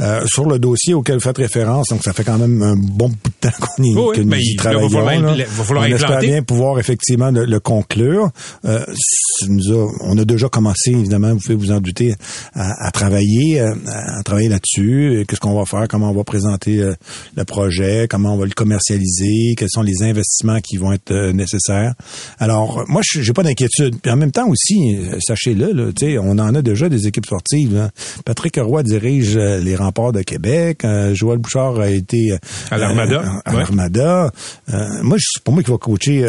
euh, 0.00 0.26
sur 0.26 0.46
le 0.46 0.58
dossier 0.58 0.94
auquel 0.94 1.16
vous 1.16 1.20
faites 1.20 1.36
référence. 1.38 1.88
Donc, 1.88 2.02
ça 2.02 2.12
fait 2.12 2.24
quand 2.24 2.38
même 2.38 2.62
un 2.62 2.76
bon 2.76 3.08
bout 3.08 3.14
de 3.42 3.48
temps 3.48 3.56
qu'on 3.60 3.82
y, 3.82 3.94
Oui, 3.96 4.24
mais 4.24 4.38
y 4.40 4.52
il- 4.52 4.56
travaillons. 4.56 4.88
va 4.88 5.04
falloir 5.04 5.36
là. 5.36 5.44
va 5.44 5.64
falloir 5.64 5.84
on 5.88 5.92
espère 5.94 6.18
bien 6.20 6.42
pouvoir 6.42 6.78
effectivement 6.78 7.30
le, 7.30 7.44
le 7.44 7.60
conclure. 7.60 8.30
Euh, 8.64 8.84
nous 9.48 9.72
a- 9.72 9.92
on 10.04 10.16
a 10.18 10.24
déjà 10.24 10.48
commencé, 10.48 10.90
évidemment, 10.92 11.32
vous 11.34 11.40
pouvez 11.40 11.54
vous 11.54 11.70
en 11.72 11.80
douter, 11.80 12.14
à, 12.54 12.86
à 12.86 12.90
travailler, 12.90 13.60
euh, 13.60 13.74
à, 13.86 14.18
à 14.20 14.22
travailler 14.22 14.48
là-dessus. 14.48 15.24
Qu'est-ce 15.28 15.40
qu'on 15.40 15.54
va 15.58 15.64
faire, 15.66 15.86
comment 15.88 16.10
on 16.10 16.14
va 16.14 16.24
présenter 16.24 16.80
euh, 16.80 16.94
le 17.36 17.44
projet, 17.44 18.06
comment 18.08 18.34
on 18.34 18.38
va 18.38 18.46
le 18.46 18.52
commercialiser, 18.52 19.54
quels 19.56 19.68
sont 19.70 19.82
les 19.82 20.02
investissements 20.02 20.60
qui 20.60 20.76
vont 20.76 20.92
être 20.92 21.10
euh, 21.12 21.32
nécessaires? 21.32 21.94
Alors, 22.38 22.84
moi, 22.88 23.02
je 23.04 23.20
j'ai 23.20 23.32
pas 23.32 23.42
d'inquiétude. 23.42 23.96
Puis 24.00 24.10
en 24.10 24.16
même 24.16 24.32
temps 24.32 24.48
aussi, 24.48 24.96
euh, 24.96 25.18
sachez-le, 25.26 25.72
là, 25.72 25.92
tu 25.92 26.06
sais, 26.06 26.18
on 26.18 26.32
en 26.32 26.54
a 26.54 26.62
déjà 26.62 26.88
des 26.88 27.06
équipes 27.06 27.26
sportives. 27.26 27.90
Patrick 28.24 28.56
Roy 28.60 28.82
dirige 28.82 29.36
euh, 29.36 29.58
les 29.58 29.76
remparts 29.76 30.12
de 30.12 30.22
Québec. 30.22 30.84
Euh, 30.84 31.14
Joël 31.14 31.38
Bouchard 31.38 31.78
a 31.80 31.88
été 31.90 32.32
euh, 32.32 32.38
À 32.70 32.78
l'Armada, 32.78 33.22
à 33.44 33.52
l'Armada. 33.52 34.30
Moi, 35.02 35.16
je- 35.18 35.24
c'est 35.34 35.42
pas 35.44 35.52
moi 35.52 35.62
qui 35.62 35.70
va 35.70 35.78
coacher 35.78 36.26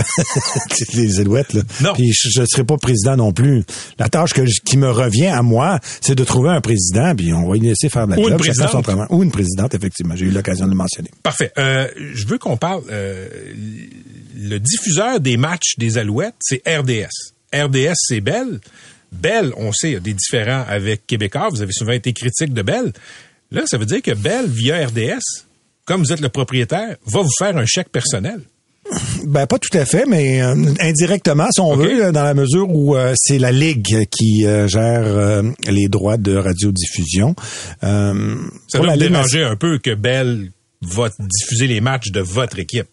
les 0.94 1.20
Alouettes. 1.20 1.54
Là. 1.54 1.62
Non. 1.82 1.94
Puis 1.94 2.12
je 2.14 2.42
ne 2.42 2.46
serai 2.46 2.64
pas 2.64 2.78
président 2.78 3.16
non 3.18 3.32
plus. 3.34 3.64
La 4.00 4.10
tâche 4.10 4.34
que 4.34 4.46
je- 4.46 4.62
qui 4.66 4.78
me 4.78 4.90
revient 4.90 5.28
à 5.28 5.42
moi, 5.42 5.80
c'est 6.02 6.16
de 6.16 6.24
trouver 6.24 6.50
un 6.50 6.62
président, 6.62 7.16
puis 7.16 7.34
on 7.34 7.48
va 7.48 7.56
lui 7.56 7.68
laisser 7.68 7.90
faire 7.90 8.08
la 8.08 8.18
Ou 8.18 8.24
une 8.24 8.30
job. 8.38 8.44
chacun 8.44 8.66
présidente. 8.68 8.86
son. 9.10 9.16
Ou 9.16 9.24
une 9.24 9.32
présidente, 9.32 9.74
effectivement. 9.74 10.16
J'ai 10.16 10.26
eu 10.26 10.32
l'occasion 10.32 10.66
de 10.66 10.72
le 10.72 10.78
mentionner. 10.78 11.10
Parfait. 11.24 11.52
Je 11.58 12.26
veux 12.28 12.38
qu'on 12.38 12.58
parle. 12.58 12.82
le 12.90 14.60
diffuseur 14.60 15.20
des 15.20 15.38
matchs 15.38 15.76
des 15.78 15.98
Alouettes, 15.98 16.36
c'est 16.40 16.62
RDS. 16.68 17.34
RDS, 17.54 17.94
c'est 17.96 18.22
Bell. 18.22 18.60
Bell, 19.12 19.54
on 19.58 19.72
sait, 19.72 19.90
il 19.90 19.94
y 19.94 19.98
a 19.98 20.00
des 20.00 20.14
différends 20.14 20.64
avec 20.68 21.08
Québécois. 21.08 21.50
Vous 21.50 21.62
avez 21.62 21.72
souvent 21.72 21.94
été 21.94 22.14
critique 22.14 22.54
de 22.54 22.62
Bell. 22.62 22.92
Là, 23.52 23.64
ça 23.66 23.78
veut 23.78 23.86
dire 23.86 24.02
que 24.02 24.12
Bell, 24.12 24.46
via 24.48 24.86
RDS, 24.86 25.46
comme 25.86 26.04
vous 26.04 26.12
êtes 26.12 26.22
le 26.22 26.30
propriétaire, 26.30 26.98
va 27.06 27.22
vous 27.22 27.32
faire 27.40 27.56
un 27.58 27.66
chèque 27.66 27.90
personnel. 27.90 28.42
Ben 29.26 29.48
pas 29.48 29.60
tout 29.60 29.76
à 29.78 29.86
fait, 29.86 30.06
mais 30.08 30.42
euh, 30.42 30.56
indirectement, 30.80 31.48
si 31.52 31.60
on 31.60 31.76
veut, 31.76 32.12
dans 32.12 32.24
la 32.24 32.34
mesure 32.34 32.70
où 32.70 32.96
euh, 32.96 33.14
c'est 33.18 33.38
la 33.38 33.52
ligue 33.52 34.06
qui 34.10 34.46
euh, 34.46 34.68
gère 34.68 35.44
les 35.68 35.88
droits 35.88 36.18
de 36.18 36.36
radiodiffusion. 36.36 37.36
Ça 37.82 38.14
va 38.80 38.96
Ligue 38.96 39.10
déranger 39.10 39.44
un 39.44 39.56
peu 39.56 39.78
que 39.80 39.94
Bell 39.94 40.52
va 40.82 41.10
diffuser 41.20 41.68
les 41.68 41.82
matchs 41.82 42.12
de 42.12 42.22
votre 42.22 42.60
équipe. 42.60 42.88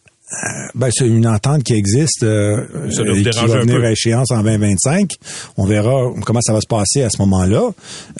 Ben, 0.74 0.88
c'est 0.90 1.06
une 1.06 1.26
entente 1.28 1.62
qui 1.62 1.74
existe 1.74 2.22
euh, 2.24 2.64
Ça 2.90 3.02
et 3.02 3.22
qui 3.22 3.46
va 3.46 3.60
venir 3.60 3.84
à 3.84 3.92
échéance 3.92 4.30
en 4.32 4.42
2025. 4.42 5.12
On 5.56 5.64
verra 5.66 6.10
comment 6.24 6.40
ça 6.42 6.52
va 6.52 6.60
se 6.60 6.66
passer 6.66 7.02
à 7.02 7.10
ce 7.10 7.18
moment-là. 7.18 7.70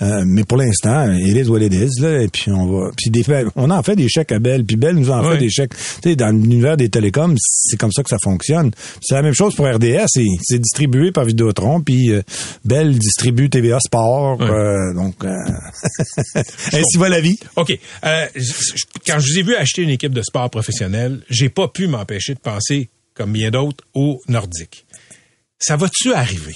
Euh, 0.01 0.23
mais 0.25 0.43
pour 0.45 0.57
l'instant, 0.57 1.11
it 1.11 1.35
is 1.35 1.49
what 1.49 1.59
it 1.61 1.73
is. 1.73 1.99
Là, 2.01 2.21
et 2.21 2.27
puis 2.29 2.51
on 2.51 2.67
va. 2.67 2.91
Puis 2.95 3.09
des, 3.09 3.23
on 3.55 3.69
en 3.69 3.83
fait 3.83 3.95
des 3.95 4.07
chèques 4.07 4.31
à 4.31 4.39
Bell. 4.39 4.63
Puis 4.63 4.77
Bell 4.77 4.95
nous 4.95 5.09
en 5.09 5.23
fait 5.29 5.39
des 5.39 5.49
chèques. 5.49 5.73
Tu 6.01 6.09
sais, 6.11 6.15
dans 6.15 6.29
l'univers 6.29 6.77
des 6.77 6.89
télécoms, 6.89 7.35
c'est 7.39 7.75
comme 7.77 7.91
ça 7.91 8.01
que 8.03 8.09
ça 8.09 8.17
fonctionne. 8.21 8.71
C'est 9.01 9.15
la 9.15 9.21
même 9.23 9.33
chose 9.33 9.55
pour 9.55 9.65
RDS. 9.65 10.05
C'est, 10.07 10.59
distribué 10.59 11.11
par 11.11 11.25
Vidéotron. 11.25 11.81
Puis 11.81 12.11
euh, 12.11 12.21
Bell 12.63 12.97
distribue 12.97 13.49
TVA 13.49 13.79
Sport. 13.79 14.39
Ouais. 14.39 14.49
euh, 14.49 14.93
donc 14.93 15.15
euh, 15.25 15.33
ainsi 16.71 16.97
va 16.97 17.09
la 17.09 17.19
vie. 17.19 17.37
OK. 17.55 17.77
Euh, 18.05 18.25
je- 18.35 18.53
quand 19.05 19.19
je 19.19 19.31
vous 19.33 19.39
ai 19.39 19.43
vu 19.43 19.55
acheter 19.55 19.81
une 19.81 19.89
équipe 19.89 20.13
de 20.13 20.21
sport 20.21 20.49
professionnel, 20.49 21.21
j'ai 21.29 21.49
pas 21.49 21.67
pu 21.67 21.87
m'empêcher 21.97 22.33
de 22.35 22.39
penser, 22.39 22.89
comme 23.13 23.31
bien 23.33 23.49
d'autres, 23.51 23.83
au 23.93 24.19
Nordique. 24.27 24.85
Ça 25.59 25.75
va-tu 25.77 26.13
arriver? 26.13 26.53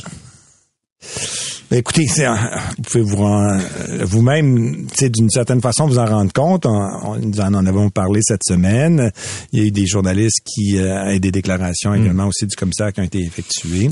Ben, 1.72 1.78
écoutez, 1.78 2.06
vous 2.08 2.84
pouvez 2.84 3.04
vous 3.04 3.24
euh, 3.26 3.60
vous-même, 4.06 4.88
d'une 4.88 5.30
certaine 5.30 5.62
façon, 5.62 5.86
vous 5.88 6.00
en 6.00 6.06
rendre 6.06 6.34
compte. 6.34 6.66
On, 6.66 6.72
on- 6.72 7.16
nous 7.20 7.40
en 7.40 7.54
avons 7.54 7.90
parlé 7.92 8.22
cette 8.24 8.44
semaine. 8.44 9.12
Il 9.54 9.60
y 9.60 9.62
a 9.62 9.66
eu 9.68 9.72
des 9.72 9.86
journalistes 9.86 10.40
qui 10.44 10.78
euh, 10.80 11.10
et 11.12 11.20
des 11.20 11.32
déclarations 11.32 11.94
également 11.94 12.26
aussi 12.26 12.48
du 12.48 12.56
commissaire 12.56 12.92
qui 12.92 13.02
ont 13.02 13.04
été 13.04 13.20
effectuées. 13.20 13.90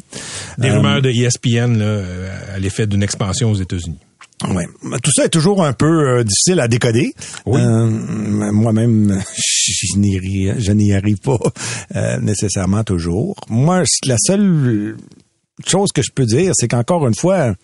Des 0.58 0.70
Euh, 0.70 0.78
rumeurs 0.78 1.02
de 1.04 1.10
ESPN 1.12 1.78
là, 1.78 1.86
euh, 1.86 2.56
à 2.56 2.60
l'effet 2.60 2.88
d'une 2.88 3.04
expansion 3.04 3.52
aux 3.52 3.56
États-Unis. 3.56 4.00
Ouais. 4.44 4.68
Tout 5.02 5.12
ça 5.16 5.26
est 5.26 5.30
toujours 5.30 5.64
un 5.64 5.74
peu 5.74 6.20
euh, 6.20 6.24
difficile 6.24 6.60
à 6.60 6.68
décoder. 6.68 7.14
Oui. 7.46 7.60
Euh, 7.60 7.88
Moi-même, 8.52 9.20
je 9.36 10.72
n'y 10.74 10.94
arrive 10.94 11.18
pas 11.18 11.40
euh, 11.96 12.20
nécessairement 12.20 12.84
toujours. 12.84 13.36
Moi, 13.50 13.84
la 14.06 14.18
seule 14.20 14.96
chose 15.66 15.90
que 15.92 16.04
je 16.04 16.12
peux 16.14 16.26
dire, 16.26 16.52
c'est 16.56 16.68
qu'encore 16.68 17.08
une 17.08 17.16
fois, 17.16 17.56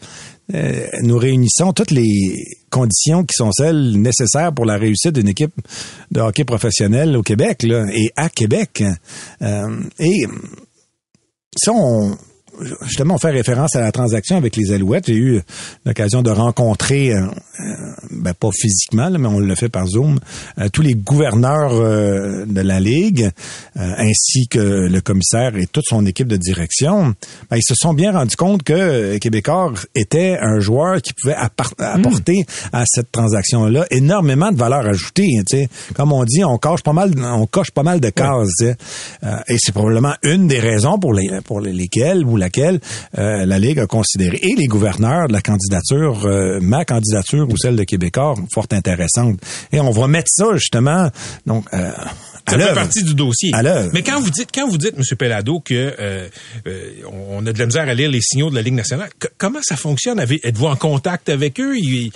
nous 1.03 1.17
réunissons 1.17 1.73
toutes 1.73 1.91
les 1.91 2.43
conditions 2.71 3.23
qui 3.23 3.35
sont 3.35 3.51
celles 3.51 4.01
nécessaires 4.01 4.51
pour 4.51 4.65
la 4.65 4.77
réussite 4.77 5.11
d'une 5.11 5.29
équipe 5.29 5.53
de 6.09 6.19
hockey 6.19 6.43
professionnel 6.43 7.15
au 7.15 7.21
Québec 7.21 7.61
là, 7.61 7.85
et 7.93 8.09
à 8.15 8.29
Québec. 8.29 8.83
Et 9.41 10.25
si 11.55 11.69
on 11.69 12.17
justement 12.81 13.15
on 13.15 13.17
fait 13.17 13.31
référence 13.31 13.75
à 13.75 13.81
la 13.81 13.91
transaction 13.91 14.37
avec 14.37 14.55
les 14.55 14.71
Alouettes, 14.71 15.07
j'ai 15.07 15.15
eu 15.15 15.41
l'occasion 15.85 16.21
de 16.21 16.29
rencontrer, 16.29 17.11
euh, 17.13 17.21
euh, 17.25 17.63
ben 18.11 18.33
pas 18.33 18.49
physiquement, 18.53 19.09
là, 19.09 19.17
mais 19.17 19.27
on 19.27 19.39
le 19.39 19.55
fait 19.55 19.69
par 19.69 19.87
Zoom, 19.87 20.19
euh, 20.59 20.69
tous 20.69 20.81
les 20.81 20.93
gouverneurs 20.93 21.73
euh, 21.73 22.45
de 22.45 22.61
la 22.61 22.79
Ligue, 22.79 23.29
ainsi 23.75 24.47
que 24.47 24.59
le 24.59 25.01
commissaire 25.01 25.55
et 25.57 25.65
toute 25.67 25.85
son 25.87 26.05
équipe 26.05 26.27
de 26.27 26.37
direction. 26.37 27.13
Ben, 27.49 27.57
ils 27.57 27.63
se 27.67 27.73
sont 27.75 27.93
bien 27.93 28.11
rendus 28.11 28.35
compte 28.35 28.63
que 28.63 29.17
Québécois 29.17 29.73
était 29.95 30.37
un 30.39 30.59
joueur 30.59 31.01
qui 31.01 31.13
pouvait 31.13 31.33
appar- 31.35 31.73
apporter 31.79 32.45
à 32.71 32.83
cette 32.87 33.11
transaction-là 33.11 33.85
énormément 33.91 34.51
de 34.51 34.57
valeur 34.57 34.85
ajoutée. 34.87 35.27
hein, 35.39 35.43
tu 35.49 35.57
sais. 35.57 35.69
Comme 35.95 36.11
on 36.11 36.23
dit, 36.23 36.43
on 36.43 36.57
coche 36.57 36.83
pas 36.83 36.93
mal, 36.93 37.11
on 37.17 37.45
coche 37.47 37.71
pas 37.71 37.83
mal 37.83 37.99
de 37.99 38.09
cases. 38.09 38.49
Euh, 38.61 39.37
et 39.47 39.57
c'est 39.57 39.71
probablement 39.71 40.13
une 40.23 40.47
des 40.47 40.59
raisons 40.59 40.99
pour, 40.99 41.13
les, 41.13 41.29
pour 41.43 41.61
lesquelles 41.61 42.23
ou 42.25 42.37
laquelle 42.43 42.79
euh, 43.17 43.45
la 43.45 43.57
Ligue 43.59 43.79
a 43.79 43.87
considéré 43.87 44.37
et 44.41 44.55
les 44.55 44.67
gouverneurs 44.67 45.27
de 45.27 45.33
la 45.33 45.41
candidature, 45.41 46.25
euh, 46.25 46.59
ma 46.61 46.85
candidature 46.85 47.47
ou 47.49 47.57
celle 47.57 47.75
de 47.75 47.83
Québécois, 47.83 48.35
fort 48.53 48.67
intéressante. 48.71 49.39
Et 49.71 49.79
on 49.79 49.91
va 49.91 50.07
mettre 50.07 50.29
ça 50.29 50.45
justement 50.53 51.09
donc 51.45 51.65
euh, 51.73 51.91
à 52.45 52.51
Ça 52.51 52.57
fait 52.59 52.73
partie 52.75 53.03
du 53.03 53.15
dossier. 53.15 53.51
Mais 53.93 54.03
quand 54.03 54.19
vous 54.19 54.29
dites, 54.29 54.49
quand 54.53 54.67
vous 54.67 54.77
dites, 54.77 54.95
M. 54.97 55.03
Pellado, 55.17 55.61
que 55.61 55.73
euh, 55.99 56.27
euh, 56.67 56.91
on 57.11 57.45
a 57.45 57.53
de 57.53 57.57
la 57.59 57.65
misère 57.65 57.87
à 57.87 57.93
lire 57.93 58.11
les 58.11 58.19
signaux 58.21 58.49
de 58.49 58.55
la 58.55 58.61
Ligue 58.61 58.73
nationale, 58.73 59.09
c- 59.21 59.29
comment 59.37 59.59
ça 59.63 59.77
fonctionne? 59.77 60.19
Êtes-vous 60.19 60.65
en 60.67 60.75
contact 60.75 61.29
avec 61.29 61.59
eux? 61.61 61.75
Il- 61.77 62.11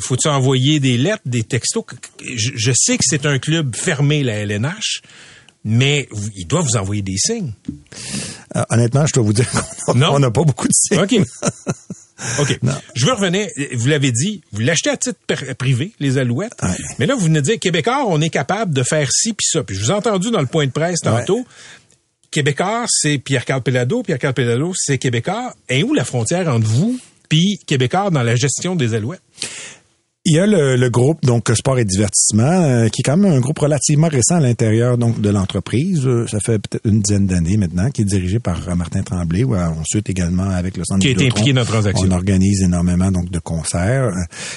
Faut-il 0.00 0.28
envoyer 0.30 0.80
des 0.80 0.96
lettres, 0.96 1.22
des 1.26 1.42
textos? 1.42 1.84
Je, 2.24 2.50
je 2.56 2.72
sais 2.74 2.96
que 2.96 3.04
c'est 3.06 3.26
un 3.26 3.38
club 3.38 3.76
fermé, 3.76 4.22
la 4.22 4.34
LNH, 4.36 5.02
mais 5.64 6.08
ils 6.36 6.46
doivent 6.46 6.64
vous 6.64 6.76
envoyer 6.76 7.02
des 7.02 7.16
signes. 7.16 7.52
Euh, 8.56 8.62
honnêtement, 8.70 9.06
je 9.06 9.12
dois 9.12 9.22
vous 9.22 9.32
dire 9.32 9.48
qu'on 9.86 9.94
Non? 9.94 10.18
n'a- 10.18 10.30
pas 10.30 10.42
beaucoup 10.44 10.66
de 10.68 10.72
signes. 10.72 11.00
OK. 11.00 11.14
OK. 12.40 12.58
Je 12.94 13.06
veux 13.06 13.12
revenir. 13.14 13.46
Vous 13.74 13.86
l'avez 13.86 14.12
dit, 14.12 14.42
vous 14.52 14.60
l'achetez 14.60 14.90
à 14.90 14.96
titre 14.96 15.18
privé, 15.58 15.92
les 16.00 16.18
Alouettes. 16.18 16.52
Ouais. 16.62 16.68
Mais 16.98 17.06
là, 17.06 17.14
vous 17.14 17.24
venez 17.24 17.40
de 17.40 17.44
dire, 17.46 17.58
Québécois, 17.58 18.04
on 18.08 18.20
est 18.20 18.28
capable 18.30 18.74
de 18.74 18.82
faire 18.82 19.10
ci 19.10 19.32
puis 19.32 19.46
ça. 19.50 19.62
Puis 19.64 19.74
je 19.76 19.84
vous 19.84 19.90
ai 19.90 19.94
entendu 19.94 20.30
dans 20.30 20.40
le 20.40 20.46
point 20.46 20.66
de 20.66 20.70
presse 20.72 21.00
tantôt. 21.00 21.46
Québécois, 22.30 22.84
c'est 22.88 23.18
Pierre-Carl 23.18 23.62
Pellado. 23.62 24.02
Pierre-Carl 24.02 24.34
Pellado, 24.34 24.72
c'est 24.76 24.98
Québécois. 24.98 25.54
Et 25.68 25.82
où 25.82 25.94
la 25.94 26.04
frontière 26.04 26.46
entre 26.48 26.66
vous 26.66 26.98
puis 27.28 27.58
Québécois 27.66 28.10
dans 28.10 28.22
la 28.22 28.36
gestion 28.36 28.76
des 28.76 28.94
Alouettes? 28.94 29.22
Il 30.26 30.34
y 30.34 30.38
a 30.38 30.46
le, 30.46 30.76
le 30.76 30.90
groupe 30.90 31.22
donc 31.24 31.48
sport 31.54 31.78
et 31.78 31.84
divertissement 31.86 32.42
euh, 32.44 32.88
qui 32.88 33.00
est 33.00 33.04
quand 33.04 33.16
même 33.16 33.32
un 33.32 33.40
groupe 33.40 33.58
relativement 33.58 34.08
récent 34.08 34.34
à 34.34 34.40
l'intérieur 34.40 34.98
donc 34.98 35.18
de 35.22 35.30
l'entreprise. 35.30 36.02
Euh, 36.06 36.26
Ça 36.26 36.40
fait 36.40 36.58
peut-être 36.58 36.84
une 36.86 37.00
dizaine 37.00 37.26
d'années 37.26 37.56
maintenant, 37.56 37.88
qui 37.90 38.02
est 38.02 38.04
dirigé 38.04 38.38
par 38.38 38.68
euh, 38.68 38.74
Martin 38.74 39.02
Tremblay. 39.02 39.44
Ou 39.44 39.54
euh, 39.54 39.66
ensuite 39.80 40.10
également 40.10 40.50
avec 40.50 40.76
le 40.76 40.84
centre 40.84 41.00
Qui 41.00 41.08
a 41.08 41.10
été 41.12 41.20
Vidéotron. 41.20 41.40
impliqué 41.40 41.52
dans 41.54 41.60
la 41.62 41.66
transaction. 41.66 42.06
On 42.06 42.10
organise 42.10 42.60
énormément 42.62 43.10
donc 43.10 43.30
de 43.30 43.38
concerts. 43.38 44.10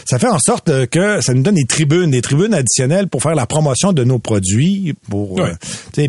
Ça 0.05 0.19
fait 0.19 0.27
en 0.27 0.37
sorte 0.37 0.85
que 0.87 1.21
ça 1.21 1.33
nous 1.33 1.43
donne 1.43 1.55
des 1.55 1.63
tribunes, 1.65 2.11
des 2.11 2.21
tribunes 2.21 2.53
additionnelles 2.53 3.07
pour 3.07 3.21
faire 3.21 3.35
la 3.35 3.45
promotion 3.45 3.93
de 3.93 4.03
nos 4.03 4.19
produits, 4.19 4.93
pour 5.09 5.39
euh, 5.39 5.53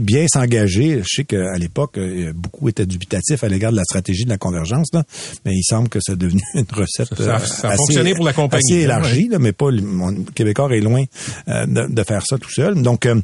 bien 0.01 0.27
s'engager. 0.27 0.99
Je 1.05 1.09
sais 1.19 1.25
qu'à 1.25 1.57
l'époque, 1.59 1.97
beaucoup 2.35 2.69
étaient 2.69 2.87
dubitatifs 2.87 3.45
à 3.45 3.49
l'égard 3.49 3.71
de 3.71 3.77
la 3.77 3.85
stratégie 3.85 4.25
de 4.25 4.31
la 4.31 4.37
convergence, 4.39 4.89
là, 4.93 5.05
mais 5.45 5.53
il 5.55 5.63
semble 5.63 5.89
que 5.89 6.01
c'est 6.03 6.19
devenu 6.19 6.43
une 6.57 6.67
recette 6.73 7.15
Ça- 7.15 7.17
ça- 7.17 7.35
euh, 7.37 7.39
ça 7.39 7.69
a 7.69 7.71
assez- 7.71 7.77
fonctionné 7.77 8.15
pour 8.17 8.25
la 8.25 8.33
compagnie, 8.33 8.61
assez 8.73 8.81
hein, 8.81 8.85
élargie, 8.85 9.29
là, 9.29 9.39
mais 9.45 9.53
pas 9.53 9.71
le 9.71 9.81
mon 9.83 10.13
Québécois 10.35 10.69
est 10.75 10.81
loin 10.81 11.05
euh, 11.49 11.67
de, 11.67 11.87
de 11.93 12.03
faire 12.03 12.23
ça 12.27 12.39
tout 12.39 12.51
seul. 12.51 12.83
Donc, 12.83 13.07
euh, 13.07 13.21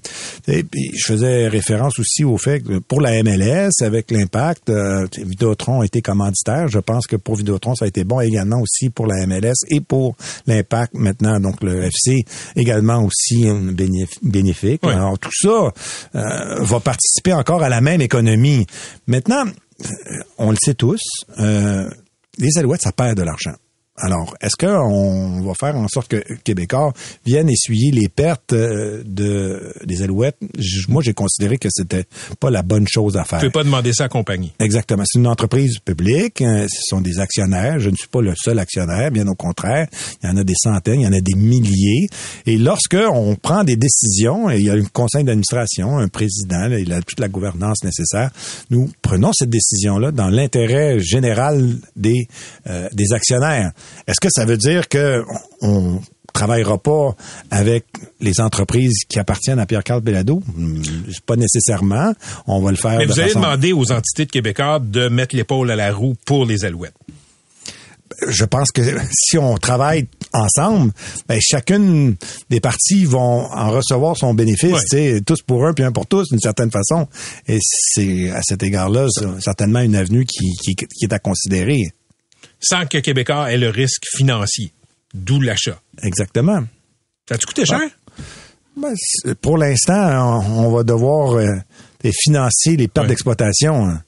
et 0.47 0.63
puis, 0.63 0.91
je 0.97 1.07
faisais 1.13 1.49
référence 1.49 1.99
aussi 1.99 2.23
au 2.25 2.39
fait 2.39 2.61
que 2.61 2.79
pour 2.79 3.01
la 3.01 3.23
MLS, 3.23 3.71
avec 3.83 4.11
l'impact, 4.11 4.71
euh, 4.71 5.07
Vidéotron 5.17 5.81
a 5.81 5.85
été 5.85 6.01
commanditaire. 6.03 6.69
Je 6.69 6.79
pense 6.79 7.07
que 7.07 7.17
pour 7.17 7.37
Vidéotron, 7.37 7.75
ça 7.75 7.87
a 7.87 7.89
été 7.89 8.05
bon 8.05 8.21
également 8.21 8.61
aussi 8.61 8.91
pour 8.91 9.07
la 9.07 9.27
MLS 9.27 9.55
et 9.69 9.81
pour 9.81 10.15
l'impact 10.47 10.95
maintenant, 10.95 11.41
donc 11.41 11.63
le 11.63 11.85
FC 11.85 12.25
également 12.57 13.03
aussi 13.05 13.45
bénéf- 13.47 14.19
bénéfique. 14.23 14.83
Alors 14.85 15.19
tout 15.19 15.31
ça 15.33 15.73
euh, 16.15 16.63
va 16.63 16.81
participer 16.81 17.33
encore 17.33 17.63
à 17.63 17.69
la 17.69 17.81
même 17.81 18.01
économie. 18.01 18.67
Maintenant, 19.07 19.45
on 20.39 20.51
le 20.51 20.57
sait 20.63 20.75
tous, 20.75 21.01
les 21.39 22.59
Alouettes, 22.59 22.83
ça 22.83 22.93
perd 22.93 23.17
de 23.17 23.23
l'argent. 23.23 23.55
Alors, 24.03 24.35
est-ce 24.41 24.57
qu'on 24.57 25.43
va 25.43 25.53
faire 25.55 25.77
en 25.77 25.87
sorte 25.87 26.09
que 26.09 26.23
Québécois 26.43 26.93
viennent 27.27 27.51
essuyer 27.51 27.91
les 27.91 28.09
pertes 28.09 28.55
euh, 28.55 29.03
de, 29.05 29.75
des 29.85 30.01
Alouettes? 30.03 30.39
Moi, 30.89 31.03
j'ai 31.03 31.13
considéré 31.13 31.59
que 31.59 31.69
c'était 31.71 32.05
pas 32.39 32.51
la 32.51 32.63
bonne 32.63 32.87
chose 32.89 33.19
à 33.19 33.25
faire. 33.25 33.41
pouvez 33.41 33.51
pas 33.51 33.63
demander 33.65 33.93
ça 33.93 34.05
à 34.05 34.07
la 34.07 34.09
compagnie. 34.09 34.53
Exactement. 34.59 35.03
C'est 35.07 35.19
une 35.19 35.27
entreprise 35.27 35.81
publique. 35.81 36.41
euh, 36.41 36.67
Ce 36.71 36.81
sont 36.87 37.03
des 37.03 37.19
actionnaires. 37.19 37.79
Je 37.79 37.91
ne 37.91 37.97
suis 37.97 38.09
pas 38.09 38.23
le 38.23 38.33
seul 38.37 38.59
actionnaire, 38.59 39.11
bien 39.11 39.27
au 39.27 39.35
contraire. 39.35 39.87
Il 40.23 40.31
y 40.31 40.33
en 40.33 40.37
a 40.39 40.45
des 40.45 40.55
centaines, 40.57 41.01
il 41.01 41.05
y 41.05 41.09
en 41.09 41.13
a 41.13 41.21
des 41.21 41.35
milliers. 41.35 42.07
Et 42.47 42.57
lorsque 42.57 42.97
on 43.13 43.35
prend 43.37 43.65
des 43.65 43.77
décisions, 43.77 44.49
et 44.51 44.59
il 44.61 44.65
y 44.65 44.71
a 44.71 44.75
un 44.75 44.85
conseil 44.85 45.25
d'administration, 45.25 45.99
un 45.99 46.09
président, 46.09 46.71
il 46.71 46.91
a 46.95 47.03
toute 47.03 47.21
la 47.21 47.29
gouvernance 47.29 47.85
nécessaire, 47.85 48.31
nous 48.71 48.91
prenons 49.03 49.33
cette 49.35 49.51
décision-là 49.51 50.11
dans 50.11 50.29
l'intérêt 50.31 51.01
général 51.01 51.75
des, 51.97 52.29
euh, 52.67 52.89
des 52.95 53.13
actionnaires. 53.13 53.73
Est-ce 54.07 54.21
que 54.21 54.29
ça 54.31 54.45
veut 54.45 54.57
dire 54.57 54.89
que 54.89 55.25
on 55.61 56.01
travaillera 56.33 56.79
pas 56.79 57.17
avec 57.51 57.87
les 58.21 58.41
entreprises 58.41 59.05
qui 59.09 59.19
appartiennent 59.19 59.59
à 59.59 59.67
Pierre-Carl 59.67 60.01
Bellado? 60.01 60.43
Hmm, 60.55 60.81
Pas 61.27 61.37
nécessairement. 61.37 62.13
On 62.47 62.61
va 62.61 62.71
le 62.71 62.77
faire 62.77 62.99
Mais 62.99 63.07
de 63.07 63.13
vous 63.13 63.19
allez 63.21 63.31
façon- 63.31 63.41
demander 63.41 63.73
aux 63.73 63.91
entités 63.93 64.27
de 64.27 64.31
Québécois 64.31 64.79
de 64.79 65.09
mettre 65.09 65.35
l'épaule 65.35 65.71
à 65.71 65.77
la 65.77 65.93
roue 65.93 66.15
pour 66.25 66.45
les 66.47 66.65
Alouettes. 66.65 66.95
je 68.29 68.45
pense 68.45 68.71
que 68.71 68.83
si 69.13 69.39
on 69.39 69.57
travaille 69.57 70.07
ensemble, 70.33 70.93
ben, 71.29 71.41
chacune 71.41 72.17
des 72.51 72.61
parties 72.61 73.05
vont 73.05 73.47
en 73.51 73.71
recevoir 73.71 74.17
son 74.17 74.35
bénéfice, 74.35 74.85
tous 75.27 75.43
pour 75.43 75.67
un 75.67 75.73
puis 75.73 75.85
un 75.85 75.91
pour 75.93 76.07
tous, 76.07 76.29
d'une 76.29 76.39
certaine 76.41 76.71
façon. 76.71 77.09
Et 77.49 77.59
c'est 77.61 78.31
à 78.31 78.41
cet 78.43 78.63
égard-là 78.63 79.07
c'est 79.11 79.41
certainement 79.41 79.81
une 79.81 79.97
avenue 79.97 80.25
qui, 80.27 80.53
qui, 80.63 80.75
qui 80.77 81.05
est 81.05 81.13
à 81.13 81.19
considérer. 81.19 81.91
Sans 82.61 82.87
que 82.87 82.99
Québécois 82.99 83.51
ait 83.53 83.59
le 83.59 83.71
risque 83.71 84.05
financier. 84.17 84.73
D'où 85.15 85.41
l'achat. 85.41 85.81
Exactement. 86.03 86.63
Ça 87.29 87.35
a-tu 87.37 87.47
coûté 87.47 87.65
cher? 87.65 87.81
Ben, 88.77 88.93
c'est- 88.97 89.35
pour 89.35 89.59
l'instant, 89.59 90.41
on, 90.47 90.67
on 90.67 90.71
va 90.73 90.83
devoir 90.85 91.33
euh, 91.35 91.47
financer 92.13 92.77
les 92.77 92.89
pertes 92.89 93.05
Ouais. 93.05 93.09
d'exploitation. 93.11 93.87
hein, 93.87 94.03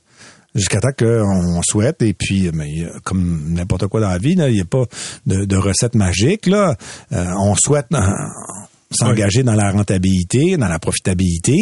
Jusqu'à 0.54 0.80
temps 0.80 0.92
qu'on 0.96 1.62
souhaite, 1.62 2.02
et 2.02 2.12
puis, 2.12 2.50
mais, 2.52 2.70
il 2.70 2.78
y 2.82 2.84
a- 2.84 2.92
comme 3.04 3.54
n'importe 3.54 3.86
quoi 3.86 4.00
dans 4.02 4.10
la 4.10 4.18
vie, 4.18 4.34
là, 4.34 4.50
il 4.50 4.54
n'y 4.54 4.60
a 4.60 4.66
pas 4.66 4.84
de, 5.26 5.46
de 5.46 5.56
recette 5.56 5.94
magique. 5.94 6.46
Là. 6.46 6.76
Euh, 7.12 7.24
on 7.38 7.54
souhaite 7.56 7.86
euh, 7.94 8.00
s'engager 8.90 9.42
dans 9.42 9.54
la 9.54 9.70
rentabilité, 9.70 10.58
dans 10.58 10.68
la 10.68 10.78
profitabilité, 10.78 11.56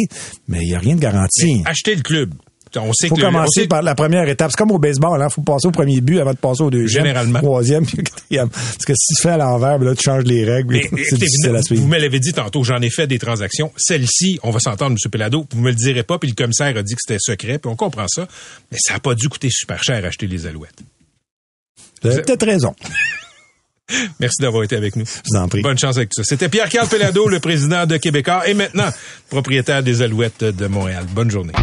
mais 0.49 0.59
il 0.61 0.67
n'y 0.67 0.75
a 0.75 0.79
rien 0.79 0.95
de 0.95 0.99
garanti. 0.99 1.63
Acheter 1.65 1.95
le 1.95 2.01
club. 2.01 2.33
On 2.77 2.93
sait 2.93 3.07
Il 3.07 3.09
faut 3.09 3.15
que 3.15 3.21
le- 3.21 3.27
on 3.27 3.31
commencer 3.31 3.61
sait- 3.61 3.67
par 3.67 3.81
la 3.81 3.95
première 3.95 4.27
étape. 4.29 4.51
C'est 4.51 4.57
comme 4.57 4.71
au 4.71 4.79
baseball, 4.79 5.21
il 5.21 5.31
faut 5.33 5.41
passer 5.41 5.67
au 5.67 5.71
premier 5.71 5.99
but 6.01 6.19
avant 6.19 6.31
de 6.31 6.37
passer 6.37 6.61
au 6.63 6.69
deuxième, 6.69 7.03
Généralement. 7.05 7.39
troisième, 7.39 7.85
quatrième. 7.87 8.49
Parce 8.49 8.85
que 8.85 8.93
si 8.95 9.13
tu 9.15 9.21
fais 9.21 9.29
à 9.31 9.37
l'envers, 9.37 9.77
ben 9.79 9.85
là, 9.85 9.95
tu 9.95 10.03
changes 10.03 10.23
les 10.23 10.45
règles. 10.45 10.75
Mais, 10.91 11.03
c'est 11.03 11.15
difficile 11.17 11.49
vous, 11.51 11.55
à 11.55 11.61
suivre. 11.61 11.81
vous 11.81 11.87
me 11.87 11.97
l'avez 11.97 12.19
dit 12.19 12.33
tantôt, 12.33 12.63
j'en 12.63 12.81
ai 12.81 12.89
fait 12.89 13.07
des 13.07 13.19
transactions. 13.19 13.71
Celle-ci, 13.77 14.39
on 14.43 14.51
va 14.51 14.59
s'entendre, 14.59 14.95
M. 15.03 15.11
Pelado, 15.11 15.45
vous 15.53 15.61
me 15.61 15.69
le 15.69 15.75
direz 15.75 16.03
pas, 16.03 16.17
puis 16.19 16.29
le 16.29 16.35
commissaire 16.35 16.75
a 16.77 16.83
dit 16.83 16.93
que 16.93 17.01
c'était 17.05 17.19
secret, 17.19 17.59
puis 17.59 17.69
on 17.71 17.75
comprend 17.75 18.05
ça. 18.07 18.27
Mais 18.71 18.77
ça 18.79 18.93
n'a 18.93 18.99
pas 18.99 19.15
dû 19.15 19.27
coûter 19.27 19.49
super 19.51 19.83
cher 19.83 20.03
acheter 20.05 20.27
les 20.27 20.45
Alouettes. 20.47 20.79
Vous 22.03 22.09
avez 22.09 22.21
peut-être 22.21 22.45
raison. 22.45 22.73
Merci 24.21 24.41
d'avoir 24.41 24.63
été 24.63 24.77
avec 24.77 24.95
nous. 24.95 25.05
Je 25.05 25.11
vous 25.29 25.37
en 25.37 25.49
prie. 25.49 25.61
Bonne 25.61 25.77
chance 25.77 25.97
avec 25.97 26.09
tout 26.09 26.21
ça. 26.21 26.23
C'était 26.23 26.47
Pierre-Carl 26.47 26.87
Pelado, 26.87 27.27
le 27.27 27.39
président 27.41 27.85
de 27.85 27.97
Québécois, 27.97 28.47
et 28.47 28.53
maintenant 28.53 28.89
propriétaire 29.29 29.83
des 29.83 30.01
Alouettes 30.01 30.43
de 30.45 30.67
Montréal. 30.67 31.05
Bonne 31.13 31.29
journée. 31.29 31.53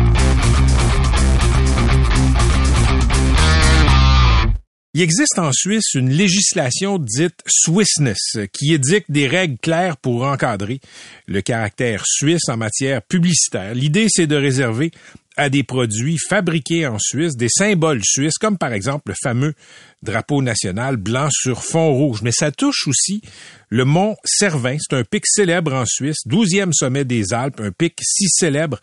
Il 4.95 5.03
existe 5.03 5.39
en 5.39 5.53
Suisse 5.53 5.93
une 5.95 6.09
législation 6.09 6.99
dite 6.99 7.35
Swissness 7.47 8.39
qui 8.55 8.73
édicte 8.73 9.11
des 9.11 9.29
règles 9.29 9.59
claires 9.59 9.99
pour 9.99 10.25
encadrer 10.25 10.81
le 11.27 11.43
caractère 11.43 12.05
suisse 12.07 12.49
en 12.49 12.57
matière 12.57 13.03
publicitaire. 13.03 13.75
L'idée, 13.75 14.07
c'est 14.09 14.27
de 14.27 14.35
réserver 14.35 14.91
à 15.37 15.51
des 15.51 15.63
produits 15.63 16.17
fabriqués 16.17 16.87
en 16.87 16.99
Suisse, 16.99 17.37
des 17.37 17.51
symboles 17.51 18.01
suisses, 18.03 18.39
comme 18.39 18.57
par 18.57 18.73
exemple 18.73 19.11
le 19.11 19.15
fameux 19.23 19.55
drapeau 20.03 20.41
national 20.41 20.97
blanc 20.97 21.29
sur 21.31 21.63
fond 21.63 21.93
rouge. 21.93 22.23
Mais 22.23 22.33
ça 22.33 22.51
touche 22.51 22.89
aussi 22.89 23.21
le 23.69 23.85
mont 23.85 24.17
Cervin. 24.25 24.79
C'est 24.81 24.97
un 24.97 25.05
pic 25.05 25.25
célèbre 25.27 25.75
en 25.75 25.85
Suisse, 25.85 26.27
douzième 26.27 26.73
sommet 26.73 27.05
des 27.05 27.35
Alpes, 27.35 27.61
un 27.61 27.73
pic 27.73 27.95
si 28.03 28.27
célèbre 28.31 28.81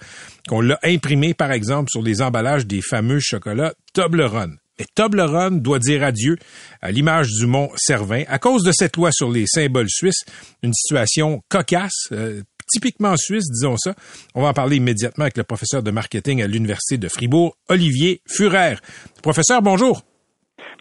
qu'on 0.47 0.61
l'a 0.61 0.79
imprimé, 0.83 1.33
par 1.33 1.51
exemple, 1.51 1.89
sur 1.89 2.03
les 2.03 2.21
emballages 2.21 2.67
des 2.67 2.81
fameux 2.81 3.19
chocolats 3.19 3.73
Toblerone. 3.93 4.57
Mais 4.79 4.85
Toblerone 4.93 5.61
doit 5.61 5.79
dire 5.79 6.03
adieu 6.03 6.37
à 6.81 6.91
l'image 6.91 7.27
du 7.29 7.45
mont 7.45 7.69
Cervin 7.77 8.23
à 8.27 8.39
cause 8.39 8.63
de 8.63 8.71
cette 8.73 8.97
loi 8.97 9.11
sur 9.11 9.31
les 9.31 9.45
symboles 9.47 9.89
suisses, 9.89 10.25
une 10.63 10.73
situation 10.73 11.41
cocasse, 11.49 12.09
euh, 12.11 12.41
typiquement 12.67 13.15
suisse, 13.17 13.45
disons 13.49 13.77
ça. 13.77 13.93
On 14.33 14.41
va 14.41 14.49
en 14.49 14.53
parler 14.53 14.77
immédiatement 14.77 15.23
avec 15.23 15.37
le 15.37 15.43
professeur 15.43 15.83
de 15.83 15.91
marketing 15.91 16.41
à 16.41 16.47
l'Université 16.47 16.97
de 16.97 17.07
Fribourg, 17.07 17.55
Olivier 17.69 18.21
Furer. 18.27 18.75
Professeur, 19.21 19.61
bonjour. 19.61 20.03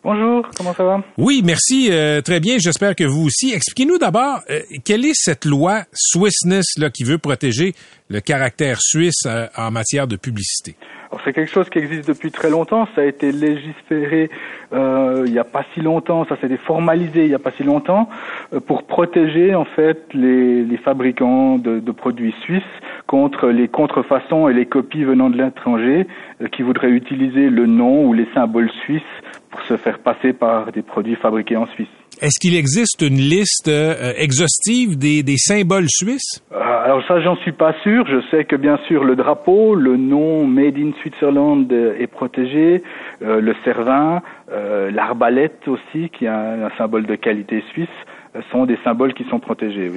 Bonjour, 0.04 0.46
comment 0.54 0.74
ça 0.74 0.84
va? 0.84 1.02
Oui, 1.16 1.40
merci, 1.42 1.88
euh, 1.90 2.20
très 2.20 2.38
bien. 2.38 2.58
J'espère 2.58 2.94
que 2.94 3.04
vous 3.04 3.24
aussi. 3.24 3.54
Expliquez-nous 3.54 3.96
d'abord, 3.96 4.40
euh, 4.50 4.60
quelle 4.84 5.06
est 5.06 5.14
cette 5.14 5.46
loi 5.46 5.84
Swissness 5.94 6.76
là, 6.76 6.90
qui 6.90 7.04
veut 7.04 7.16
protéger 7.16 7.74
le 8.08 8.20
caractère 8.20 8.82
suisse 8.82 9.22
euh, 9.24 9.46
en 9.56 9.70
matière 9.70 10.06
de 10.06 10.16
publicité? 10.16 10.76
C'est 11.24 11.32
quelque 11.32 11.50
chose 11.50 11.68
qui 11.68 11.78
existe 11.78 12.08
depuis 12.08 12.30
très 12.30 12.50
longtemps. 12.50 12.86
Ça 12.94 13.02
a 13.02 13.04
été 13.04 13.32
légiféré 13.32 14.30
il 14.72 15.30
n'y 15.30 15.38
a 15.38 15.44
pas 15.44 15.64
si 15.72 15.80
longtemps. 15.80 16.24
Ça 16.28 16.36
s'est 16.40 16.56
formalisé 16.56 17.24
il 17.24 17.28
n'y 17.28 17.34
a 17.34 17.38
pas 17.38 17.52
si 17.52 17.62
longtemps 17.62 18.08
pour 18.66 18.84
protéger 18.84 19.54
en 19.54 19.64
fait 19.64 20.12
les, 20.12 20.76
fabricants 20.84 21.58
de, 21.58 21.78
de, 21.80 21.92
produits 21.92 22.34
suisses 22.42 22.62
contre 23.06 23.48
les 23.48 23.68
contrefaçons 23.68 24.48
et 24.48 24.52
les 24.52 24.66
copies 24.66 25.04
venant 25.04 25.30
de 25.30 25.36
l'étranger 25.36 26.06
qui 26.52 26.62
voudraient 26.62 26.90
utiliser 26.90 27.50
le 27.50 27.66
nom 27.66 28.06
ou 28.06 28.12
les 28.12 28.28
symboles 28.34 28.70
suisses 28.82 29.02
pour 29.50 29.62
se 29.62 29.76
faire 29.76 29.98
passer 30.00 30.32
par 30.32 30.72
des 30.72 30.82
produits 30.82 31.16
fabriqués 31.16 31.56
en 31.56 31.66
Suisse. 31.66 32.03
Est-ce 32.20 32.38
qu'il 32.40 32.56
existe 32.56 33.02
une 33.02 33.16
liste 33.16 33.68
euh, 33.68 34.12
exhaustive 34.16 34.96
des, 34.96 35.22
des, 35.22 35.36
symboles 35.36 35.88
suisses? 35.88 36.42
Euh, 36.52 36.56
Alors 36.84 37.02
ça, 37.06 37.20
j'en 37.20 37.36
suis 37.36 37.52
pas 37.52 37.74
sûr. 37.82 38.06
Je 38.06 38.20
sais 38.30 38.44
que 38.44 38.56
bien 38.56 38.78
sûr 38.86 39.04
le 39.04 39.16
drapeau, 39.16 39.74
le 39.74 39.96
nom 39.96 40.46
Made 40.46 40.78
in 40.78 40.92
Switzerland 41.02 41.70
est 41.72 42.06
protégé, 42.06 42.82
euh, 43.22 43.40
le 43.40 43.54
cervin, 43.64 44.22
euh, 44.52 44.90
l'arbalète 44.90 45.66
aussi, 45.66 46.10
qui 46.10 46.26
est 46.26 46.28
un, 46.28 46.66
un, 46.66 46.70
symbole 46.78 47.06
de 47.06 47.16
qualité 47.16 47.62
suisse, 47.72 47.88
sont 48.50 48.66
des 48.66 48.78
symboles 48.84 49.14
qui 49.14 49.24
sont 49.30 49.38
protégés. 49.38 49.92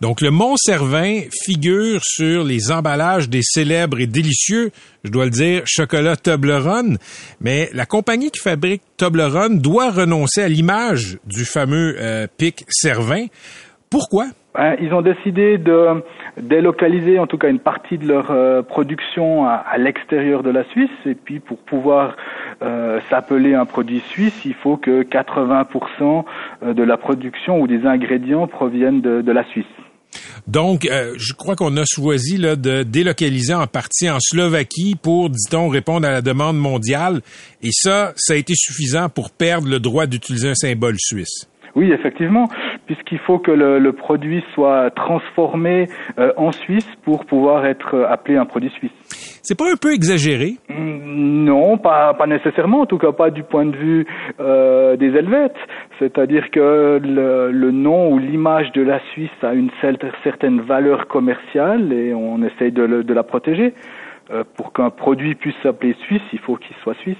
Donc, 0.00 0.20
le 0.20 0.30
Mont 0.30 0.56
Cervin 0.56 1.20
figure 1.44 2.00
sur 2.02 2.44
les 2.44 2.72
emballages 2.72 3.28
des 3.28 3.42
célèbres 3.42 4.00
et 4.00 4.06
délicieux, 4.06 4.70
je 5.04 5.10
dois 5.10 5.26
le 5.26 5.30
dire, 5.30 5.62
chocolat 5.66 6.16
Toblerone. 6.16 6.98
Mais 7.40 7.70
la 7.72 7.86
compagnie 7.86 8.30
qui 8.30 8.40
fabrique 8.40 8.82
Toblerone 8.96 9.60
doit 9.60 9.90
renoncer 9.90 10.42
à 10.42 10.48
l'image 10.48 11.18
du 11.26 11.44
fameux 11.44 11.96
euh, 11.98 12.26
pic 12.36 12.64
Cervin. 12.68 13.26
Pourquoi? 13.90 14.26
Ben, 14.54 14.76
ils 14.80 14.92
ont 14.92 15.00
décidé 15.00 15.56
de 15.56 16.02
délocaliser 16.36 17.18
en 17.18 17.26
tout 17.26 17.38
cas 17.38 17.48
une 17.48 17.58
partie 17.58 17.96
de 17.96 18.06
leur 18.06 18.30
euh, 18.30 18.62
production 18.62 19.46
à, 19.46 19.54
à 19.54 19.78
l'extérieur 19.78 20.42
de 20.42 20.50
la 20.50 20.64
Suisse 20.64 20.90
et 21.06 21.14
puis 21.14 21.40
pour 21.40 21.58
pouvoir 21.58 22.16
euh, 22.62 23.00
s'appeler 23.10 23.54
un 23.54 23.64
produit 23.64 24.00
suisse, 24.00 24.44
il 24.44 24.54
faut 24.54 24.76
que 24.76 25.02
80% 25.02 26.24
euh, 26.62 26.74
de 26.74 26.82
la 26.82 26.96
production 26.96 27.60
ou 27.60 27.66
des 27.66 27.86
ingrédients 27.86 28.46
proviennent 28.46 29.00
de, 29.00 29.22
de 29.22 29.32
la 29.32 29.44
Suisse. 29.44 29.64
Donc, 30.46 30.84
euh, 30.84 31.14
je 31.16 31.32
crois 31.32 31.56
qu'on 31.56 31.76
a 31.76 31.84
choisi 31.84 32.36
là, 32.36 32.56
de 32.56 32.82
délocaliser 32.82 33.54
en 33.54 33.66
partie 33.66 34.10
en 34.10 34.18
Slovaquie 34.20 34.96
pour, 35.00 35.30
dit-on, 35.30 35.68
répondre 35.68 36.06
à 36.06 36.10
la 36.10 36.22
demande 36.22 36.58
mondiale. 36.58 37.20
Et 37.62 37.70
ça, 37.72 38.12
ça 38.16 38.34
a 38.34 38.36
été 38.36 38.54
suffisant 38.54 39.08
pour 39.08 39.30
perdre 39.30 39.68
le 39.68 39.80
droit 39.80 40.06
d'utiliser 40.06 40.50
un 40.50 40.54
symbole 40.54 40.96
suisse. 40.98 41.48
Oui, 41.74 41.90
effectivement, 41.90 42.48
puisqu'il 42.92 43.18
faut 43.20 43.38
que 43.38 43.50
le, 43.50 43.78
le, 43.78 43.92
produit 43.92 44.44
soit 44.54 44.90
transformé 44.90 45.88
euh, 46.18 46.32
en 46.36 46.52
Suisse 46.52 46.88
pour 47.04 47.24
pouvoir 47.24 47.64
être 47.64 48.06
appelé 48.08 48.36
un 48.36 48.44
produit 48.44 48.70
suisse. 48.70 48.90
C'est 49.42 49.56
pas 49.58 49.70
un 49.72 49.76
peu 49.76 49.92
exagéré? 49.94 50.56
Non, 50.68 51.78
pas, 51.78 52.12
pas 52.14 52.26
nécessairement, 52.26 52.80
en 52.80 52.86
tout 52.86 52.98
cas 52.98 53.12
pas 53.12 53.30
du 53.30 53.42
point 53.44 53.64
de 53.64 53.76
vue 53.76 54.06
euh, 54.40 54.96
des 54.96 55.06
Helvètes. 55.06 55.56
C'est-à-dire 55.98 56.50
que 56.50 57.00
le, 57.02 57.50
le, 57.50 57.70
nom 57.70 58.12
ou 58.12 58.18
l'image 58.18 58.70
de 58.72 58.82
la 58.82 59.00
Suisse 59.12 59.30
a 59.42 59.54
une 59.54 59.70
certaine 60.22 60.60
valeur 60.60 61.06
commerciale 61.08 61.92
et 61.92 62.12
on 62.12 62.42
essaye 62.42 62.72
de, 62.72 62.82
le, 62.82 63.04
de 63.04 63.14
la 63.14 63.22
protéger. 63.22 63.72
Euh, 64.30 64.44
pour 64.56 64.72
qu'un 64.72 64.90
produit 64.90 65.34
puisse 65.34 65.56
s'appeler 65.62 65.96
Suisse, 66.06 66.22
il 66.32 66.38
faut 66.38 66.56
qu'il 66.56 66.76
soit 66.82 66.94
suisse. 66.94 67.16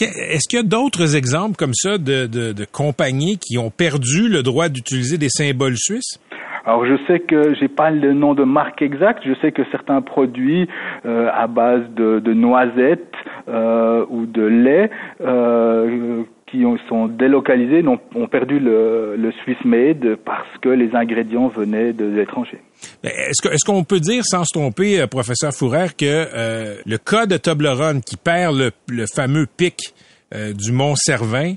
Est-ce 0.00 0.48
qu'il 0.48 0.58
y 0.58 0.62
a 0.62 0.66
d'autres 0.66 1.16
exemples 1.16 1.56
comme 1.56 1.74
ça 1.74 1.98
de, 1.98 2.26
de, 2.26 2.52
de, 2.52 2.64
compagnies 2.64 3.38
qui 3.38 3.58
ont 3.58 3.70
perdu 3.70 4.28
le 4.28 4.42
droit 4.42 4.68
d'utiliser 4.68 5.18
des 5.18 5.28
symboles 5.28 5.76
suisses? 5.76 6.18
Alors 6.66 6.86
je 6.86 6.94
sais 7.06 7.20
que 7.20 7.54
j'ai 7.54 7.68
pas 7.68 7.90
le 7.90 8.14
nom 8.14 8.34
de 8.34 8.44
marque 8.44 8.80
exact. 8.80 9.22
Je 9.26 9.34
sais 9.40 9.52
que 9.52 9.62
certains 9.70 10.00
produits 10.00 10.66
euh, 11.04 11.28
à 11.32 11.46
base 11.46 11.82
de, 11.94 12.20
de 12.20 12.32
noisettes 12.32 13.14
euh, 13.48 14.06
ou 14.08 14.24
de 14.24 14.42
lait 14.42 14.90
euh, 15.20 16.22
qui 16.54 16.64
ont, 16.64 16.76
sont 16.88 17.08
délocalisés 17.08 17.86
ont, 17.86 17.98
ont 18.14 18.28
perdu 18.28 18.60
le, 18.60 19.16
le 19.16 19.32
Swiss 19.42 19.56
made 19.64 20.16
parce 20.24 20.48
que 20.62 20.68
les 20.68 20.94
ingrédients 20.94 21.48
venaient 21.48 21.92
de 21.92 22.04
l'étranger. 22.04 22.58
Est-ce 23.02 23.42
qu'on 23.42 23.50
est 23.50 23.64
qu'on 23.66 23.84
peut 23.84 24.00
dire, 24.00 24.22
sans 24.24 24.44
se 24.44 24.56
tromper, 24.56 25.00
euh, 25.00 25.06
professeur 25.06 25.52
Fourrer, 25.52 25.88
que 25.98 26.04
euh, 26.04 26.76
le 26.86 26.98
cas 26.98 27.26
de 27.26 27.36
Toblerone 27.36 28.02
qui 28.02 28.16
perd 28.16 28.56
le, 28.56 28.70
le 28.88 29.04
fameux 29.12 29.46
pic 29.46 29.94
euh, 30.34 30.52
du 30.52 30.70
Mont 30.70 30.94
Cervin 30.94 31.54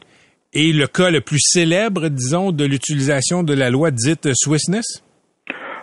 est 0.54 0.76
le 0.76 0.88
cas 0.88 1.12
le 1.12 1.22
plus 1.22 1.40
célèbre, 1.42 2.08
disons, 2.10 2.52
de 2.52 2.66
l'utilisation 2.66 3.44
de 3.44 3.54
la 3.54 3.70
loi 3.70 3.92
dite 3.92 4.30
Swissness? 4.34 5.04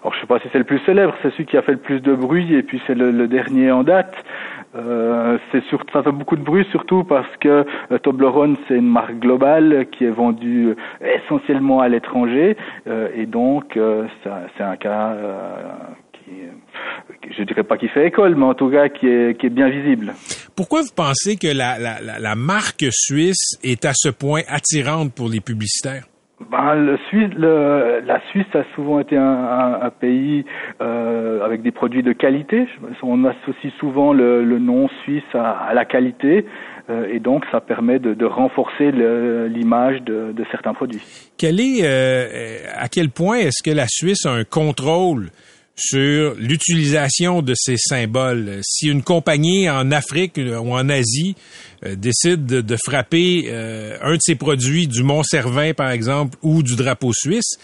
Alors, 0.03 0.15
je 0.15 0.21
sais 0.21 0.27
pas 0.27 0.39
si 0.41 0.49
c'est 0.53 0.59
le 0.59 0.65
plus 0.65 0.81
célèbre, 0.85 1.15
c'est 1.23 1.31
celui 1.31 1.47
qui 1.47 1.57
a 1.57 1.63
fait 1.63 1.73
le 1.73 1.79
plus 1.79 2.01
de 2.01 2.15
bruit 2.15 2.53
et 2.55 2.63
puis 2.63 2.81
c'est 2.87 2.95
le, 2.95 3.11
le, 3.11 3.27
dernier 3.27 3.71
en 3.71 3.85
date. 3.85 4.15
Euh, 4.75 5.39
c'est 5.53 5.63
surtout, 5.67 5.93
ça 5.93 6.03
fait 6.03 6.11
beaucoup 6.11 6.35
de 6.37 6.43
bruit 6.43 6.67
surtout 6.73 7.05
parce 7.05 7.29
que 7.41 7.65
euh, 7.93 7.99
Toblerone 7.99 8.57
c'est 8.67 8.75
une 8.75 8.91
marque 8.91 9.21
globale 9.21 9.87
qui 9.93 10.05
est 10.05 10.11
vendue 10.11 10.71
euh, 10.71 11.17
essentiellement 11.25 11.79
à 11.79 11.89
l'étranger 11.89 12.57
euh, 12.89 13.09
et 13.15 13.27
donc 13.27 13.79
c'est 14.25 14.63
un 14.65 14.77
cas 14.77 15.17
qui, 16.13 16.33
je 17.37 17.43
dirais 17.45 17.63
pas 17.63 17.77
qui 17.77 17.89
fait 17.89 18.09
école, 18.09 18.35
mais 18.35 18.47
en 18.47 18.55
tout 18.55 18.71
cas 18.71 18.89
qui 18.89 19.07
est, 19.07 19.39
qui 19.39 19.47
est 19.47 19.51
bien 19.51 19.69
visible. 19.69 20.13
Pourquoi 20.57 20.83
vous 20.83 20.95
pensez 20.95 21.37
que 21.37 21.47
la, 21.47 21.79
la, 21.79 22.01
la 22.19 22.35
marque 22.35 22.85
suisse 22.91 23.59
est 23.63 23.85
à 23.85 23.93
ce 23.95 24.09
point 24.09 24.43
attirante 24.49 25.13
pour 25.15 25.29
les 25.29 25.41
publicitaires? 25.41 26.05
Ben, 26.51 26.75
le 26.75 26.99
Suisse, 27.09 27.31
le, 27.37 28.03
la 28.05 28.21
Suisse 28.31 28.47
a 28.55 28.65
souvent 28.75 28.99
été 28.99 29.17
un, 29.17 29.23
un, 29.23 29.83
un 29.83 29.91
pays 29.91 30.45
euh, 30.83 31.45
avec 31.45 31.63
des 31.63 31.71
produits 31.71 32.03
de 32.03 32.13
qualité. 32.13 32.67
On 33.03 33.25
associe 33.25 33.73
souvent 33.79 34.13
le, 34.13 34.45
le 34.45 34.59
nom 34.59 34.89
suisse 35.05 35.23
à, 35.33 35.53
à 35.53 35.75
la 35.75 35.85
qualité 35.85 36.45
euh, 36.91 37.07
et 37.11 37.21
donc 37.21 37.45
ça 37.53 37.61
permet 37.61 38.01
de, 38.01 38.15
de 38.15 38.25
renforcer 38.27 38.91
l'image 38.91 40.03
de, 40.03 40.33
de, 40.33 40.45
certains 40.51 40.75
produits. 40.75 41.03
Quel 41.39 41.61
est, 41.61 41.83
euh, 41.85 42.59
à 42.75 42.89
quel 42.89 43.11
point 43.11 43.37
est-ce 43.39 43.63
que 43.63 43.75
la 43.75 43.87
Suisse 43.89 44.27
a 44.27 44.33
un 44.33 44.45
contrôle 44.45 45.29
sur 45.77 46.35
l'utilisation 46.39 47.43
de 47.43 47.55
ces 47.55 47.77
symboles? 47.77 48.59
Si 48.63 48.89
une 48.91 49.03
compagnie 49.03 49.71
en 49.71 49.93
Afrique 49.93 50.37
ou 50.37 50.75
en 50.75 50.89
Asie 50.89 51.37
euh, 51.87 51.97
décide 51.97 52.47
de, 52.47 52.77
frapper 52.87 53.45
euh, 53.49 53.97
un 54.03 54.15
de 54.15 54.21
ses 54.21 54.37
produits 54.37 54.87
du 54.87 55.03
Mont 55.03 55.23
Cervin, 55.23 55.73
par 55.75 55.91
exemple, 55.91 56.37
ou 56.43 56.63
du 56.63 56.77
drapeau 56.77 57.13
suisse, 57.13 57.59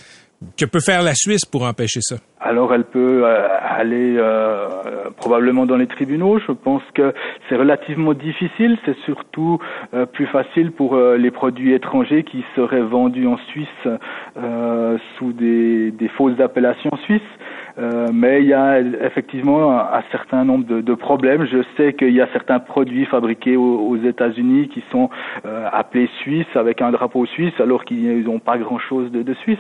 que 0.59 0.65
peut 0.65 0.81
faire 0.81 1.03
la 1.03 1.15
Suisse 1.15 1.45
pour 1.45 1.65
empêcher 1.65 2.01
ça? 2.03 2.17
Alors 2.41 2.73
elle 2.73 2.85
peut 2.85 3.23
euh, 3.25 3.49
aller 3.61 4.19
probablement 5.19 5.67
dans 5.67 5.77
les 5.77 5.87
tribunaux. 5.87 6.39
Je 6.39 6.53
pense 6.53 6.83
que 6.95 7.13
c'est 7.49 7.57
relativement 7.57 8.15
difficile. 8.15 8.79
C'est 8.87 8.97
surtout 9.05 9.59
plus 10.13 10.27
facile 10.27 10.73
pour 10.73 10.97
les 10.97 11.31
produits 11.31 11.75
étrangers 11.75 12.25
qui 12.25 12.43
seraient 12.57 12.81
vendus 12.81 13.27
en 13.27 13.37
Suisse 13.49 13.89
sous 15.19 15.33
des 15.35 16.11
fausses 16.17 16.41
appellations 16.41 16.97
suisses. 17.05 17.21
Euh, 17.81 18.09
mais 18.13 18.43
il 18.43 18.49
y 18.49 18.53
a 18.53 18.81
effectivement 18.81 19.79
un, 19.79 19.99
un 19.99 20.03
certain 20.13 20.45
nombre 20.45 20.67
de, 20.67 20.81
de, 20.81 20.95
problèmes. 20.95 21.47
Je 21.47 21.63
sais 21.77 21.95
qu'il 21.95 22.13
y 22.13 22.21
a 22.21 22.29
certains 22.33 22.59
produits 22.59 23.07
fabriqués 23.07 23.57
aux, 23.57 23.79
aux 23.89 23.97
États-Unis 23.97 24.69
qui 24.69 24.83
sont 24.91 25.09
euh, 25.47 25.67
appelés 25.73 26.11
suisses 26.21 26.55
avec 26.57 26.83
un 26.83 26.91
drapeau 26.91 27.25
suisse 27.27 27.55
alors 27.59 27.85
qu'ils 27.85 28.25
n'ont 28.25 28.39
pas 28.39 28.59
grand-chose 28.59 29.11
de, 29.11 29.23
de, 29.23 29.35
suisse. 29.35 29.59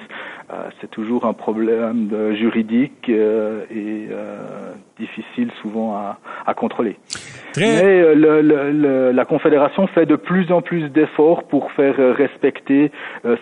Euh, 0.53 0.69
c'est 0.81 0.91
toujours 0.91 1.25
un 1.25 1.33
problème 1.33 2.11
juridique 2.35 3.09
euh, 3.09 3.65
et 3.71 4.09
euh, 4.11 4.73
difficile 4.99 5.51
souvent 5.63 5.95
à, 5.95 6.19
à 6.47 6.53
contrôler. 6.53 6.97
Très... 7.53 7.63
Mais 7.63 8.15
le, 8.15 8.43
le, 8.43 8.71
le, 8.71 9.13
la 9.13 9.25
Confédération 9.25 9.87
fait 9.89 10.07
de 10.07 10.17
plus 10.17 10.53
en 10.53 10.61
plus 10.61 10.89
d'efforts 10.91 11.45
pour 11.45 11.73
faire 11.73 11.97
respecter 12.17 12.93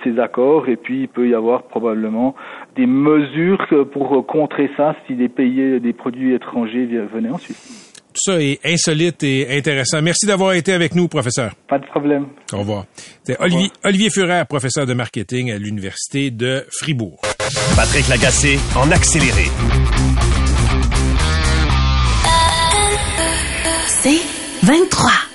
ces 0.02 0.18
accords 0.18 0.68
et 0.68 0.76
puis 0.76 1.02
il 1.02 1.08
peut 1.08 1.28
y 1.28 1.34
avoir 1.34 1.64
probablement 1.64 2.34
des 2.76 2.86
mesures 2.86 3.66
pour 3.92 4.26
contrer 4.26 4.67
ça 4.76 4.94
si 5.06 5.14
des 5.14 5.28
pays, 5.28 5.80
des 5.80 5.92
produits 5.92 6.34
étrangers 6.34 6.86
venaient 7.12 7.30
en 7.30 7.38
Suisse. 7.38 7.92
Tout 8.12 8.32
ça 8.32 8.40
est 8.40 8.58
insolite 8.64 9.22
et 9.22 9.56
intéressant. 9.56 10.02
Merci 10.02 10.26
d'avoir 10.26 10.54
été 10.54 10.72
avec 10.72 10.94
nous, 10.94 11.08
professeur. 11.08 11.52
Pas 11.68 11.78
de 11.78 11.86
problème. 11.86 12.26
Au 12.52 12.58
revoir. 12.58 12.86
C'est 13.22 13.40
Olivier, 13.40 13.70
Olivier 13.84 14.10
Furer, 14.10 14.44
professeur 14.48 14.86
de 14.86 14.94
marketing 14.94 15.52
à 15.52 15.58
l'Université 15.58 16.30
de 16.30 16.64
Fribourg. 16.70 17.20
Patrick 17.76 18.08
Lagacé 18.08 18.58
en 18.74 18.90
accéléré. 18.90 19.44
C'est 23.86 24.66
23. 24.66 25.27